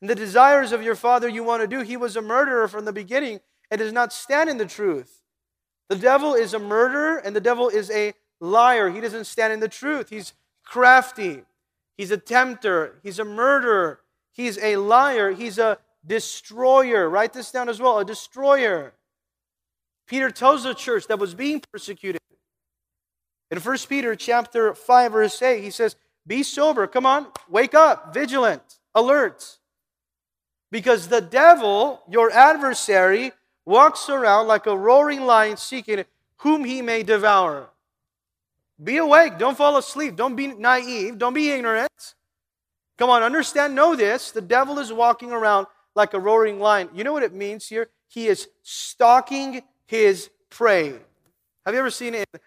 And 0.00 0.10
the 0.10 0.14
desires 0.14 0.72
of 0.72 0.82
your 0.82 0.94
father 0.94 1.28
you 1.28 1.42
want 1.42 1.62
to 1.62 1.68
do. 1.68 1.80
He 1.80 1.96
was 1.96 2.16
a 2.16 2.22
murderer 2.22 2.68
from 2.68 2.84
the 2.84 2.92
beginning 2.92 3.40
and 3.70 3.78
does 3.78 3.92
not 3.92 4.12
stand 4.12 4.50
in 4.50 4.58
the 4.58 4.66
truth. 4.66 5.22
The 5.88 5.96
devil 5.96 6.34
is 6.34 6.52
a 6.52 6.58
murderer 6.58 7.16
and 7.16 7.34
the 7.34 7.40
devil 7.40 7.68
is 7.68 7.90
a 7.90 8.12
liar. 8.40 8.90
He 8.90 9.00
doesn't 9.00 9.24
stand 9.24 9.52
in 9.52 9.60
the 9.60 9.68
truth. 9.68 10.10
He's 10.10 10.34
crafty. 10.64 11.42
He's 11.96 12.10
a 12.10 12.18
tempter. 12.18 13.00
He's 13.02 13.18
a 13.18 13.24
murderer. 13.24 14.00
He's 14.32 14.58
a 14.58 14.76
liar. 14.76 15.32
He's 15.32 15.58
a 15.58 15.78
destroyer. 16.06 17.08
Write 17.08 17.32
this 17.32 17.50
down 17.50 17.68
as 17.68 17.80
well 17.80 17.98
a 17.98 18.04
destroyer. 18.04 18.94
Peter 20.06 20.30
tells 20.30 20.62
the 20.62 20.74
church 20.74 21.06
that 21.08 21.18
was 21.18 21.34
being 21.34 21.60
persecuted. 21.72 22.20
In 23.50 23.58
1 23.58 23.78
Peter 23.88 24.14
chapter 24.14 24.74
5 24.74 25.12
verse 25.12 25.40
8 25.40 25.62
he 25.62 25.70
says, 25.70 25.96
"Be 26.26 26.42
sober, 26.42 26.86
come 26.86 27.06
on, 27.06 27.32
wake 27.48 27.74
up, 27.74 28.12
vigilant, 28.12 28.78
alert. 28.94 29.58
Because 30.70 31.08
the 31.08 31.20
devil, 31.20 32.02
your 32.08 32.30
adversary, 32.30 33.32
walks 33.64 34.08
around 34.08 34.48
like 34.48 34.66
a 34.66 34.76
roaring 34.76 35.24
lion 35.24 35.56
seeking 35.56 36.04
whom 36.38 36.64
he 36.64 36.82
may 36.82 37.02
devour." 37.02 37.70
Be 38.82 38.98
awake, 38.98 39.38
don't 39.38 39.56
fall 39.56 39.76
asleep, 39.78 40.16
don't 40.16 40.36
be 40.36 40.48
naive, 40.48 41.18
don't 41.18 41.34
be 41.34 41.50
ignorant. 41.50 42.14
Come 42.98 43.10
on, 43.10 43.22
understand, 43.22 43.74
know 43.74 43.94
this. 43.96 44.30
The 44.30 44.40
devil 44.40 44.78
is 44.78 44.92
walking 44.92 45.32
around 45.32 45.66
like 45.94 46.14
a 46.14 46.20
roaring 46.20 46.60
lion. 46.60 46.90
You 46.94 47.04
know 47.04 47.12
what 47.12 47.22
it 47.22 47.32
means 47.32 47.66
here? 47.68 47.88
He 48.08 48.28
is 48.28 48.48
stalking 48.62 49.62
his 49.86 50.30
prey. 50.50 50.94
Have 51.64 51.74
you 51.74 51.80
ever 51.80 51.90
seen 51.90 52.14
it 52.14 52.28
in 52.32 52.40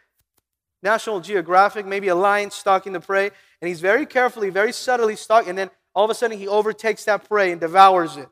National 0.81 1.19
Geographic? 1.19 1.85
Maybe 1.85 2.07
a 2.07 2.15
lion 2.15 2.51
stalking 2.51 2.93
the 2.93 2.99
prey, 2.99 3.31
and 3.61 3.67
he's 3.67 3.81
very 3.81 4.05
carefully, 4.05 4.49
very 4.49 4.71
subtly 4.71 5.15
stalking, 5.15 5.49
and 5.49 5.57
then 5.57 5.69
all 5.93 6.05
of 6.05 6.11
a 6.11 6.15
sudden 6.15 6.37
he 6.37 6.47
overtakes 6.47 7.05
that 7.05 7.27
prey 7.27 7.51
and 7.51 7.59
devours 7.59 8.17
it. 8.17 8.29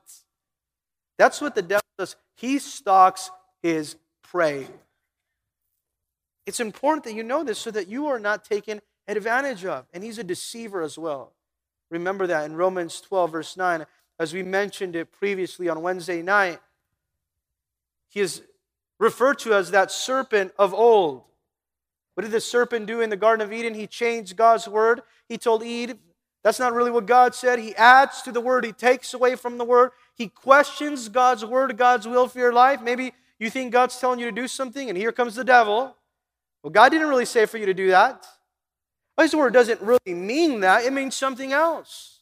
That's 1.17 1.41
what 1.41 1.55
the 1.55 1.63
devil 1.63 1.83
does. 1.97 2.15
He 2.35 2.59
stalks 2.59 3.31
his 3.61 3.95
prey. 4.23 4.67
It's 6.47 6.61
important 6.61 7.03
that 7.03 7.13
you 7.13 7.23
know 7.23 7.43
this 7.43 7.59
so 7.59 7.71
that 7.71 7.89
you 7.89 8.07
are 8.07 8.19
not 8.19 8.45
taken 8.45 8.81
advantage 9.05 9.65
of. 9.65 9.85
And 9.93 10.01
he's 10.01 10.17
a 10.17 10.23
deceiver 10.23 10.81
as 10.81 10.97
well. 10.97 11.33
Remember 11.91 12.25
that 12.25 12.45
in 12.45 12.55
Romans 12.55 13.01
12, 13.01 13.31
verse 13.31 13.57
9, 13.57 13.85
as 14.17 14.33
we 14.33 14.43
mentioned 14.43 14.95
it 14.95 15.11
previously 15.11 15.67
on 15.67 15.81
Wednesday 15.81 16.21
night, 16.21 16.59
he 18.07 18.21
is 18.21 18.43
referred 18.97 19.39
to 19.39 19.53
as 19.53 19.71
that 19.71 19.91
serpent 19.91 20.53
of 20.57 20.73
old. 20.73 21.23
What 22.13 22.23
did 22.23 22.31
the 22.31 22.41
serpent 22.41 22.87
do 22.87 23.01
in 23.01 23.09
the 23.09 23.17
Garden 23.17 23.45
of 23.45 23.51
Eden? 23.51 23.73
He 23.73 23.85
changed 23.85 24.37
God's 24.37 24.69
word. 24.69 25.01
He 25.27 25.37
told 25.37 25.63
Eve, 25.63 25.95
that's 26.43 26.59
not 26.59 26.73
really 26.73 26.91
what 26.91 27.05
God 27.05 27.35
said. 27.35 27.59
He 27.59 27.75
adds 27.75 28.21
to 28.21 28.31
the 28.31 28.41
word, 28.41 28.63
he 28.63 28.71
takes 28.71 29.13
away 29.13 29.35
from 29.35 29.57
the 29.57 29.65
word. 29.65 29.91
He 30.15 30.29
questions 30.29 31.09
God's 31.09 31.43
word, 31.43 31.77
God's 31.77 32.07
will 32.07 32.29
for 32.29 32.39
your 32.39 32.53
life. 32.53 32.81
Maybe 32.81 33.13
you 33.37 33.49
think 33.49 33.73
God's 33.73 33.99
telling 33.99 34.19
you 34.19 34.27
to 34.27 34.31
do 34.31 34.47
something, 34.47 34.87
and 34.87 34.97
here 34.97 35.11
comes 35.11 35.35
the 35.35 35.43
devil. 35.43 35.97
Well, 36.67 36.73
God 36.73 36.89
didn't 36.89 37.07
really 37.07 37.23
say 37.23 37.45
for 37.45 37.57
you 37.57 37.65
to 37.67 37.73
do 37.73 37.91
that. 37.91 38.27
His 39.17 39.33
word 39.33 39.53
doesn't 39.53 39.79
really 39.79 40.13
mean 40.13 40.59
that, 40.59 40.83
it 40.83 40.91
means 40.91 41.15
something 41.15 41.53
else. 41.53 42.19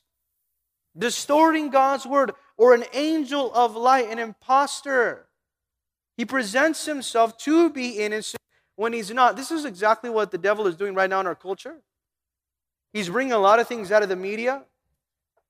Distorting 0.95 1.71
God's 1.71 2.05
word, 2.05 2.31
or 2.55 2.75
an 2.75 2.83
angel 2.93 3.51
of 3.55 3.75
light, 3.75 4.07
an 4.07 4.19
impostor. 4.19 5.25
He 6.15 6.25
presents 6.25 6.85
himself 6.85 7.39
to 7.39 7.71
be 7.71 7.97
innocent 7.97 8.39
when 8.75 8.93
he's 8.93 9.09
not. 9.09 9.35
This 9.35 9.49
is 9.49 9.65
exactly 9.65 10.11
what 10.11 10.29
the 10.29 10.37
devil 10.37 10.67
is 10.67 10.75
doing 10.75 10.93
right 10.93 11.09
now 11.09 11.21
in 11.21 11.25
our 11.25 11.33
culture. 11.33 11.77
He's 12.93 13.09
bringing 13.09 13.33
a 13.33 13.39
lot 13.39 13.59
of 13.59 13.67
things 13.67 13.91
out 13.91 14.03
of 14.03 14.09
the 14.09 14.15
media, 14.15 14.61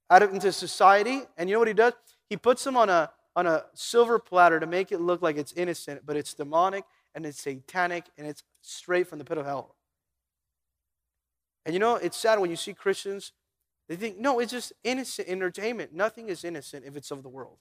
out 0.10 0.24
of 0.24 0.34
into 0.34 0.54
society, 0.54 1.24
and 1.38 1.50
you 1.50 1.56
know 1.56 1.60
what 1.60 1.68
he 1.68 1.74
does? 1.74 1.92
He 2.30 2.38
puts 2.38 2.64
them 2.64 2.78
on 2.78 2.90
a 2.90 3.12
on 3.36 3.46
a 3.46 3.66
silver 3.74 4.20
platter 4.20 4.62
to 4.62 4.66
make 4.66 4.94
it 4.94 5.02
look 5.02 5.22
like 5.22 5.36
it's 5.36 5.52
innocent, 5.52 6.04
but 6.06 6.16
it's 6.16 6.34
demonic 6.34 6.86
and 7.14 7.26
it's 7.26 7.42
satanic 7.42 8.06
and 8.18 8.26
it's 8.26 8.42
straight 8.66 9.08
from 9.08 9.20
the 9.20 9.26
pit 9.26 9.38
of 9.38 9.46
hell. 9.46 9.76
And 11.66 11.74
you 11.74 11.80
know, 11.80 11.96
it's 11.96 12.18
sad 12.18 12.40
when 12.40 12.50
you 12.50 12.56
see 12.56 12.74
Christians, 12.74 13.32
they 13.88 13.96
think, 13.96 14.18
no, 14.18 14.40
it's 14.40 14.52
just 14.52 14.74
innocent 14.84 15.28
entertainment. 15.28 15.94
Nothing 15.94 16.30
is 16.30 16.44
innocent 16.44 16.86
if 16.86 16.96
it's 16.96 17.12
of 17.12 17.24
the 17.24 17.30
world. 17.30 17.58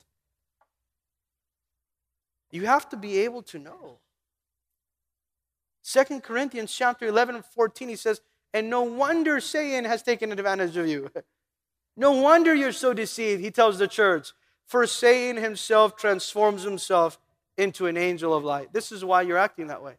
You 2.50 2.66
have 2.66 2.88
to 2.90 2.96
be 2.96 3.18
able 3.18 3.42
to 3.42 3.58
know. 3.58 3.98
Second 5.82 6.22
Corinthians 6.22 6.74
chapter 6.74 7.06
11 7.06 7.34
and 7.34 7.44
14, 7.44 7.88
he 7.88 7.96
says, 7.96 8.20
and 8.54 8.70
no 8.70 8.82
wonder 8.82 9.40
Satan 9.40 9.84
has 9.84 10.02
taken 10.02 10.32
advantage 10.32 10.76
of 10.76 10.86
you. 10.86 11.10
no 11.96 12.12
wonder 12.12 12.54
you're 12.54 12.72
so 12.72 12.94
deceived, 12.94 13.42
he 13.42 13.50
tells 13.50 13.78
the 13.78 13.88
church. 13.88 14.32
For 14.64 14.86
Satan 14.86 15.42
himself 15.42 15.96
transforms 15.96 16.62
himself 16.62 17.18
into 17.58 17.86
an 17.86 17.96
angel 17.96 18.32
of 18.32 18.44
light. 18.44 18.72
This 18.72 18.92
is 18.92 19.04
why 19.04 19.22
you're 19.22 19.36
acting 19.36 19.66
that 19.66 19.82
way. 19.82 19.94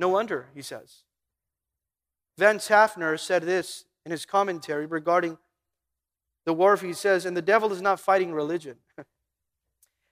No 0.00 0.08
wonder, 0.08 0.46
he 0.54 0.62
says. 0.62 1.02
Vance 2.38 2.68
Havner 2.68 3.20
said 3.20 3.42
this 3.42 3.84
in 4.06 4.10
his 4.10 4.24
commentary 4.24 4.86
regarding 4.86 5.36
the 6.46 6.54
warfare. 6.54 6.88
He 6.88 6.94
says, 6.94 7.26
And 7.26 7.36
the 7.36 7.42
devil 7.42 7.70
is 7.70 7.82
not 7.82 8.00
fighting 8.00 8.32
religion. 8.32 8.76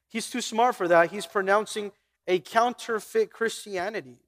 He's 0.08 0.28
too 0.28 0.42
smart 0.42 0.74
for 0.74 0.88
that. 0.88 1.10
He's 1.10 1.24
pronouncing 1.24 1.92
a 2.26 2.38
counterfeit 2.38 3.32
Christianity, 3.32 4.18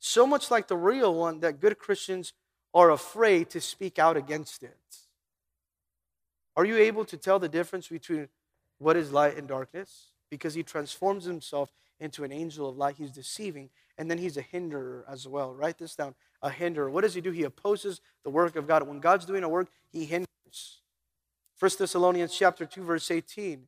so 0.00 0.26
much 0.26 0.50
like 0.50 0.68
the 0.68 0.76
real 0.78 1.14
one 1.14 1.40
that 1.40 1.60
good 1.60 1.78
Christians 1.78 2.32
are 2.72 2.90
afraid 2.90 3.50
to 3.50 3.60
speak 3.60 3.98
out 3.98 4.16
against 4.16 4.62
it. 4.62 4.78
Are 6.56 6.64
you 6.64 6.78
able 6.78 7.04
to 7.04 7.18
tell 7.18 7.38
the 7.38 7.48
difference 7.50 7.88
between 7.88 8.28
what 8.78 8.96
is 8.96 9.12
light 9.12 9.36
and 9.36 9.46
darkness? 9.46 10.12
Because 10.30 10.54
he 10.54 10.62
transforms 10.62 11.26
himself 11.26 11.74
into 12.00 12.24
an 12.24 12.32
angel 12.32 12.70
of 12.70 12.78
light. 12.78 12.96
He's 12.96 13.10
deceiving, 13.10 13.68
and 13.98 14.10
then 14.10 14.18
he's 14.18 14.36
a 14.36 14.42
hinderer 14.42 15.04
as 15.08 15.26
well. 15.26 15.52
Write 15.52 15.76
this 15.78 15.96
down 15.96 16.14
a 16.40 16.50
hinderer. 16.50 16.88
What 16.88 17.02
does 17.02 17.14
he 17.14 17.20
do? 17.20 17.32
He 17.32 17.42
opposes 17.42 18.00
the 18.22 18.30
work 18.30 18.54
of 18.54 18.66
God. 18.66 18.86
When 18.86 19.00
God's 19.00 19.24
doing 19.24 19.42
a 19.42 19.48
work, 19.48 19.68
he 19.90 20.04
hinders. 20.04 20.26
1 21.58 21.70
Thessalonians 21.78 22.32
chapter 22.32 22.64
2, 22.64 22.84
verse 22.84 23.10
18. 23.10 23.66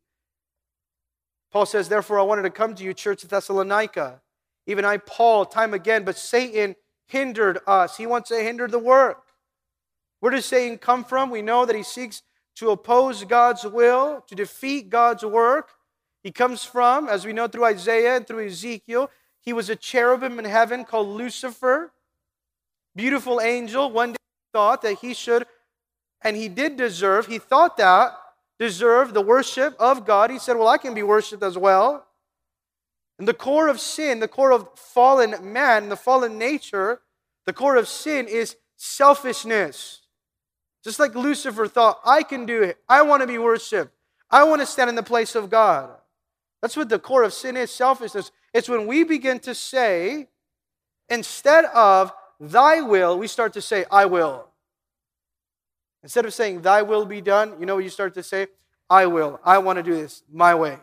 Paul 1.50 1.66
says, 1.66 1.88
Therefore, 1.88 2.20
I 2.20 2.22
wanted 2.22 2.42
to 2.42 2.50
come 2.50 2.76
to 2.76 2.84
you, 2.84 2.94
church 2.94 3.24
of 3.24 3.30
Thessalonica. 3.30 4.22
Even 4.66 4.84
I, 4.84 4.98
Paul, 4.98 5.44
time 5.44 5.74
again, 5.74 6.04
but 6.04 6.16
Satan 6.16 6.76
hindered 7.08 7.58
us. 7.66 7.96
He 7.96 8.06
wants 8.06 8.28
to 8.28 8.36
hinder 8.36 8.68
the 8.68 8.78
work. 8.78 9.24
Where 10.20 10.30
does 10.30 10.44
Satan 10.44 10.78
come 10.78 11.02
from? 11.02 11.30
We 11.30 11.42
know 11.42 11.66
that 11.66 11.74
he 11.74 11.82
seeks 11.82 12.22
to 12.56 12.70
oppose 12.70 13.24
God's 13.24 13.64
will, 13.64 14.24
to 14.28 14.34
defeat 14.36 14.90
God's 14.90 15.24
work. 15.24 15.70
He 16.22 16.30
comes 16.30 16.64
from, 16.64 17.08
as 17.08 17.24
we 17.24 17.32
know 17.32 17.48
through 17.48 17.64
Isaiah 17.64 18.16
and 18.16 18.26
through 18.26 18.46
Ezekiel, 18.46 19.10
he 19.40 19.52
was 19.52 19.70
a 19.70 19.76
cherubim 19.76 20.38
in 20.38 20.44
heaven 20.44 20.84
called 20.84 21.08
Lucifer. 21.08 21.92
Beautiful 22.94 23.40
angel. 23.40 23.90
One 23.90 24.12
day 24.12 24.18
he 24.18 24.58
thought 24.58 24.82
that 24.82 24.94
he 24.94 25.14
should, 25.14 25.46
and 26.22 26.36
he 26.36 26.48
did 26.48 26.76
deserve, 26.76 27.26
he 27.26 27.38
thought 27.38 27.76
that 27.78 28.16
deserve 28.58 29.14
the 29.14 29.22
worship 29.22 29.74
of 29.78 30.04
God. 30.04 30.30
He 30.30 30.38
said, 30.38 30.56
Well, 30.56 30.68
I 30.68 30.78
can 30.78 30.94
be 30.94 31.02
worshiped 31.02 31.42
as 31.42 31.56
well. 31.56 32.06
And 33.18 33.26
the 33.26 33.34
core 33.34 33.68
of 33.68 33.80
sin, 33.80 34.20
the 34.20 34.28
core 34.28 34.52
of 34.52 34.68
fallen 34.78 35.52
man, 35.52 35.88
the 35.88 35.96
fallen 35.96 36.38
nature, 36.38 37.00
the 37.46 37.52
core 37.52 37.76
of 37.76 37.88
sin 37.88 38.28
is 38.28 38.56
selfishness. 38.76 40.00
Just 40.82 40.98
like 40.98 41.14
Lucifer 41.14 41.66
thought, 41.66 42.00
I 42.04 42.22
can 42.22 42.46
do 42.46 42.62
it. 42.62 42.78
I 42.88 43.02
want 43.02 43.20
to 43.20 43.26
be 43.26 43.38
worshiped. 43.38 43.92
I 44.30 44.44
want 44.44 44.60
to 44.62 44.66
stand 44.66 44.88
in 44.88 44.96
the 44.96 45.02
place 45.02 45.34
of 45.34 45.50
God. 45.50 45.90
That's 46.62 46.76
what 46.76 46.88
the 46.88 46.98
core 46.98 47.22
of 47.22 47.32
sin 47.32 47.56
is 47.56 47.70
selfishness. 47.70 48.30
It's 48.52 48.68
when 48.68 48.86
we 48.86 49.04
begin 49.04 49.38
to 49.40 49.54
say, 49.54 50.28
instead 51.08 51.66
of 51.66 52.12
thy 52.38 52.80
will, 52.80 53.18
we 53.18 53.26
start 53.26 53.52
to 53.54 53.62
say, 53.62 53.84
I 53.90 54.06
will. 54.06 54.46
Instead 56.02 56.24
of 56.24 56.34
saying, 56.34 56.62
thy 56.62 56.82
will 56.82 57.04
be 57.04 57.20
done, 57.20 57.54
you 57.60 57.66
know 57.66 57.76
what 57.76 57.84
you 57.84 57.90
start 57.90 58.14
to 58.14 58.22
say? 58.22 58.48
I 58.88 59.06
will. 59.06 59.38
I 59.44 59.58
want 59.58 59.76
to 59.76 59.82
do 59.82 59.94
this 59.94 60.22
my 60.32 60.54
way. 60.54 60.78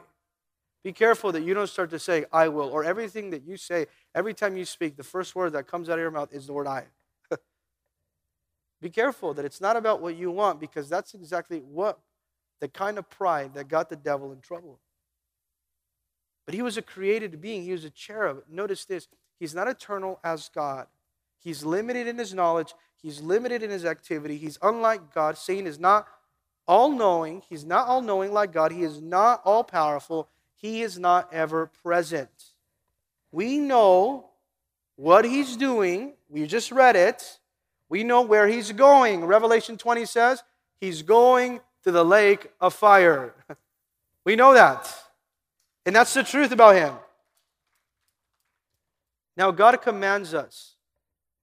Be 0.83 0.93
careful 0.93 1.33
that 1.33 1.41
you 1.41 1.53
don't 1.53 1.67
start 1.67 1.89
to 1.89 1.99
say, 1.99 2.25
I 2.31 2.47
will, 2.47 2.69
or 2.69 2.83
everything 2.85 3.31
that 3.31 3.43
you 3.43 3.57
say, 3.57 3.87
every 4.15 4.33
time 4.33 4.55
you 4.55 4.63
speak, 4.63 4.95
the 4.95 5.03
first 5.03 5.35
word 5.35 5.51
that 5.53 5.67
comes 5.67 5.89
out 5.89 5.93
of 5.93 5.99
your 5.99 6.11
mouth 6.11 6.31
is 6.31 6.47
the 6.47 6.53
word 6.53 6.67
I. 6.67 6.85
Be 8.81 8.89
careful 8.89 9.33
that 9.33 9.43
it's 9.43 9.59
not 9.59 9.75
about 9.75 10.01
what 10.01 10.15
you 10.15 10.31
want 10.31 10.61
because 10.61 10.87
that's 10.87 11.13
exactly 11.13 11.59
what 11.59 11.99
the 12.61 12.69
kind 12.69 12.97
of 12.97 13.09
pride 13.09 13.55
that 13.55 13.67
got 13.67 13.89
the 13.89 13.97
devil 13.97 14.31
in 14.31 14.39
trouble. 14.39 14.79
But 16.47 16.55
he 16.55 16.63
was 16.63 16.77
a 16.77 16.81
created 16.81 17.39
being, 17.41 17.63
he 17.63 17.73
was 17.73 17.83
a 17.83 17.89
cherub. 17.91 18.41
Notice 18.49 18.85
this 18.85 19.07
he's 19.39 19.53
not 19.53 19.67
eternal 19.67 20.19
as 20.23 20.49
God. 20.49 20.87
He's 21.37 21.63
limited 21.63 22.07
in 22.07 22.17
his 22.17 22.33
knowledge, 22.33 22.73
he's 23.03 23.21
limited 23.21 23.61
in 23.61 23.69
his 23.69 23.85
activity. 23.85 24.37
He's 24.37 24.57
unlike 24.63 25.13
God. 25.13 25.37
Satan 25.37 25.67
is 25.67 25.77
not 25.77 26.07
all 26.65 26.89
knowing, 26.89 27.43
he's 27.49 27.65
not 27.65 27.87
all 27.87 28.01
knowing 28.01 28.31
like 28.31 28.53
God, 28.53 28.71
he 28.71 28.83
is 28.83 29.01
not 29.01 29.41
all 29.45 29.63
powerful, 29.63 30.29
he 30.55 30.81
is 30.81 30.97
not 30.97 31.31
ever 31.33 31.67
present. 31.83 32.31
We 33.31 33.57
know 33.57 34.29
what 34.95 35.25
he's 35.25 35.57
doing, 35.57 36.13
we 36.29 36.47
just 36.47 36.71
read 36.71 36.95
it. 36.95 37.39
We 37.89 38.03
know 38.03 38.21
where 38.21 38.47
he's 38.47 38.71
going. 38.71 39.23
Revelation 39.25 39.77
20 39.77 40.05
says 40.05 40.43
he's 40.79 41.01
going 41.01 41.61
to 41.83 41.91
the 41.91 42.03
lake 42.03 42.51
of 42.59 42.73
fire. 42.73 43.33
We 44.25 44.35
know 44.35 44.53
that. 44.55 44.93
And 45.87 45.95
that's 45.95 46.13
the 46.13 46.21
truth 46.21 46.51
about 46.51 46.75
him. 46.75 46.93
Now, 49.37 49.51
God 49.51 49.81
commands 49.81 50.33
us 50.33 50.75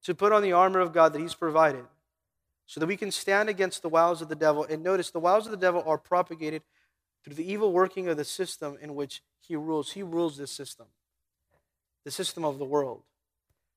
to 0.02 0.14
put 0.14 0.32
on 0.32 0.42
the 0.42 0.52
armor 0.52 0.80
of 0.80 0.92
God 0.92 1.14
that 1.14 1.20
he's 1.20 1.34
provided 1.34 1.86
so 2.66 2.78
that 2.78 2.86
we 2.86 2.98
can 2.98 3.10
stand 3.10 3.48
against 3.48 3.80
the 3.80 3.88
wiles 3.88 4.20
of 4.20 4.28
the 4.28 4.34
devil. 4.34 4.66
And 4.68 4.82
notice 4.82 5.10
the 5.10 5.18
wiles 5.18 5.46
of 5.46 5.50
the 5.50 5.56
devil 5.56 5.82
are 5.86 5.96
propagated 5.96 6.62
through 7.24 7.36
the 7.36 7.50
evil 7.50 7.72
working 7.72 8.06
of 8.08 8.18
the 8.18 8.24
system 8.24 8.76
in 8.82 8.94
which 8.94 9.22
he 9.40 9.56
rules. 9.56 9.92
He 9.92 10.02
rules 10.02 10.36
this 10.36 10.50
system, 10.50 10.88
the 12.04 12.10
system 12.10 12.44
of 12.44 12.58
the 12.58 12.66
world. 12.66 13.02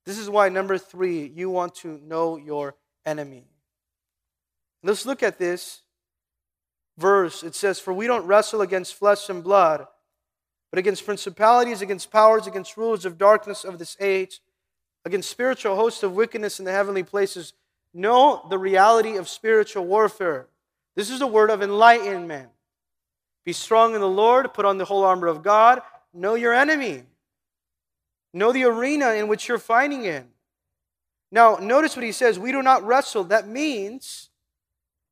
This 0.05 0.17
is 0.17 0.29
why, 0.29 0.49
number 0.49 0.77
three, 0.77 1.31
you 1.33 1.49
want 1.49 1.75
to 1.75 1.97
know 1.99 2.35
your 2.35 2.75
enemy. 3.05 3.45
Let's 4.83 5.05
look 5.05 5.23
at 5.23 5.39
this 5.39 5.83
verse, 6.97 7.41
it 7.41 7.55
says, 7.55 7.79
For 7.79 7.93
we 7.93 8.05
don't 8.05 8.25
wrestle 8.25 8.61
against 8.61 8.95
flesh 8.95 9.29
and 9.29 9.41
blood, 9.41 9.87
but 10.69 10.79
against 10.79 11.05
principalities, 11.05 11.81
against 11.81 12.11
powers, 12.11 12.47
against 12.47 12.77
rulers 12.77 13.05
of 13.05 13.17
darkness 13.17 13.63
of 13.63 13.79
this 13.79 13.95
age, 13.99 14.41
against 15.05 15.29
spiritual 15.29 15.75
hosts 15.75 16.03
of 16.03 16.13
wickedness 16.13 16.59
in 16.59 16.65
the 16.65 16.71
heavenly 16.71 17.03
places. 17.03 17.53
Know 17.93 18.45
the 18.49 18.57
reality 18.57 19.17
of 19.17 19.29
spiritual 19.29 19.85
warfare. 19.85 20.47
This 20.95 21.09
is 21.09 21.21
a 21.21 21.27
word 21.27 21.49
of 21.49 21.61
enlightenment. 21.61 22.49
Be 23.45 23.53
strong 23.53 23.95
in 23.95 24.01
the 24.01 24.07
Lord, 24.07 24.53
put 24.53 24.65
on 24.65 24.77
the 24.77 24.85
whole 24.85 25.03
armor 25.03 25.27
of 25.27 25.41
God, 25.41 25.81
know 26.13 26.35
your 26.35 26.53
enemy. 26.53 27.03
Know 28.33 28.51
the 28.51 28.65
arena 28.65 29.13
in 29.13 29.27
which 29.27 29.47
you're 29.47 29.57
fighting 29.57 30.03
in. 30.03 30.27
Now, 31.31 31.57
notice 31.61 31.95
what 31.95 32.05
he 32.05 32.11
says 32.11 32.37
we 32.37 32.51
do 32.51 32.61
not 32.61 32.85
wrestle. 32.85 33.23
That 33.25 33.47
means 33.47 34.29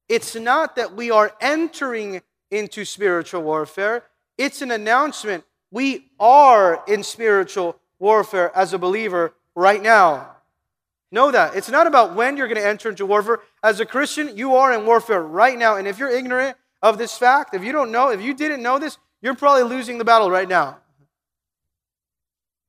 it's 0.08 0.36
not 0.36 0.76
that 0.76 0.94
we 0.94 1.12
are 1.12 1.34
entering 1.42 2.22
into 2.52 2.86
spiritual 2.86 3.42
warfare, 3.42 4.04
it's 4.38 4.62
an 4.62 4.72
announcement. 4.72 5.44
We 5.72 6.10
are 6.20 6.84
in 6.88 7.04
spiritual 7.04 7.80
warfare 8.00 8.56
as 8.56 8.74
a 8.74 8.78
believer 8.78 9.34
right 9.56 9.82
now. 9.82 10.32
Know 11.12 11.32
that. 11.32 11.56
It's 11.56 11.70
not 11.70 11.88
about 11.88 12.16
when 12.16 12.36
you're 12.36 12.48
going 12.48 12.62
to 12.62 12.68
enter 12.68 12.90
into 12.90 13.06
warfare. 13.06 13.40
As 13.64 13.80
a 13.80 13.86
Christian, 13.86 14.36
you 14.36 14.56
are 14.56 14.74
in 14.74 14.86
warfare 14.86 15.22
right 15.22 15.58
now. 15.58 15.78
And 15.78 15.88
if 15.88 15.98
you're 15.98 16.10
ignorant 16.10 16.58
of 16.82 16.98
this 16.98 17.18
fact, 17.18 17.54
if 17.54 17.64
you 17.64 17.72
don't 17.72 17.92
know, 17.92 18.10
if 18.10 18.22
you 18.22 18.34
didn't 18.34 18.62
know 18.62 18.80
this, 18.80 18.98
you're 19.22 19.36
probably 19.36 19.64
losing 19.64 19.98
the 19.98 20.06
battle 20.06 20.30
right 20.30 20.48
now. 20.48 20.78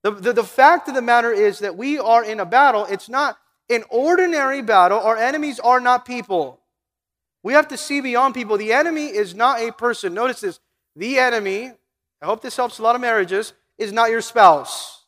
The, 0.03 0.13
the, 0.13 0.33
the 0.35 0.45
fact 0.45 0.89
of 0.89 0.95
the 0.95 1.03
matter 1.03 1.33
is 1.33 1.59
that 1.59 1.77
we 1.77 1.99
are 1.99 2.25
in 2.25 2.39
a 2.39 2.47
battle. 2.47 2.87
It's 2.89 3.09
not 3.09 3.37
an 3.69 3.83
ordinary 3.91 4.63
battle. 4.63 5.01
Our 5.01 5.17
enemies 5.17 5.59
are 5.59 5.81
not 5.81 6.05
people. 6.05 6.61
We 7.43 7.55
have 7.55 7.69
to 7.69 7.77
see 7.77 8.01
beyond 8.01 8.35
people. 8.35 8.57
The 8.59 8.73
enemy 8.73 9.07
is 9.07 9.35
not 9.35 9.61
a 9.61 9.73
person. 9.73 10.15
Notice 10.15 10.41
this. 10.41 10.61
The 10.97 11.19
enemy, 11.19 11.73
I 12.23 12.27
hope 12.27 12.41
this 12.41 12.57
helps 12.57 12.79
a 12.79 12.83
lot 12.83 12.95
of 12.95 13.03
marriages, 13.03 13.53
is 13.77 13.93
not 13.93 14.11
your 14.11 14.23
spouse. 14.23 15.05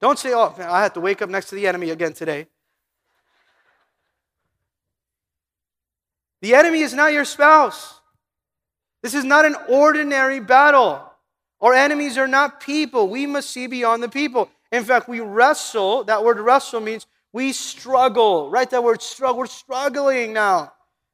Don't 0.00 0.18
say, 0.18 0.32
oh, 0.32 0.54
I 0.58 0.82
have 0.82 0.94
to 0.94 1.00
wake 1.00 1.20
up 1.20 1.28
next 1.28 1.50
to 1.50 1.54
the 1.54 1.66
enemy 1.66 1.90
again 1.90 2.14
today. 2.14 2.46
The 6.40 6.54
enemy 6.54 6.80
is 6.80 6.94
not 6.94 7.12
your 7.12 7.24
spouse. 7.24 8.00
This 9.02 9.14
is 9.14 9.24
not 9.24 9.44
an 9.44 9.56
ordinary 9.68 10.40
battle. 10.40 11.02
Our 11.60 11.74
enemies 11.74 12.18
are 12.18 12.26
not 12.26 12.60
people. 12.60 13.08
We 13.08 13.26
must 13.26 13.50
see 13.50 13.66
beyond 13.66 14.02
the 14.02 14.08
people. 14.08 14.50
In 14.72 14.84
fact, 14.84 15.08
we 15.08 15.20
wrestle. 15.20 16.04
That 16.04 16.24
word 16.24 16.38
wrestle 16.38 16.80
means 16.80 17.06
we 17.32 17.52
struggle. 17.52 18.50
Right? 18.50 18.68
That 18.70 18.84
word 18.84 19.02
struggle. 19.02 19.38
We're 19.38 19.46
struggling 19.46 20.32
now. 20.32 20.72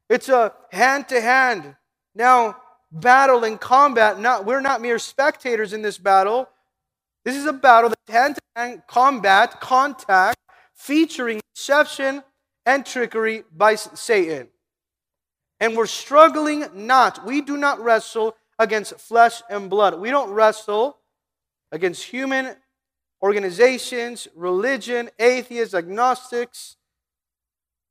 It's 0.09 0.29
a 0.29 0.53
hand 0.71 1.09
to 1.09 1.21
hand. 1.21 1.75
Now, 2.15 2.57
battle 2.91 3.43
and 3.43 3.59
combat. 3.59 4.19
Not, 4.19 4.45
we're 4.45 4.61
not 4.61 4.81
mere 4.81 4.99
spectators 4.99 5.73
in 5.73 5.81
this 5.81 5.97
battle. 5.97 6.47
This 7.25 7.35
is 7.35 7.45
a 7.45 7.53
battle 7.53 7.89
that 7.89 7.99
hand 8.07 8.35
to 8.35 8.41
hand 8.55 8.83
combat, 8.87 9.59
contact, 9.59 10.37
featuring 10.75 11.41
deception 11.55 12.23
and 12.65 12.85
trickery 12.85 13.43
by 13.55 13.75
Satan. 13.75 14.49
And 15.59 15.77
we're 15.77 15.85
struggling 15.85 16.65
not. 16.73 17.25
We 17.25 17.41
do 17.41 17.57
not 17.57 17.79
wrestle 17.79 18.35
against 18.59 18.99
flesh 18.99 19.41
and 19.49 19.69
blood. 19.69 19.99
We 19.99 20.09
don't 20.09 20.31
wrestle 20.31 20.97
against 21.71 22.03
human 22.03 22.55
organizations, 23.21 24.27
religion, 24.35 25.09
atheists, 25.17 25.73
agnostics. 25.73 26.75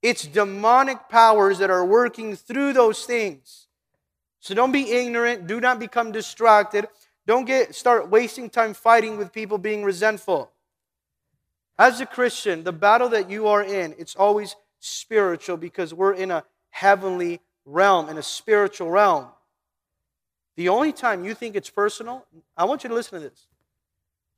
It's 0.02 0.24
demonic 0.24 1.08
powers 1.08 1.58
that 1.58 1.70
are 1.70 1.84
working 1.84 2.36
through 2.36 2.74
those 2.74 3.04
things. 3.04 3.68
So 4.43 4.57
don't 4.57 4.72
be 4.72 4.90
ignorant. 4.90 5.47
Do 5.47 5.61
not 5.61 5.78
become 5.78 6.11
distracted. 6.11 6.88
Don't 7.28 7.45
get 7.45 7.76
start 7.76 8.11
wasting 8.11 8.51
time 8.51 8.74
fighting 8.74 9.16
with 9.16 9.32
people 9.32 9.57
being 9.57 9.84
resentful. 9.84 10.51
As 11.78 12.01
a 12.01 12.07
Christian, 12.07 12.64
the 12.64 12.72
battle 12.72 13.09
that 13.11 13.30
you 13.30 13.47
are 13.47 13.62
in, 13.62 13.95
it's 13.99 14.16
always 14.16 14.57
spiritual 14.80 15.57
because 15.57 15.95
we're 15.95 16.14
in 16.14 16.32
a 16.32 16.43
heavenly 16.70 17.40
realm, 17.64 18.09
in 18.09 18.18
a 18.18 18.22
spiritual 18.22 18.90
realm. 18.90 19.28
The 20.57 20.68
only 20.68 20.93
time 20.93 21.24
you 21.24 21.34
think 21.34 21.55
it's 21.55 21.70
personal, 21.70 22.26
I 22.57 22.64
want 22.64 22.82
you 22.82 22.88
to 22.88 22.95
listen 22.97 23.20
to 23.20 23.28
this. 23.28 23.47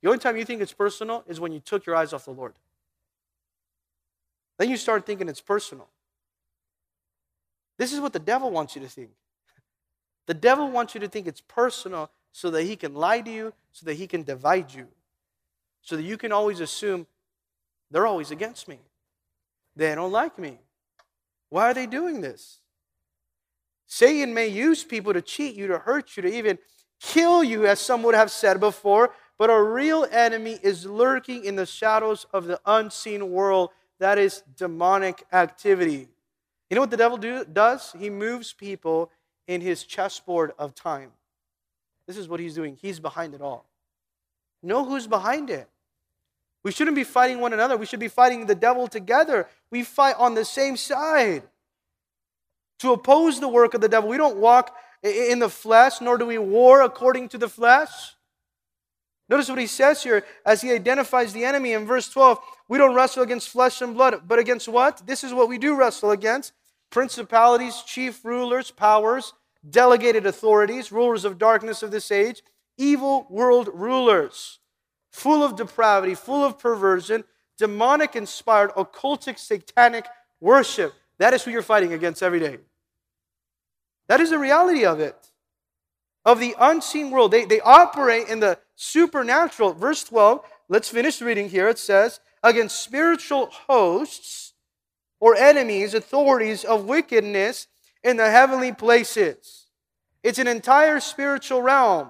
The 0.03 0.09
only 0.09 0.19
time 0.19 0.37
you 0.37 0.45
think 0.45 0.61
it's 0.61 0.71
personal 0.71 1.23
is 1.27 1.39
when 1.39 1.51
you 1.51 1.59
took 1.59 1.87
your 1.87 1.95
eyes 1.95 2.13
off 2.13 2.25
the 2.25 2.31
Lord. 2.31 2.53
Then 4.59 4.69
you 4.69 4.77
start 4.77 5.07
thinking 5.07 5.27
it's 5.29 5.41
personal. 5.41 5.87
This 7.79 7.91
is 7.91 7.99
what 7.99 8.13
the 8.13 8.19
devil 8.19 8.51
wants 8.51 8.75
you 8.75 8.83
to 8.83 8.87
think. 8.87 9.09
The 10.27 10.33
devil 10.33 10.69
wants 10.69 10.93
you 10.93 10.99
to 11.01 11.07
think 11.07 11.27
it's 11.27 11.41
personal 11.41 12.09
so 12.31 12.49
that 12.51 12.63
he 12.63 12.75
can 12.75 12.93
lie 12.93 13.21
to 13.21 13.31
you, 13.31 13.53
so 13.71 13.85
that 13.85 13.93
he 13.93 14.07
can 14.07 14.23
divide 14.23 14.73
you, 14.73 14.87
so 15.81 15.95
that 15.95 16.03
you 16.03 16.17
can 16.17 16.31
always 16.31 16.59
assume 16.59 17.07
they're 17.91 18.07
always 18.07 18.31
against 18.31 18.67
me. 18.67 18.79
They 19.75 19.93
don't 19.93 20.11
like 20.11 20.37
me. 20.39 20.59
Why 21.49 21.69
are 21.69 21.73
they 21.73 21.85
doing 21.85 22.21
this? 22.21 22.59
Satan 23.87 24.33
may 24.33 24.47
use 24.47 24.83
people 24.83 25.13
to 25.13 25.21
cheat 25.21 25.55
you, 25.55 25.67
to 25.67 25.77
hurt 25.77 26.17
you, 26.17 26.23
to 26.23 26.33
even 26.33 26.57
kill 26.99 27.43
you, 27.43 27.67
as 27.67 27.79
some 27.79 28.03
would 28.03 28.15
have 28.15 28.31
said 28.31 28.59
before, 28.59 29.13
but 29.37 29.49
a 29.49 29.61
real 29.61 30.07
enemy 30.11 30.57
is 30.63 30.85
lurking 30.85 31.45
in 31.45 31.55
the 31.55 31.65
shadows 31.65 32.25
of 32.33 32.45
the 32.45 32.59
unseen 32.65 33.31
world. 33.31 33.69
That 33.99 34.17
is 34.17 34.43
demonic 34.57 35.25
activity. 35.31 36.07
You 36.69 36.75
know 36.75 36.81
what 36.81 36.89
the 36.89 36.97
devil 36.97 37.17
do, 37.17 37.45
does? 37.45 37.93
He 37.97 38.09
moves 38.09 38.53
people 38.53 39.11
in 39.47 39.61
his 39.61 39.83
chessboard 39.83 40.53
of 40.57 40.75
time. 40.75 41.11
This 42.07 42.17
is 42.17 42.27
what 42.27 42.39
he's 42.39 42.55
doing. 42.55 42.77
He's 42.81 42.99
behind 42.99 43.33
it 43.33 43.41
all. 43.41 43.65
Know 44.61 44.85
who's 44.85 45.07
behind 45.07 45.49
it. 45.49 45.67
We 46.63 46.71
shouldn't 46.71 46.95
be 46.95 47.03
fighting 47.03 47.39
one 47.39 47.53
another. 47.53 47.77
We 47.77 47.85
should 47.85 47.99
be 47.99 48.07
fighting 48.07 48.47
the 48.47 48.55
devil 48.55 48.87
together. 48.87 49.47
We 49.69 49.83
fight 49.83 50.15
on 50.17 50.33
the 50.33 50.45
same 50.45 50.77
side 50.77 51.43
to 52.79 52.91
oppose 52.91 53.39
the 53.39 53.47
work 53.47 53.73
of 53.73 53.81
the 53.81 53.89
devil. 53.89 54.09
We 54.09 54.17
don't 54.17 54.37
walk 54.37 54.75
in 55.03 55.39
the 55.39 55.49
flesh, 55.49 56.01
nor 56.01 56.17
do 56.17 56.25
we 56.25 56.39
war 56.39 56.81
according 56.81 57.29
to 57.29 57.37
the 57.37 57.47
flesh. 57.47 58.15
Notice 59.29 59.49
what 59.49 59.59
he 59.59 59.67
says 59.67 60.03
here 60.03 60.23
as 60.45 60.61
he 60.61 60.71
identifies 60.71 61.33
the 61.33 61.45
enemy 61.45 61.73
in 61.73 61.85
verse 61.85 62.09
12. 62.09 62.39
We 62.67 62.77
don't 62.77 62.95
wrestle 62.95 63.23
against 63.23 63.49
flesh 63.49 63.81
and 63.81 63.93
blood, 63.93 64.21
but 64.27 64.39
against 64.39 64.67
what? 64.67 65.05
This 65.05 65.23
is 65.23 65.33
what 65.33 65.49
we 65.49 65.57
do 65.57 65.75
wrestle 65.75 66.11
against 66.11 66.53
principalities, 66.89 67.81
chief 67.85 68.23
rulers, 68.23 68.71
powers, 68.71 69.33
delegated 69.69 70.25
authorities, 70.25 70.91
rulers 70.91 71.25
of 71.25 71.37
darkness 71.37 71.83
of 71.83 71.91
this 71.91 72.11
age, 72.11 72.41
evil 72.77 73.25
world 73.29 73.69
rulers, 73.73 74.59
full 75.11 75.43
of 75.43 75.55
depravity, 75.55 76.15
full 76.15 76.43
of 76.43 76.59
perversion, 76.59 77.23
demonic 77.57 78.15
inspired, 78.15 78.71
occultic, 78.71 79.39
satanic 79.39 80.05
worship. 80.39 80.93
That 81.17 81.33
is 81.33 81.43
who 81.43 81.51
you're 81.51 81.61
fighting 81.61 81.93
against 81.93 82.21
every 82.21 82.39
day. 82.39 82.57
That 84.07 84.19
is 84.19 84.29
the 84.29 84.39
reality 84.39 84.85
of 84.85 84.99
it. 84.99 85.15
Of 86.25 86.39
the 86.39 86.55
unseen 86.59 87.11
world. 87.11 87.31
They, 87.31 87.45
they 87.45 87.61
operate 87.61 88.27
in 88.27 88.39
the 88.39 88.59
supernatural. 88.75 89.73
Verse 89.73 90.03
12, 90.03 90.41
let's 90.69 90.89
finish 90.89 91.21
reading 91.21 91.49
here. 91.49 91.69
It 91.69 91.79
says, 91.79 92.19
against 92.43 92.81
spiritual 92.81 93.49
hosts 93.51 94.44
or 95.25 95.35
enemies, 95.35 95.95
authorities 95.95 96.63
of 96.63 96.85
wickedness 96.85 97.65
in 98.03 98.15
the 98.15 98.29
heavenly 98.29 98.71
places. 98.71 99.65
It's 100.21 100.37
an 100.37 100.45
entire 100.45 100.99
spiritual 100.99 101.63
realm. 101.63 102.09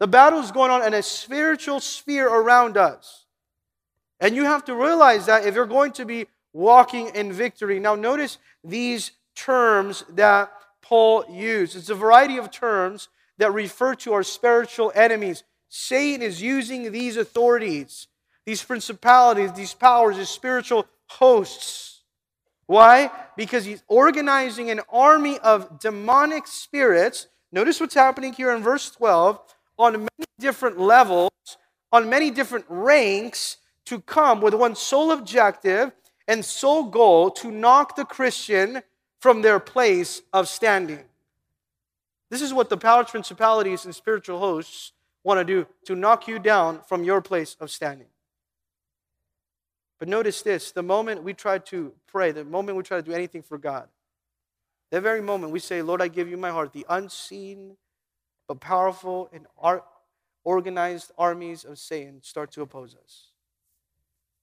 The 0.00 0.06
battle 0.06 0.40
is 0.40 0.52
going 0.52 0.70
on 0.70 0.84
in 0.84 0.92
a 0.92 1.02
spiritual 1.02 1.80
sphere 1.80 2.28
around 2.28 2.76
us. 2.76 3.24
And 4.20 4.36
you 4.36 4.44
have 4.44 4.66
to 4.66 4.74
realize 4.74 5.24
that 5.24 5.46
if 5.46 5.54
you're 5.54 5.64
going 5.64 5.92
to 5.92 6.04
be 6.04 6.26
walking 6.52 7.08
in 7.14 7.32
victory. 7.32 7.80
Now, 7.80 7.94
notice 7.94 8.36
these 8.62 9.12
terms 9.34 10.04
that 10.10 10.52
Paul 10.82 11.24
used. 11.30 11.74
It's 11.74 11.88
a 11.88 11.94
variety 11.94 12.36
of 12.36 12.50
terms 12.50 13.08
that 13.38 13.54
refer 13.54 13.94
to 13.94 14.12
our 14.12 14.22
spiritual 14.22 14.92
enemies. 14.94 15.42
Satan 15.70 16.20
is 16.20 16.42
using 16.42 16.92
these 16.92 17.16
authorities, 17.16 18.08
these 18.44 18.62
principalities, 18.62 19.54
these 19.54 19.72
powers, 19.72 20.18
these 20.18 20.28
spiritual 20.28 20.86
hosts. 21.06 21.93
Why? 22.66 23.10
Because 23.36 23.64
he's 23.64 23.82
organizing 23.88 24.70
an 24.70 24.80
army 24.90 25.38
of 25.38 25.78
demonic 25.78 26.46
spirits. 26.46 27.28
Notice 27.52 27.80
what's 27.80 27.94
happening 27.94 28.32
here 28.32 28.54
in 28.54 28.62
verse 28.62 28.90
12 28.90 29.40
on 29.78 29.92
many 29.92 30.26
different 30.38 30.78
levels, 30.78 31.30
on 31.92 32.08
many 32.08 32.30
different 32.30 32.64
ranks 32.68 33.58
to 33.86 34.00
come 34.00 34.40
with 34.40 34.54
one 34.54 34.74
sole 34.74 35.12
objective 35.12 35.92
and 36.26 36.44
sole 36.44 36.84
goal 36.84 37.30
to 37.30 37.50
knock 37.50 37.96
the 37.96 38.04
Christian 38.04 38.82
from 39.20 39.42
their 39.42 39.60
place 39.60 40.22
of 40.32 40.48
standing. 40.48 41.04
This 42.30 42.42
is 42.42 42.52
what 42.52 42.68
the 42.68 42.76
powers, 42.76 43.10
principalities, 43.10 43.84
and 43.84 43.94
spiritual 43.94 44.38
hosts 44.38 44.92
want 45.22 45.38
to 45.38 45.44
do 45.44 45.66
to 45.84 45.94
knock 45.94 46.26
you 46.26 46.38
down 46.38 46.80
from 46.88 47.04
your 47.04 47.20
place 47.20 47.56
of 47.60 47.70
standing. 47.70 48.06
But 49.98 50.08
notice 50.08 50.42
this 50.42 50.72
the 50.72 50.82
moment 50.82 51.22
we 51.22 51.34
try 51.34 51.58
to 51.58 51.92
pray, 52.06 52.32
the 52.32 52.44
moment 52.44 52.76
we 52.76 52.82
try 52.82 52.98
to 52.98 53.02
do 53.02 53.12
anything 53.12 53.42
for 53.42 53.58
God, 53.58 53.88
that 54.90 55.02
very 55.02 55.20
moment 55.20 55.52
we 55.52 55.60
say, 55.60 55.82
Lord, 55.82 56.02
I 56.02 56.08
give 56.08 56.28
you 56.28 56.36
my 56.36 56.50
heart, 56.50 56.72
the 56.72 56.86
unseen 56.88 57.76
but 58.46 58.60
powerful 58.60 59.30
and 59.32 59.46
organized 60.44 61.12
armies 61.16 61.64
of 61.64 61.78
Satan 61.78 62.22
start 62.22 62.52
to 62.52 62.62
oppose 62.62 62.94
us. 62.94 63.28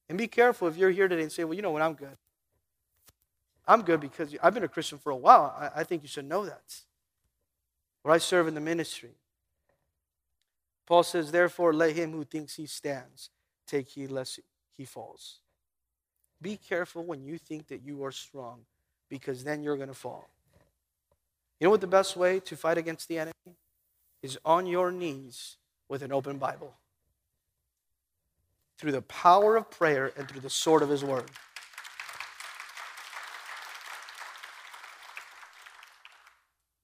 And 0.10 0.18
be 0.18 0.28
careful 0.28 0.68
if 0.68 0.76
you're 0.76 0.89
here 0.89 1.08
today 1.08 1.22
and 1.22 1.32
say, 1.32 1.43
well, 1.43 1.54
you 1.54 1.62
know 1.62 1.72
what, 1.72 1.82
I'm 1.82 1.93
good. 1.93 2.18
I'm 3.68 3.84
good 3.84 4.02
because 4.02 4.36
I've 4.41 4.54
been 4.54 4.64
a 4.64 4.68
Christian 4.68 4.97
for 4.97 5.12
a 5.12 5.16
while. 5.16 5.56
I, 5.58 5.82
I 5.82 5.84
think 5.84 6.02
you 6.02 6.10
should 6.10 6.26
know 6.26 6.45
that. 6.45 6.82
Or 8.04 8.12
I 8.12 8.18
serve 8.18 8.47
in 8.47 8.56
the 8.56 8.60
ministry. 8.60 9.12
Paul 10.88 11.04
says, 11.04 11.32
therefore, 11.32 11.74
let 11.74 11.95
him 11.95 12.12
who 12.12 12.26
thinks 12.26 12.56
he 12.56 12.66
stands 12.66 13.30
take 13.68 13.88
heed 13.89 14.12
lest 14.12 14.39
he 14.82 14.86
falls. 14.86 15.38
Be 16.42 16.58
careful 16.58 17.04
when 17.04 17.24
you 17.24 17.38
think 17.38 17.68
that 17.68 17.84
you 17.84 18.04
are 18.04 18.12
strong 18.12 18.62
because 19.10 19.44
then 19.44 19.62
you're 19.62 19.78
going 19.78 19.90
to 19.90 19.94
fall. 19.94 20.28
You 21.60 21.66
know 21.66 21.72
what 21.72 21.82
the 21.82 21.88
best 21.88 22.18
way 22.18 22.40
to 22.40 22.56
fight 22.56 22.80
against 22.80 23.08
the 23.08 23.20
enemy 23.20 23.58
is 24.24 24.40
on 24.44 24.66
your 24.66 24.92
knees 24.92 25.58
with 25.88 26.02
an 26.02 26.12
open 26.12 26.40
Bible 26.40 26.74
through 28.80 28.92
the 28.92 29.04
power 29.04 29.56
of 29.56 29.70
prayer 29.70 30.12
and 30.18 30.28
through 30.28 30.42
the 30.42 30.50
sword 30.50 30.82
of 30.82 30.90
his 30.90 31.04
word. 31.04 31.30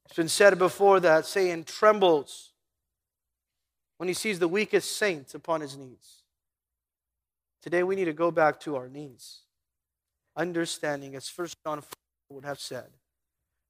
It's 0.06 0.16
been 0.16 0.28
said 0.28 0.60
before 0.60 1.00
that 1.00 1.26
Satan 1.26 1.64
trembles 1.64 2.52
when 3.98 4.08
he 4.08 4.14
sees 4.14 4.38
the 4.38 4.48
weakest 4.48 4.96
saints 4.98 5.34
upon 5.34 5.62
his 5.62 5.76
knees. 5.76 6.17
Today 7.68 7.84
we 7.84 7.98
need 7.98 8.06
to 8.06 8.14
go 8.14 8.32
back 8.32 8.62
to 8.62 8.78
our 8.78 8.88
knees, 8.88 9.40
understanding, 10.38 11.16
as 11.18 11.28
First 11.28 11.58
John 11.66 11.84
would 12.30 12.46
have 12.46 12.62
said, 12.62 12.86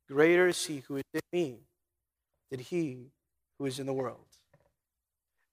Greater 0.08 0.50
is 0.50 0.64
he 0.64 0.84
who 0.88 0.98
is 0.98 1.04
in 1.16 1.22
me 1.34 1.58
than 2.52 2.60
he 2.60 3.08
who 3.58 3.66
is 3.66 3.80
in 3.80 3.88
the 3.88 3.94
world. 3.94 4.28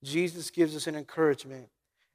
Jesus 0.03 0.51
gives 0.51 0.77
us 0.77 0.87
an 0.87 0.95
encouragement 0.95 1.71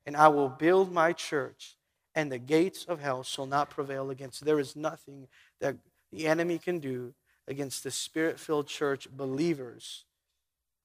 and 0.05 0.15
I 0.15 0.27
will 0.27 0.49
build 0.49 0.93
my 0.93 1.13
church, 1.13 1.77
and 2.13 2.31
the 2.31 2.37
gates 2.37 2.85
of 2.85 3.01
hell 3.01 3.23
shall 3.23 3.47
not 3.47 3.71
prevail 3.71 4.11
against. 4.11 4.45
There 4.45 4.59
is 4.59 4.75
nothing 4.75 5.29
that 5.61 5.77
the 6.11 6.27
enemy 6.27 6.59
can 6.59 6.77
do 6.77 7.15
against 7.47 7.83
the 7.83 7.89
spirit 7.89 8.39
filled 8.39 8.67
church 8.67 9.07
believers 9.09 10.05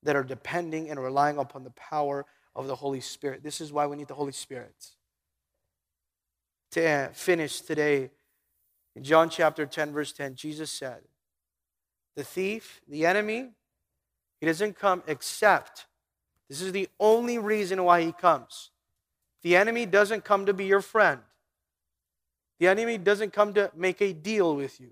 that 0.05 0.17
are 0.17 0.25
depending 0.25 0.89
and 0.89 0.99
relying 0.99 1.37
upon 1.37 1.65
the 1.65 1.71
power 1.73 2.25
of 2.57 2.67
the 2.67 2.77
Holy 2.77 3.03
Spirit. 3.03 3.43
This 3.43 3.61
is 3.61 3.75
why 3.75 3.87
we 3.87 3.99
need 3.99 4.09
the 4.09 4.15
Holy 4.15 4.33
Spirit. 4.33 4.95
To 6.75 7.11
finish 7.13 7.61
today, 7.61 8.11
in 8.97 9.05
John 9.05 9.31
chapter 9.31 9.65
10, 9.65 9.93
verse 9.93 10.13
10, 10.13 10.35
Jesus 10.35 10.73
said, 10.73 11.03
The 12.17 12.25
thief, 12.25 12.81
the 12.89 13.07
enemy, 13.07 13.51
he 14.41 14.47
doesn't 14.47 14.77
come 14.77 15.05
except, 15.07 15.87
this 16.49 16.61
is 16.61 16.73
the 16.73 16.89
only 16.99 17.39
reason 17.39 17.85
why 17.85 18.03
he 18.03 18.11
comes 18.11 18.71
the 19.43 19.55
enemy 19.55 19.87
doesn't 19.87 20.25
come 20.25 20.47
to 20.47 20.55
be 20.55 20.65
your 20.65 20.81
friend. 20.81 21.21
The 22.59 22.67
enemy 22.67 22.99
doesn't 22.99 23.33
come 23.33 23.53
to 23.55 23.71
make 23.77 24.01
a 24.01 24.13
deal 24.13 24.57
with 24.57 24.81
you. 24.81 24.91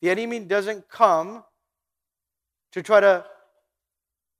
The 0.00 0.10
enemy 0.10 0.40
doesn't 0.40 0.88
come 0.88 1.44
to 2.72 2.82
try 2.82 3.00
to 3.00 3.24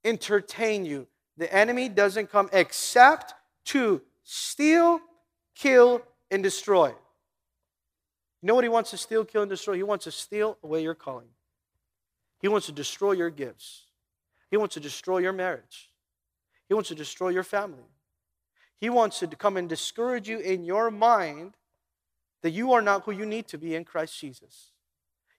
entertain 0.03 0.85
you. 0.85 1.07
The 1.37 1.53
enemy 1.53 1.87
doesn't 1.87 2.31
come 2.31 2.49
except 2.51 3.35
to 3.65 4.01
steal, 4.23 4.99
kill, 5.55 6.01
and 6.31 6.41
destroy. 6.43 6.87
You 6.87 8.47
know 8.47 8.55
what 8.55 8.63
he 8.63 8.69
wants 8.69 8.89
to 8.91 8.97
steal, 8.97 9.23
kill, 9.23 9.43
and 9.43 9.49
destroy? 9.49 9.75
He 9.75 9.83
wants 9.83 10.05
to 10.05 10.11
steal 10.11 10.57
away 10.63 10.83
your 10.83 10.95
calling. 10.95 11.29
He 12.41 12.47
wants 12.47 12.65
to 12.65 12.73
destroy 12.73 13.13
your 13.13 13.29
gifts. 13.29 13.85
He 14.51 14.57
wants 14.57 14.73
to 14.73 14.81
destroy 14.81 15.19
your 15.19 15.31
marriage. 15.31 15.89
He 16.67 16.73
wants 16.73 16.89
to 16.89 16.95
destroy 16.95 17.29
your 17.29 17.43
family. 17.43 17.85
He 18.77 18.89
wants 18.89 19.19
to 19.19 19.27
come 19.27 19.55
and 19.55 19.69
discourage 19.69 20.27
you 20.27 20.39
in 20.39 20.65
your 20.65 20.91
mind 20.91 21.53
that 22.41 22.51
you 22.51 22.73
are 22.73 22.81
not 22.81 23.03
who 23.03 23.11
you 23.11 23.25
need 23.25 23.47
to 23.47 23.57
be 23.57 23.75
in 23.75 23.85
Christ 23.85 24.19
Jesus. 24.19 24.71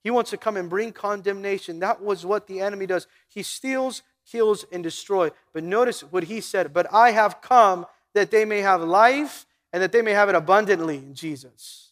He 0.03 0.11
wants 0.11 0.31
to 0.31 0.39
come 0.39 0.57
and 0.57 0.71
bring 0.71 0.93
condemnation. 0.93 1.81
That 1.81 2.03
was 2.03 2.25
what 2.25 2.47
the 2.47 2.61
enemy 2.61 2.87
does. 2.87 3.07
He 3.29 3.43
steals, 3.43 4.03
kills, 4.31 4.65
and 4.73 4.83
destroys. 4.83 5.33
But 5.53 5.65
notice 5.65 6.01
what 6.01 6.25
he 6.25 6.41
said, 6.41 6.73
but 6.73 6.87
I 6.93 7.11
have 7.11 7.43
come 7.43 7.87
that 8.15 8.31
they 8.31 8.45
may 8.45 8.61
have 8.61 8.81
life 8.83 9.45
and 9.75 9.83
that 9.83 9.91
they 9.91 10.03
may 10.03 10.13
have 10.13 10.29
it 10.29 10.37
abundantly 10.37 10.99
in 10.99 11.15
Jesus. 11.15 11.91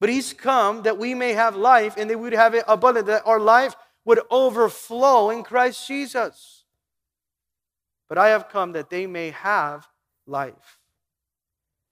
But 0.00 0.08
he's 0.08 0.32
come 0.32 0.84
that 0.84 0.96
we 0.96 1.12
may 1.12 1.34
have 1.34 1.54
life 1.54 1.96
and 1.98 2.08
that 2.08 2.16
we 2.16 2.22
would 2.24 2.32
have 2.32 2.54
it 2.54 2.64
abundant, 2.66 3.08
that 3.08 3.26
our 3.26 3.38
life 3.38 3.76
would 4.06 4.20
overflow 4.30 5.28
in 5.28 5.42
Christ 5.42 5.86
Jesus. 5.86 6.64
But 8.08 8.16
I 8.16 8.30
have 8.30 8.48
come 8.48 8.72
that 8.72 8.88
they 8.88 9.06
may 9.06 9.32
have 9.32 9.86
life. 10.26 10.78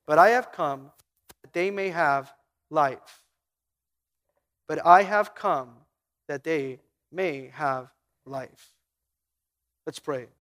But 0.07 0.19
I 0.19 0.31
have 0.31 0.51
come 0.51 0.91
that 1.43 1.53
they 1.53 1.71
may 1.71 1.91
have 1.91 2.33
life. 2.71 3.23
But 4.67 4.87
I 4.87 5.03
have 5.03 5.35
come 5.35 5.69
that 6.27 6.43
they 6.43 6.81
may 7.13 7.51
have 7.53 7.93
life. 8.25 8.71
Let's 9.85 9.99
pray. 9.99 10.29